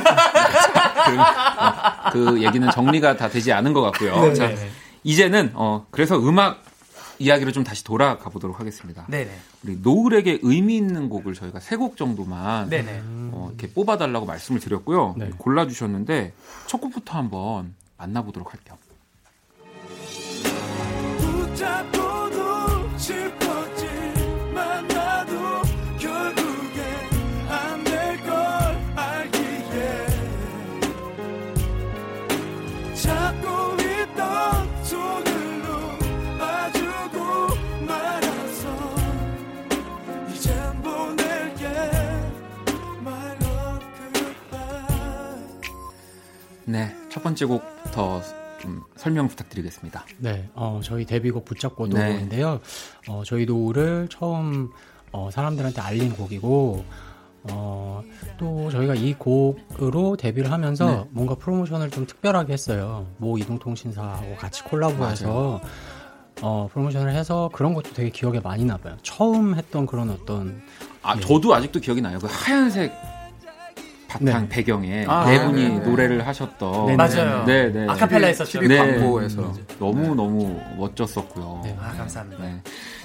그 2.13 2.43
얘기는 2.43 2.69
정리가 2.71 3.17
다 3.17 3.29
되지 3.29 3.53
않은 3.53 3.73
것 3.73 3.81
같고요. 3.83 4.21
네, 4.23 4.35
자, 4.35 4.49
네. 4.49 4.71
이제는 5.05 5.53
어 5.55 5.87
그래서 5.91 6.19
음악 6.19 6.63
이야기로 7.21 7.53
좀 7.53 7.63
다시 7.65 7.85
돌아가 7.85 8.29
보도록 8.31 8.59
하겠습니다. 8.61 9.07
네네. 9.09 9.31
우리 9.65 9.77
노을에게 9.81 10.39
의미 10.43 10.77
있는 10.77 11.09
곡을 11.09 11.35
저희가 11.35 11.61
세 11.61 11.77
곡 11.77 11.97
정도만 11.97 12.71
네네. 12.71 13.03
어, 13.33 13.53
이렇게 13.57 13.73
뽑아달라고 13.73 14.27
말씀을 14.27 14.59
드렸고요. 14.61 15.15
네. 15.17 15.31
골라 15.39 15.67
주셨는데 15.69 16.33
첫 16.67 16.81
곡부터 16.81 17.17
한번 17.19 17.75
만나보도록 17.99 18.53
할게요. 18.53 18.77
네, 46.71 46.95
첫 47.09 47.21
번째 47.25 47.47
곡부터 47.47 48.23
좀 48.23 48.40
설명 49.01 49.29
부탁드리겠습니다. 49.29 50.05
네, 50.19 50.51
어, 50.55 50.81
저희 50.85 51.07
데뷔곡 51.07 51.47
붙잡고 51.47 51.89
네. 51.89 52.13
도인데요. 52.13 52.61
어, 53.09 53.23
저희 53.25 53.47
노을을 53.47 54.09
처음 54.11 54.71
어, 55.11 55.31
사람들한테 55.33 55.81
알린 55.81 56.13
곡이고, 56.13 56.85
어, 57.51 58.03
또 58.37 58.71
저희가 58.71 58.95
이 58.95 59.15
곡으로 59.15 60.17
데뷔를 60.19 60.53
하면서 60.53 60.85
네. 60.85 61.05
뭔가 61.13 61.35
프로모션을 61.35 61.91
좀 61.91 62.07
특별하게 62.07 62.53
했어요. 62.53 63.07
모 63.17 63.39
이동통신사하고 63.39 64.37
같이 64.37 64.63
콜라보해서 64.65 65.63
어, 66.43 66.69
프로모션을 66.71 67.15
해서 67.15 67.49
그런 67.55 67.73
것도 67.73 67.95
되게 67.95 68.11
기억에 68.11 68.41
많이 68.41 68.67
남아요. 68.67 68.99
처음 69.03 69.55
했던 69.55 69.87
그런 69.87 70.11
어떤 70.11 70.63
아, 71.03 71.15
네. 71.15 71.23
저도 71.23 71.55
아직도 71.55 71.81
기억이 71.81 72.03
나요. 72.03 72.19
그 72.19 72.29
하얀색 72.31 72.93
바탕 74.11 74.43
네. 74.43 74.49
배경에 74.49 75.05
아, 75.07 75.25
네 75.25 75.39
네, 75.39 75.45
분이 75.45 75.63
네, 75.63 75.79
네. 75.79 75.89
노래를 75.89 76.27
하셨던 76.27 76.87
네, 76.87 76.97
맞아요. 76.97 77.45
네, 77.45 77.71
네. 77.71 77.87
아카펠라 77.89 78.27
했었죠. 78.27 78.61
TV 78.61 78.77
광고에서 78.77 79.55
너무 79.79 80.17
너무 80.17 80.61
멋졌었고요. 80.77 81.61
네. 81.63 81.77
아, 81.81 81.93
감사합니다. 81.97 82.43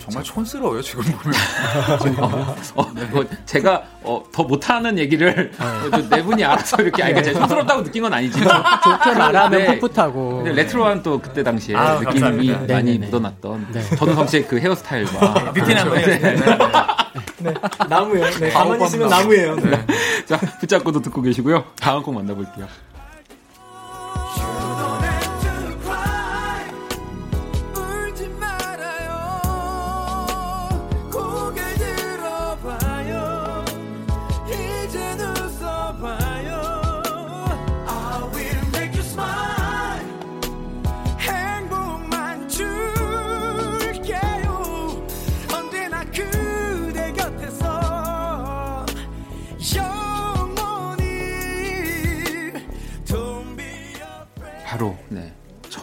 네. 0.05 0.11
정말 0.11 0.23
촌스러워요 0.23 0.81
지금 0.81 1.03
보면. 1.03 1.35
어, 2.75 2.83
뭐 3.11 3.25
제가 3.45 3.83
어, 4.03 4.23
더 4.31 4.43
못하는 4.43 4.97
얘기를 4.99 5.51
어, 5.59 5.97
네 6.09 6.21
분이 6.23 6.43
알아서 6.43 6.77
이렇게 6.81 7.03
아니, 7.03 7.23
제가 7.23 7.39
촌스럽다고 7.39 7.83
느낀 7.83 8.03
건 8.03 8.13
아니지만 8.13 8.63
좋게 8.83 9.17
말하면 9.17 9.59
네. 9.65 9.79
풋풋하고 9.79 10.43
근데 10.43 10.53
레트로한 10.53 11.01
또 11.03 11.19
그때 11.19 11.43
당시에 11.43 11.75
아우, 11.75 11.99
느낌이 11.99 12.19
감사합니다. 12.19 12.73
많이 12.73 12.91
네네네. 12.93 13.05
묻어났던 13.07 13.67
네. 13.71 13.81
전우성 13.97 14.27
씨의 14.27 14.47
그 14.47 14.59
헤어스타일과 14.59 15.33
뷰티 15.53 15.73
한번 15.73 15.97
해주세요. 15.99 16.35
네, 17.39 17.53
나무예요. 17.89 18.29
네, 18.39 18.49
가만히 18.49 18.85
있으면 18.85 19.09
나무. 19.09 19.21
나무예요. 19.23 19.55
네. 19.57 19.85
자 20.25 20.37
붙잡고도 20.59 21.01
듣고 21.01 21.21
계시고요. 21.21 21.63
다음 21.79 22.01
곡 22.03 22.13
만나볼게요. 22.15 22.67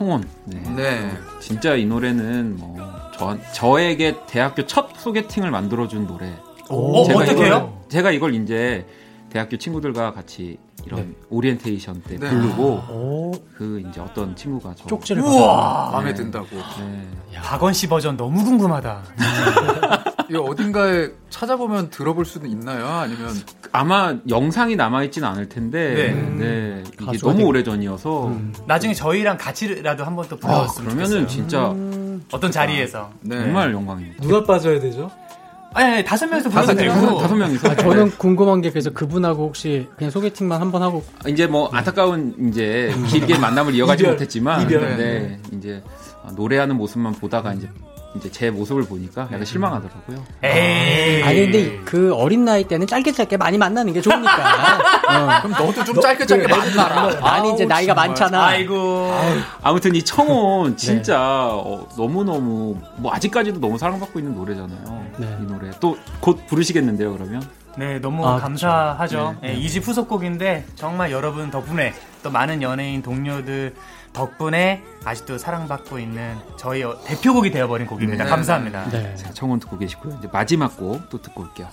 청혼. 0.03 0.29
네. 0.45 0.61
네. 0.75 1.13
진짜 1.41 1.77
이 1.77 1.87
노래는 1.87 2.57
뭐 2.57 2.77
저, 3.17 3.39
저에게 3.53 4.17
대학교 4.27 4.67
첫 4.67 4.91
소개팅을 4.99 5.51
만들어준 5.53 6.09
노래. 6.09 6.33
어, 6.69 7.05
제가 7.05 7.21
어떻게요? 7.21 7.47
이걸, 7.47 7.71
제가 7.89 8.11
이걸 8.11 8.35
이제 8.35 8.85
대학교 9.31 9.57
친구들과 9.57 10.13
같이 10.13 10.59
이런 10.85 11.15
오리엔테이션 11.31 12.03
때 12.03 12.19
네. 12.19 12.29
부르고 12.29 12.65
오, 12.91 13.33
그 13.57 13.81
이제 13.89 14.01
어떤 14.01 14.35
친구가 14.35 14.75
저 14.77 14.87
쪽지를 14.87 15.23
우와. 15.23 15.91
마음에 15.93 16.13
든다고. 16.13 16.49
네. 16.51 17.09
박원 17.41 17.73
씨 17.73 17.87
버전 17.89 18.17
너무 18.17 18.45
궁금하다. 18.45 19.03
이거 20.29 20.41
어딘가에 20.43 21.11
찾아보면 21.31 21.91
들어볼 21.91 22.25
수는 22.25 22.51
있나요? 22.51 22.87
아니면 22.87 23.29
아마 23.73 24.15
영상이 24.29 24.77
남아있지는 24.77 25.27
않을 25.29 25.49
텐데 25.49 25.95
네. 26.15 26.45
네. 26.45 26.85
이게 26.95 27.05
가수가 27.07 27.33
너무 27.33 27.45
오래 27.47 27.63
전이어서 27.65 28.37
나중에 28.67 28.93
저희랑 28.93 29.39
같이라도 29.39 30.05
한번 30.05 30.27
또 30.29 30.37
아, 30.37 30.39
불러줬으면 30.41 30.89
그러면은 30.91 31.21
좋겠어요. 31.21 31.27
진짜 31.27 31.75
어떤 32.33 32.51
자리에서. 32.53 33.11
네. 33.23 33.39
정말 33.39 33.73
영광입니다. 33.73 34.23
누가 34.23 34.45
빠져야 34.45 34.79
되죠? 34.79 35.11
아니, 35.75 35.91
아니 35.91 36.05
다섯 36.05 36.27
명이서 36.27 36.51
다섯, 36.51 36.75
되고. 36.75 37.19
다섯 37.19 37.35
명이서 37.35 37.71
아, 37.71 37.75
저는 37.77 38.11
궁금한 38.19 38.61
게 38.61 38.69
그래서 38.71 38.91
그분하고 38.91 39.47
혹시 39.47 39.89
그냥 39.97 40.11
소개팅만 40.11 40.61
한 40.61 40.71
번 40.71 40.83
하고 40.83 41.03
이제 41.27 41.47
뭐 41.47 41.71
안타까운 41.73 42.35
이제 42.51 42.95
길게 43.09 43.39
만남을 43.39 43.75
이어가지 43.75 44.03
이별, 44.03 44.13
못했지만 44.13 44.63
이별. 44.63 44.97
네, 44.99 45.41
이제 45.57 45.83
노래하는 46.37 46.77
모습만 46.77 47.15
보다가 47.15 47.55
이제 47.55 47.71
이제 48.15 48.31
제 48.31 48.51
모습을 48.51 48.85
보니까 48.85 49.23
약간 49.23 49.45
실망하더라고요. 49.45 50.23
에이. 50.45 51.23
아니 51.23 51.41
근데 51.41 51.81
그 51.85 52.15
어린 52.15 52.45
나이 52.45 52.65
때는 52.65 52.87
짧게 52.87 53.13
짧게 53.13 53.37
많이 53.39 53.57
만나는 53.57 53.93
게 53.93 54.01
좋으니까. 54.01 54.33
어. 55.09 55.43
그럼 55.43 55.53
너도 55.67 55.85
좀 55.85 56.01
짧게 56.01 56.27
짧게 56.27 56.47
만나라. 56.47 57.11
아니 57.23 57.53
이제 57.55 57.65
나이가 57.65 57.95
많잖아. 57.95 58.45
아이고. 58.47 59.11
아무튼 59.63 59.95
이 59.95 60.03
청혼 60.03 60.77
진짜 60.77 61.19
어, 61.51 61.89
너무 61.97 62.23
너무 62.25 62.77
뭐 62.97 63.13
아직까지도 63.15 63.61
너무 63.61 63.79
사랑받고 63.79 64.19
있는 64.19 64.35
노래잖아요. 64.35 65.07
네. 65.19 65.39
이 65.41 65.47
노래 65.47 65.71
또 65.81 65.97
곧 66.21 66.47
부르시겠는데요, 66.47 67.13
그러면? 67.13 67.43
네, 67.77 67.99
너무 67.99 68.27
아, 68.27 68.39
감사하죠. 68.39 69.37
네, 69.43 69.55
이집 69.55 69.87
후속곡인데 69.89 70.67
정말 70.77 71.11
여러분 71.11 71.51
덕분에 71.51 71.95
또 72.23 72.31
많은 72.31 72.63
연예인 72.63 73.03
동료들 73.03 73.75
덕분에 74.13 74.83
아직도 75.05 75.39
사랑받고 75.39 75.99
있는 75.99 76.37
저희 76.57 76.83
어- 76.83 76.99
대표곡이 77.05 77.51
되어버린 77.51 77.87
곡입니다. 77.87 78.25
네. 78.25 78.31
감사합니다. 78.31 78.89
네. 78.91 79.15
자, 79.17 79.33
청혼 79.33 79.59
듣고 79.61 79.79
계시고요. 79.79 80.17
이제 80.19 80.29
마지막 80.33 80.77
곡 80.77 81.09
또 81.09 81.21
듣고 81.21 81.43
올게요. 81.43 81.69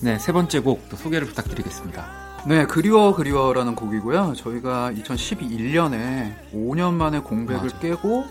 네, 0.00 0.18
세 0.18 0.30
번째 0.32 0.60
곡 0.60 0.88
또 0.88 0.96
소개를 0.96 1.26
부탁드리겠습니다. 1.26 2.25
네, 2.46 2.64
그리워 2.64 3.12
그리워라는 3.12 3.74
곡이고요. 3.74 4.34
저희가 4.36 4.92
2012년에 4.92 6.32
5년 6.54 6.92
만에 6.92 7.18
공백을 7.18 7.62
맞아. 7.64 7.78
깨고 7.80 8.24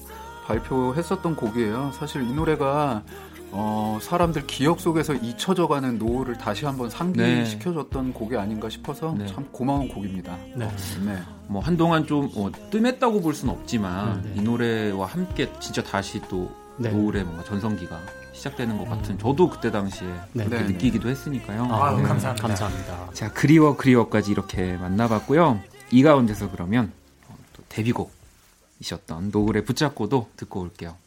발표했었던 0.45 1.35
곡이에요. 1.35 1.91
사실 1.93 2.21
이 2.21 2.31
노래가 2.31 3.03
어, 3.51 3.99
사람들 4.01 4.47
기억 4.47 4.79
속에서 4.79 5.13
잊혀져가는 5.13 5.97
노을을 5.97 6.37
다시 6.37 6.65
한번 6.65 6.89
상기시켜줬던 6.89 8.13
곡이 8.13 8.37
아닌가 8.37 8.69
싶어서 8.69 9.13
네. 9.17 9.25
참 9.27 9.45
고마운 9.51 9.89
곡입니다. 9.89 10.37
네. 10.55 10.69
네. 11.05 11.17
뭐 11.47 11.61
한동안 11.61 12.05
좀 12.05 12.29
어, 12.35 12.49
뜸했다고 12.71 13.21
볼 13.21 13.33
수는 13.33 13.53
없지만 13.53 14.21
네. 14.23 14.33
이 14.37 14.41
노래와 14.41 15.07
함께 15.07 15.51
진짜 15.59 15.83
다시 15.83 16.21
또 16.29 16.49
네. 16.77 16.89
노을의 16.89 17.25
뭔가 17.25 17.43
전성기가 17.43 17.99
시작되는 18.35 18.77
것 18.77 18.87
같은 18.87 19.17
저도 19.17 19.49
그때 19.49 19.71
당시에 19.71 20.07
네. 20.33 20.45
그렇게 20.45 20.63
네. 20.63 20.73
느끼기도 20.73 21.09
했으니까요. 21.09 21.63
아유, 21.71 21.97
네. 21.97 22.03
감사합니다. 22.03 22.47
감사합니다. 22.47 23.09
자 23.13 23.31
그리워 23.31 23.75
그리워까지 23.77 24.31
이렇게 24.31 24.77
만나봤고요. 24.77 25.61
이 25.91 26.03
가운데서 26.03 26.51
그러면 26.51 26.91
어, 27.27 27.35
또 27.53 27.63
데뷔곡이셨던 27.69 29.29
노을의 29.31 29.63
붙잡고도 29.65 30.29
듣고 30.35 30.61
올게요. 30.61 30.97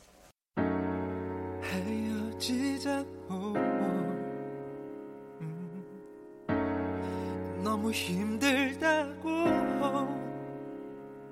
음, 5.40 7.60
너무 7.62 7.92
힘들다고 7.92 9.28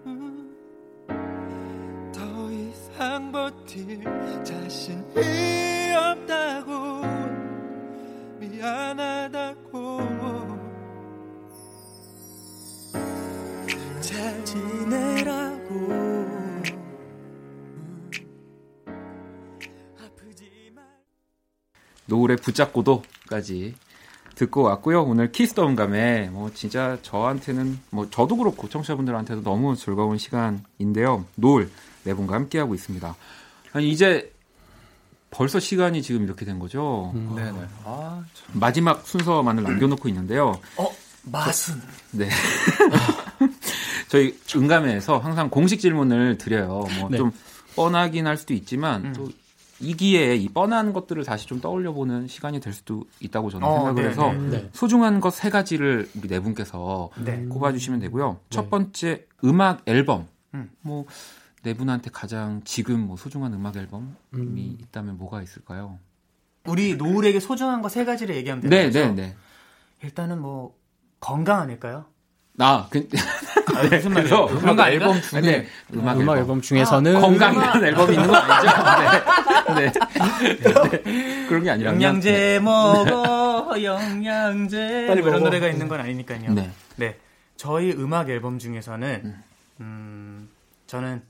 음, 0.06 0.52
더 2.12 2.52
이상 2.52 3.32
버틸 3.32 4.04
자신이 4.44 5.65
노을에 22.26 22.36
붙잡고도까지 22.36 23.74
듣고 24.34 24.62
왔고요. 24.62 25.02
오늘 25.04 25.32
Kiss 25.32 25.52
the 25.52 25.66
음감회 25.66 26.28
뭐 26.30 26.50
진짜 26.52 26.98
저한테는 27.02 27.78
뭐 27.90 28.10
저도 28.10 28.36
그렇고 28.36 28.68
청취자분들한테도 28.68 29.42
너무 29.42 29.76
즐거운 29.76 30.18
시간인데요. 30.18 31.24
노을 31.36 31.70
네 32.04 32.12
분과 32.14 32.34
함께하고 32.34 32.74
있습니다. 32.74 33.16
아니 33.72 33.90
이제 33.90 34.30
벌써 35.30 35.58
시간이 35.58 36.02
지금 36.02 36.24
이렇게 36.24 36.44
된 36.44 36.58
거죠. 36.58 37.12
네네. 37.34 37.66
아, 37.84 38.22
마지막 38.52 39.06
순서만을 39.06 39.62
남겨놓고 39.62 40.08
있는데요. 40.08 40.60
어, 40.76 40.90
마순. 41.24 41.80
네. 42.12 42.28
저희 44.08 44.38
응감에서 44.54 45.18
항상 45.18 45.48
공식 45.48 45.80
질문을 45.80 46.38
드려요. 46.38 46.84
뭐 47.00 47.08
네. 47.10 47.16
좀 47.16 47.32
뻔하긴 47.74 48.26
할 48.26 48.36
수도 48.36 48.54
있지만 48.54 49.06
음. 49.06 49.12
또 49.14 49.28
이 49.80 49.94
기회에 49.94 50.36
이 50.36 50.48
뻔한 50.48 50.92
것들을 50.92 51.24
다시 51.24 51.46
좀 51.46 51.60
떠올려 51.60 51.92
보는 51.92 52.28
시간이 52.28 52.60
될 52.60 52.72
수도 52.72 53.04
있다고 53.20 53.50
저는 53.50 53.66
어, 53.66 53.74
생각을 53.76 54.02
네, 54.02 54.08
해서 54.08 54.32
네. 54.32 54.38
네. 54.62 54.70
소중한 54.72 55.20
것 55.20 55.30
세 55.36 55.50
가지를 55.50 56.08
우리 56.16 56.28
네 56.28 56.40
분께서 56.40 57.10
네. 57.22 57.44
꼽아주시면 57.46 58.00
되고요. 58.00 58.40
첫 58.50 58.62
네. 58.62 58.70
번째 58.70 59.26
음악 59.44 59.82
앨범. 59.86 60.26
음. 60.54 60.70
뭐네 60.80 61.74
분한테 61.76 62.10
가장 62.10 62.62
지금 62.64 63.00
뭐 63.06 63.16
소중한 63.16 63.52
음악 63.52 63.76
앨범이 63.76 64.06
음. 64.34 64.78
있다면 64.80 65.18
뭐가 65.18 65.42
있을까요? 65.42 65.98
우리 66.66 66.96
노을에게 66.96 67.38
소중한 67.40 67.82
거 67.82 67.88
세 67.88 68.04
가지를 68.04 68.34
얘기하면 68.36 68.62
되는 68.62 68.76
네, 68.76 68.84
거죠? 68.86 69.14
네, 69.14 69.28
네. 69.28 69.36
일단은 70.02 70.40
뭐 70.40 70.74
건강 71.20 71.60
아닐까요? 71.60 72.06
아, 72.58 72.88
그, 72.90 73.06
아, 73.78 73.82
무슨 73.82 74.14
그래서 74.14 74.46
말이에요? 74.46 74.70
음악 74.72 74.88
앨범 74.88 75.20
중에 75.20 75.40
네. 75.40 75.66
음악, 75.94 76.02
음악, 76.20 76.20
앨범. 76.20 76.38
앨범 76.38 76.60
중에서는 76.60 77.20
건강이라는 77.20 77.84
앨범이 77.84 78.14
있는 78.14 78.28
거 78.28 78.36
아니죠? 78.36 79.74
네. 79.74 79.92
네. 79.92 79.92
네. 81.02 81.46
그런 81.48 81.62
게 81.62 81.70
아니라 81.70 81.92
영양제 81.92 82.60
먹어 82.62 83.74
영양제 83.82 85.06
빨리 85.08 85.20
뭐 85.20 85.28
이런 85.30 85.40
먹어. 85.40 85.44
노래가 85.50 85.68
있는 85.68 85.88
건 85.88 86.00
아니니까요. 86.00 86.52
네. 86.54 86.70
네. 86.96 87.16
저희 87.56 87.92
음악 87.92 88.28
앨범 88.30 88.58
중에서는 88.58 89.34
음, 89.80 90.48
저는 90.86 91.22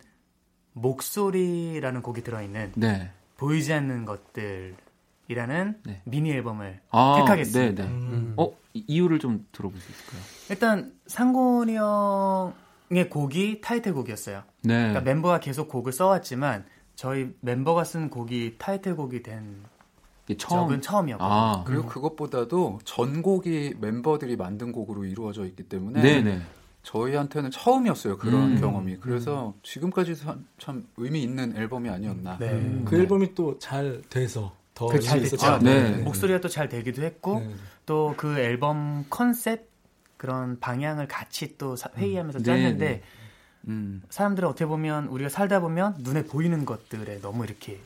목소리라는 0.73 2.03
곡이 2.03 2.23
들어있는 2.23 2.73
네. 2.77 3.11
보이지 3.39 3.73
않는 3.73 4.05
것들이라는 4.05 5.77
네. 5.85 6.01
미니 6.05 6.33
앨범을 6.33 6.81
아, 6.91 7.17
택하겠습니다. 7.19 7.83
네, 7.85 7.89
네. 7.89 7.95
음. 7.95 8.35
어, 8.37 8.51
이- 8.77 8.85
이유를 8.87 9.19
좀 9.19 9.47
들어볼 9.53 9.81
수 9.81 9.91
있을까요? 9.91 10.21
일단 10.51 10.93
상곤이 11.07 11.77
형의 11.77 13.09
곡이 13.11 13.61
타이틀곡이었어요. 13.61 14.43
네. 14.63 14.75
그러니까 14.75 15.01
멤버가 15.01 15.41
계속 15.41 15.69
곡을 15.69 15.93
써왔지만 15.93 16.65
저희 16.95 17.31
멤버가 17.41 17.85
쓴 17.85 18.09
곡이 18.11 18.57
타이틀곡이 18.59 19.23
된 19.23 19.63
처음. 20.39 20.63
적은 20.63 20.81
처음이었거든요. 20.83 21.31
아. 21.33 21.65
그리고 21.67 21.87
그것보다도 21.87 22.81
전곡이 22.85 23.75
멤버들이 23.81 24.37
만든 24.37 24.73
곡으로 24.73 25.05
이루어져 25.05 25.45
있기 25.47 25.65
때문에 25.65 26.03
네, 26.03 26.21
네. 26.23 26.41
저희한테는 26.83 27.51
처음이었어요 27.51 28.17
그런 28.19 28.53
음. 28.57 28.61
경험이. 28.61 28.97
그래서 28.99 29.55
지금까지 29.63 30.17
참, 30.17 30.47
참 30.59 30.87
의미 30.97 31.23
있는 31.23 31.57
앨범이 31.57 31.89
아니었나. 31.91 32.39
네. 32.39 32.51
음. 32.53 32.85
그 32.85 32.97
앨범이 32.97 33.35
또 33.35 33.59
잘 33.59 34.03
돼서 34.09 34.53
더그 34.77 35.01
잘. 35.01 35.21
됐죠. 35.23 35.45
아, 35.47 35.59
네. 35.59 35.91
목소리가 36.03 36.41
또 36.41 36.49
잘 36.49 36.69
되기도 36.69 37.03
했고 37.03 37.41
네. 37.41 37.55
또그 37.87 38.39
앨범 38.39 39.05
컨셉 39.11 39.69
그런 40.17 40.61
방향을 40.61 41.09
같이 41.09 41.57
또 41.59 41.75
사- 41.77 41.91
회의하면서 41.97 42.39
네, 42.39 42.45
짰는데 42.45 42.87
네. 42.87 43.03
음. 43.69 44.03
사람들은 44.11 44.49
어떻게 44.49 44.67
보면 44.67 45.07
우리가 45.09 45.29
살다 45.31 45.61
보면 45.61 45.97
눈에 46.01 46.25
보이는 46.25 46.65
것들에 46.65 47.21
너무 47.21 47.45
이렇게 47.45 47.81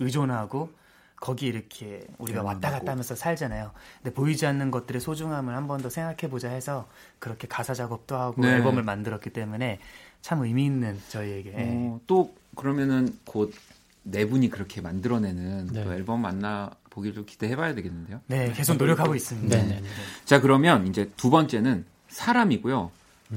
의존하고 0.00 0.72
거기 1.16 1.46
이렇게 1.46 2.06
우리가 2.18 2.42
왔다. 2.42 2.70
갔다 2.70 2.92
하면서 2.92 3.14
살잖아요. 3.14 3.72
근데 4.02 4.14
보이지 4.14 4.46
않는 4.46 4.70
것들의 4.70 5.00
소중함을 5.02 5.54
한 5.54 5.66
번 5.66 5.82
더 5.82 5.90
생각해 5.90 6.30
보자 6.30 6.48
해서 6.48 6.88
그렇게 7.18 7.46
가사 7.46 7.74
작업도 7.74 8.16
하고 8.16 8.40
네. 8.40 8.54
앨범을 8.54 8.82
만들었기 8.82 9.28
때문에 9.30 9.78
참 10.22 10.42
의미 10.42 10.64
있는 10.64 10.98
저희에게 11.10 11.50
예. 11.56 11.66
어, 11.68 12.00
또 12.06 12.34
그러면은 12.56 13.08
곧 13.26 13.52
네 14.02 14.26
분이 14.26 14.48
그렇게 14.50 14.80
만들어내는 14.80 15.66
네. 15.72 15.84
또 15.84 15.92
앨범 15.92 16.22
만나 16.22 16.70
보기를 16.90 17.26
기대해봐야 17.26 17.74
되겠는데요. 17.74 18.20
네, 18.26 18.52
계속 18.52 18.76
노력하고 18.76 19.14
있습니다. 19.14 19.56
네, 19.56 19.62
네, 19.62 19.80
네. 19.80 19.88
자 20.24 20.40
그러면 20.40 20.86
이제 20.86 21.10
두 21.16 21.30
번째는 21.30 21.84
사람이고요. 22.08 22.90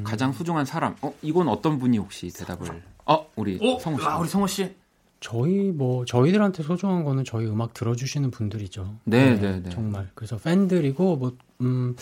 가장 0.04 0.34
소중한 0.34 0.66
사람. 0.66 0.96
어 1.02 1.14
이건 1.22 1.48
어떤 1.48 1.78
분이 1.78 1.98
혹시 2.00 2.30
대답을? 2.30 2.82
어 3.06 3.28
우리 3.36 3.60
오, 3.62 3.78
성우 3.80 4.00
씨. 4.00 4.06
아, 4.08 4.18
우리 4.18 4.28
성호 4.30 4.48
씨. 4.48 4.76
저희 5.20 5.72
뭐 5.72 6.04
저희들한테 6.06 6.64
소중한 6.64 7.04
거는 7.04 7.24
저희 7.26 7.46
음악 7.46 7.74
들어주시는 7.74 8.32
분들이죠. 8.32 8.98
네, 9.06 9.40
네, 9.40 9.62
네. 9.62 9.70
정말 9.70 10.10
그래서 10.16 10.38
팬들이고 10.38 11.18
뭐 11.18 11.34
음 11.62 11.96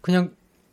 그냥 0.00 0.30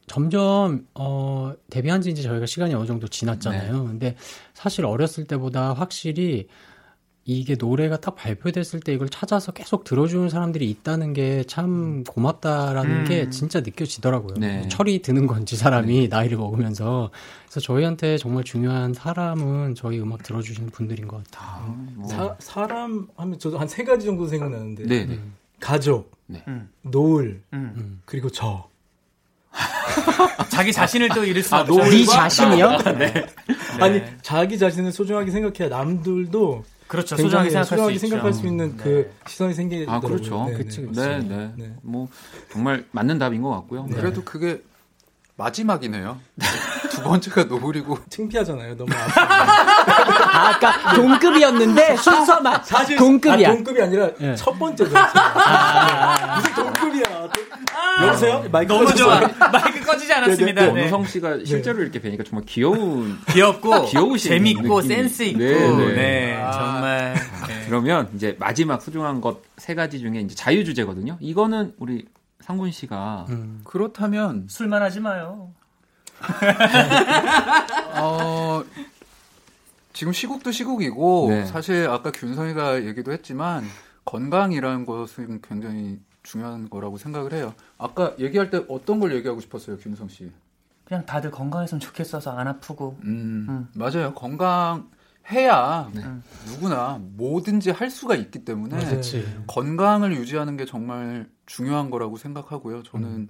점점 0.07 0.86
어 0.93 1.53
데뷔한 1.69 2.01
지 2.01 2.11
이제 2.11 2.21
저희가 2.21 2.45
시간이 2.45 2.73
어느 2.73 2.86
정도 2.86 3.07
지났잖아요. 3.07 3.73
네. 3.84 3.88
근데 3.88 4.15
사실 4.53 4.86
어렸을 4.86 5.25
때보다 5.25 5.73
확실히 5.73 6.47
이게 7.24 7.55
노래가 7.55 7.97
딱 7.99 8.15
발표됐을 8.15 8.80
때 8.80 8.93
이걸 8.93 9.07
찾아서 9.07 9.51
계속 9.51 9.84
들어주는 9.84 10.28
사람들이 10.30 10.67
있다는 10.72 11.13
게 11.13 11.43
참 11.47 12.03
고맙다라는 12.03 12.91
음. 13.01 13.05
게 13.05 13.30
진짜 13.30 13.59
느껴지더라고요. 13.59 14.36
네. 14.39 14.59
뭐 14.59 14.67
철이 14.69 15.01
드는 15.03 15.28
건지 15.28 15.55
사람이 15.55 16.07
나이를 16.07 16.38
먹으면서 16.38 17.11
그래서 17.45 17.59
저희한테 17.59 18.17
정말 18.17 18.43
중요한 18.43 18.93
사람은 18.93 19.76
저희 19.76 19.99
음악 19.99 20.24
들어주시는 20.24 20.72
분들인 20.72 21.07
것 21.07 21.24
같아요. 21.24 21.49
아, 21.51 21.76
뭐. 21.95 22.07
사, 22.07 22.36
사람 22.39 23.07
하면 23.15 23.38
저도 23.39 23.59
한 23.59 23.67
세 23.67 23.84
가지 23.84 24.05
정도 24.05 24.28
생각나는데 24.28 24.86
네, 24.86 25.05
네. 25.05 25.19
가족, 25.59 26.11
음, 26.30 26.69
노을 26.82 27.41
음. 27.53 28.01
그리고 28.05 28.30
저. 28.30 28.67
자기 30.49 30.72
자신을 30.74 31.09
또 31.09 31.24
잃을 31.24 31.43
수 31.43 31.55
아, 31.55 31.61
없죠. 31.61 31.76
네 31.84 32.05
자신이요? 32.05 32.78
네. 32.97 33.26
아니 33.80 34.01
자기 34.22 34.57
자신을 34.57 34.91
소중하게 34.91 35.32
생각해야 35.32 35.69
남들도 35.69 36.63
그렇죠. 36.91 37.15
굉장히 37.15 37.49
소중하게 37.49 37.49
생각할 37.49 37.65
소중하게 37.69 37.93
수 37.93 37.99
생각할 38.01 38.29
있죠. 38.31 38.41
수 38.41 38.47
있는 38.47 38.77
네. 38.77 38.83
그 38.83 39.13
시선이 39.25 39.53
생기더라고요. 39.53 39.95
아 39.95 39.99
그렇죠. 40.01 40.45
네, 40.49 40.53
그치, 40.57 40.81
네. 40.81 40.87
그치. 40.87 40.99
네, 40.99 41.17
네. 41.19 41.51
네. 41.55 41.73
뭐 41.83 42.09
정말 42.51 42.85
맞는 42.91 43.17
답인 43.17 43.41
것 43.41 43.49
같고요. 43.49 43.85
그래도 43.85 44.23
그게 44.25 44.61
마지막이네요. 45.37 46.19
두 46.89 47.01
번째가 47.03 47.45
노을이고 47.45 47.97
창피하잖아요. 48.11 48.75
너무. 48.75 48.91
아, 48.93 50.49
아까 50.49 50.93
동급이었는데 50.93 51.95
순서만 51.95 52.61
사실 52.65 52.97
동급이야. 52.97 53.49
아, 53.49 53.53
동급이 53.53 53.81
아니라 53.81 54.09
예. 54.19 54.35
첫 54.35 54.51
번째죠. 54.59 54.91
무슨 56.35 56.53
동급이야. 56.55 57.29
여보세요? 58.07 58.45
마이크 58.51 58.73
너무. 58.73 58.93
좋아. 58.95 59.19
마이크 59.51 59.81
꺼지지 59.85 60.11
않았습니다. 60.13 60.65
또 60.67 60.71
네. 60.73 60.81
원우성 60.81 61.05
씨가 61.05 61.39
실제로 61.45 61.81
이렇게 61.81 61.99
뵈니까 62.01 62.23
정말 62.23 62.45
귀여운. 62.45 63.17
귀엽고 63.31 63.85
귀여우신 63.85 64.29
재밌고 64.31 64.81
느낌이- 64.81 64.87
센스 64.87 65.23
있고 65.23 65.39
네, 65.39 65.55
네, 65.55 65.93
네. 65.95 66.49
정말 66.53 67.13
네. 67.47 67.63
그러면 67.67 68.09
이제 68.15 68.35
마지막 68.39 68.81
소중한 68.81 69.21
것 69.21 69.41
세 69.57 69.75
가지 69.75 69.99
중에 69.99 70.21
이제 70.21 70.33
자유 70.33 70.65
주제거든요. 70.65 71.17
이거는 71.19 71.73
우리 71.77 72.05
상군 72.39 72.71
씨가 72.71 73.27
음. 73.29 73.61
그렇다면 73.63 74.47
술만 74.49 74.81
하지 74.81 74.99
마요. 74.99 75.51
어, 77.95 78.63
지금 79.93 80.13
시국도 80.13 80.51
시국이고 80.51 81.27
네. 81.29 81.45
사실 81.45 81.87
아까 81.89 82.11
균성이가 82.11 82.85
얘기도 82.85 83.11
했지만 83.11 83.63
건강이라는 84.05 84.85
것은 84.85 85.41
굉장히 85.47 85.99
중요한 86.24 86.69
거라고 86.69 86.97
생각을 86.97 87.34
해요. 87.34 87.53
아까 87.78 88.13
얘기할 88.19 88.49
때 88.49 88.63
어떤 88.69 88.99
걸 88.99 89.13
얘기하고 89.15 89.39
싶었어요, 89.41 89.78
균성 89.78 90.07
씨? 90.09 90.32
그냥 90.86 91.05
다들 91.05 91.32
건강했으면 91.32 91.80
좋겠어서 91.80 92.32
안 92.38 92.47
아프고 92.47 92.97
음, 93.03 93.47
음. 93.49 93.67
맞아요. 93.76 94.13
건강해야 94.13 95.89
네. 95.93 96.03
누구나 96.47 96.99
뭐든지 97.01 97.72
할 97.72 97.89
수가 97.89 98.15
있기 98.15 98.43
때문에 98.43 98.78
그렇지. 98.86 99.43
건강을 99.47 100.13
유지하는 100.15 100.57
게 100.57 100.65
정말 100.65 101.30
중요한 101.45 101.89
거라고 101.89 102.17
생각하고요. 102.17 102.84
저는 102.84 103.30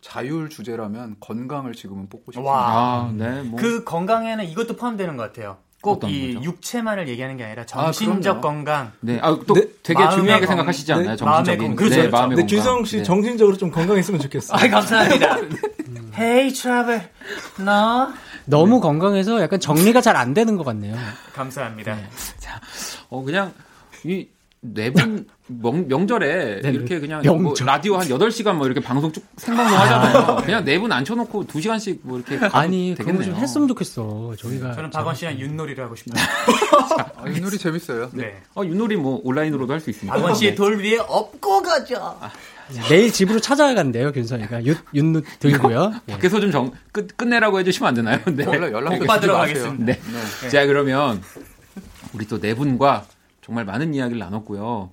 자율 0.00 0.48
주제라면 0.50 1.16
건강을 1.20 1.72
지금은 1.74 2.08
뽑고 2.08 2.32
싶습니다. 2.32 2.50
와. 2.52 3.06
아, 3.06 3.12
네, 3.12 3.42
뭐 3.42 3.58
그 3.60 3.84
건강에는 3.84 4.44
이것도 4.44 4.76
포함되는 4.76 5.16
것 5.16 5.22
같아요. 5.24 5.58
꼭 5.86 6.04
이? 6.10 6.38
육체만을 6.42 7.06
얘기하는 7.08 7.36
게 7.36 7.44
아니라 7.44 7.64
정신적 7.64 8.40
그럼요. 8.40 8.40
건강. 8.40 8.92
네, 9.00 9.18
아, 9.22 9.38
또 9.46 9.54
네, 9.54 9.62
되게 9.84 10.00
중요하게 10.10 10.46
건- 10.46 10.48
생각하시지 10.48 10.86
네, 10.86 10.92
않나요? 10.92 11.06
마음의 11.06 11.16
정신적인. 11.18 11.66
건- 11.68 11.76
그렇죠, 11.76 11.94
네, 11.94 12.00
그렇죠. 12.02 12.16
마음의 12.16 12.36
근데 12.36 12.54
건강. 12.56 12.72
균성 12.74 12.84
씨 12.84 12.96
네. 12.98 13.02
정신적으로 13.04 13.56
좀 13.56 13.70
건강했으면 13.70 14.20
좋겠어요. 14.20 14.58
아 14.58 14.68
감사합니다. 14.68 15.36
Hey 16.18 16.50
travel, 16.52 17.02
너 17.58 18.08
너무 18.46 18.80
건강해서 18.80 19.40
약간 19.42 19.60
정리가 19.60 20.00
잘 20.00 20.16
안 20.16 20.32
되는 20.34 20.56
것 20.56 20.64
같네요. 20.64 20.96
감사합니다. 21.34 21.96
어 23.10 23.22
그냥 23.22 23.52
이 24.04 24.26
네분 24.60 25.26
명절에 25.48 26.60
네네. 26.62 26.70
이렇게 26.74 26.98
그냥 26.98 27.22
뭐 27.24 27.36
명절. 27.36 27.66
라디오 27.66 27.96
한 27.96 28.08
8시간 28.08 28.54
뭐 28.54 28.66
이렇게 28.66 28.80
방송 28.80 29.12
쭉 29.12 29.22
생방송 29.36 29.78
하잖아요. 29.78 30.36
그냥 30.44 30.64
네 30.64 30.78
분 30.78 30.90
앉혀놓고 30.92 31.44
2시간씩 31.46 32.00
뭐 32.02 32.18
이렇게 32.18 32.44
아니 32.52 32.94
그런. 32.98 33.16
거좀 33.18 33.34
했으면 33.36 33.68
좋겠어. 33.68 34.34
저희가 34.38 34.72
저는 34.74 34.90
박원 34.90 35.14
씨랑 35.14 35.38
윷놀이를 35.38 35.84
하고 35.84 35.94
싶어요. 35.94 36.20
아, 37.16 37.28
윷놀이 37.30 37.58
재밌어요. 37.58 38.10
네. 38.12 38.42
어, 38.54 38.64
윷놀이 38.64 38.96
뭐 38.96 39.20
온라인으로도 39.22 39.72
할 39.72 39.80
수 39.80 39.90
있습니다. 39.90 40.14
박원 40.16 40.34
씨의 40.34 40.52
네. 40.52 40.56
돌 40.56 40.78
위에 40.82 40.98
업고 40.98 41.62
가죠. 41.62 42.18
내일 42.88 43.12
집으로 43.12 43.38
찾아간대요 43.38 44.10
균선이가 44.12 44.64
윷 44.64 44.74
윷 44.94 45.22
들고요. 45.38 45.92
예. 46.08 46.12
밖에서 46.12 46.40
좀 46.40 46.50
정, 46.50 46.72
끝, 46.90 47.16
끝내라고 47.16 47.60
해주시면 47.60 47.88
안 47.88 47.94
되나요? 47.94 48.18
네. 48.26 48.44
연락, 48.44 48.72
연락도 48.72 48.98
복 49.00 49.06
받으러 49.06 49.46
주지 49.46 49.54
마세요. 49.62 49.68
가겠습니다. 49.70 49.84
네. 49.84 50.00
네. 50.42 50.48
자, 50.48 50.66
그러면 50.66 51.22
우리 52.12 52.26
또 52.26 52.40
네 52.40 52.54
분과 52.54 53.04
정말 53.46 53.64
많은 53.64 53.94
이야기를 53.94 54.18
나눴고요. 54.18 54.90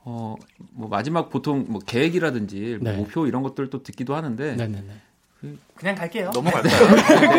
어, 0.00 0.34
뭐 0.72 0.88
마지막 0.88 1.30
보통 1.30 1.64
뭐 1.68 1.80
계획이라든지 1.80 2.78
뭐 2.80 2.90
네. 2.90 2.98
목표 2.98 3.28
이런 3.28 3.44
것들 3.44 3.70
또 3.70 3.84
듣기도 3.84 4.16
하는데 4.16 4.56
네네네. 4.56 4.90
그냥 5.76 5.96
갈게요. 5.96 6.30
넘어갈까요? 6.32 6.72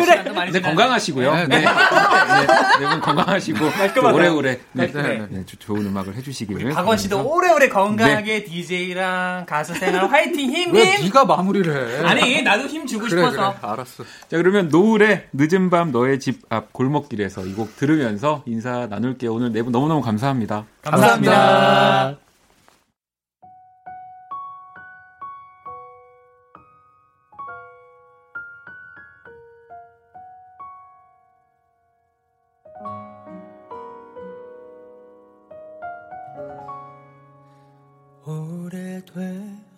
시간도 0.04 0.34
많이 0.34 0.52
네, 0.52 0.58
지났네. 0.58 0.60
건강하시고요. 0.60 1.34
네. 1.34 1.46
네, 1.46 1.58
네. 1.58 1.64
네. 1.64 2.80
네분 2.80 3.00
건강하시고. 3.00 3.58
오래오래 4.14 4.58
네. 4.72 4.92
네, 4.92 5.44
조- 5.46 5.56
좋은 5.56 5.86
음악을 5.86 6.14
해주시기를. 6.16 6.70
박원 6.70 6.98
씨도. 6.98 7.26
오래오래 7.26 7.68
건강하게 7.70 8.44
DJ랑 8.44 9.46
가수 9.46 9.74
생활 9.74 10.06
화이팅 10.10 10.50
힘왜 10.50 10.84
힘. 10.96 11.04
네가 11.06 11.24
마무리를 11.24 12.02
해? 12.02 12.06
아니 12.06 12.42
나도 12.42 12.66
힘 12.66 12.86
주고 12.86 13.06
그래 13.06 13.22
싶어서. 13.22 13.54
그래 13.58 13.70
알았어. 13.72 14.04
자, 14.04 14.36
그러면 14.36 14.68
노을의 14.68 15.28
늦은 15.32 15.70
밤 15.70 15.90
너의 15.90 16.20
집 16.20 16.42
앞 16.50 16.72
골목길에서 16.72 17.46
이 17.46 17.54
곡 17.54 17.76
들으면서 17.76 18.42
인사 18.46 18.86
나눌게요. 18.86 19.32
오늘 19.32 19.50
네분 19.52 19.72
너무너무 19.72 20.02
감사합니다. 20.02 20.66
감사합니다. 20.82 22.06
오래 22.08 22.25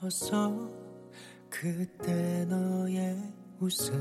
되었어. 0.08 0.70
그때 1.50 2.44
너의 2.46 3.16
웃음 3.60 3.92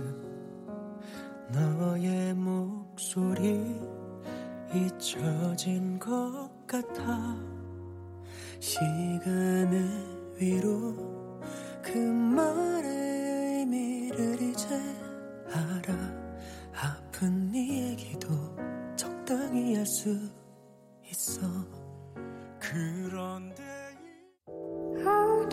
너의 1.52 2.34
목소리 2.34 3.80
잊혀진 4.74 6.00
것 6.00 6.50
같아. 6.66 7.36
시간의 8.60 9.90
위로 10.40 11.42
그 11.82 11.98
말의 11.98 13.60
의미를 13.60 14.42
이제 14.42 14.68
알아. 15.52 15.94
아픈 16.74 17.52
네 17.52 17.92
얘기도 17.92 18.30
적당히 18.96 19.76
할 19.76 19.86
수 19.86 20.18
있어. 21.10 21.42
그런데 22.60 23.67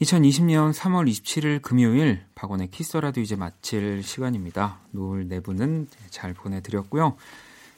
2020년 0.00 0.72
3월 0.72 1.06
27일 1.10 1.60
금요일 1.60 2.24
박원의 2.34 2.70
Kiss 2.70 2.87
the 2.87 2.99
라디오 2.99 3.20
이제 3.20 3.36
마칠 3.36 4.02
시간입니다. 4.02 4.80
노을 4.92 5.28
네 5.28 5.40
분은 5.40 5.88
잘 6.08 6.32
보내드렸고요. 6.32 7.16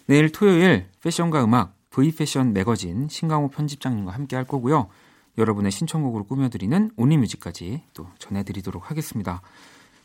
내일 0.06 0.30
토요일 0.30 0.86
패션과 1.02 1.44
음악 1.44 1.74
V패션 1.90 2.52
매거진 2.52 3.08
신강호 3.08 3.48
편집장님과 3.48 4.12
함께 4.12 4.36
할 4.36 4.44
거고요. 4.44 4.88
여러분의 5.36 5.72
신청곡으로 5.72 6.24
꾸며드리는 6.24 6.92
Only 6.96 7.21
Music까지 7.21 7.82
또 7.92 8.06
전해드리도록 8.18 8.90
하겠습니다. 8.90 9.42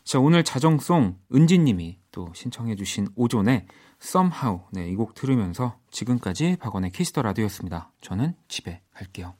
자 0.02 0.18
오늘 0.18 0.42
자정송 0.42 1.18
은지님이 1.32 1.98
또 2.10 2.32
신청해주신 2.34 3.08
오존의 3.14 3.66
Somehow 4.02 4.62
네, 4.72 4.88
이 4.88 4.96
곡 4.96 5.14
들으면서 5.14 5.78
지금까지 5.90 6.56
박원의 6.58 6.90
키스터 6.90 7.22
라디오였습니다. 7.22 7.92
저는 8.00 8.34
집에 8.48 8.80
갈게요. 8.92 9.34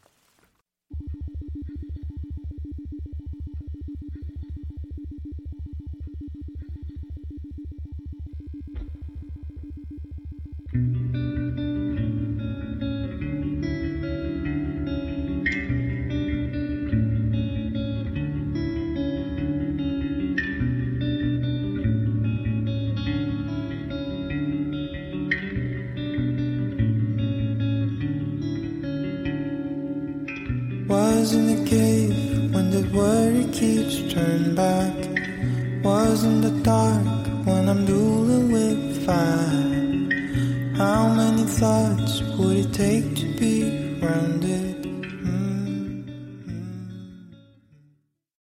Dark 36.63 37.08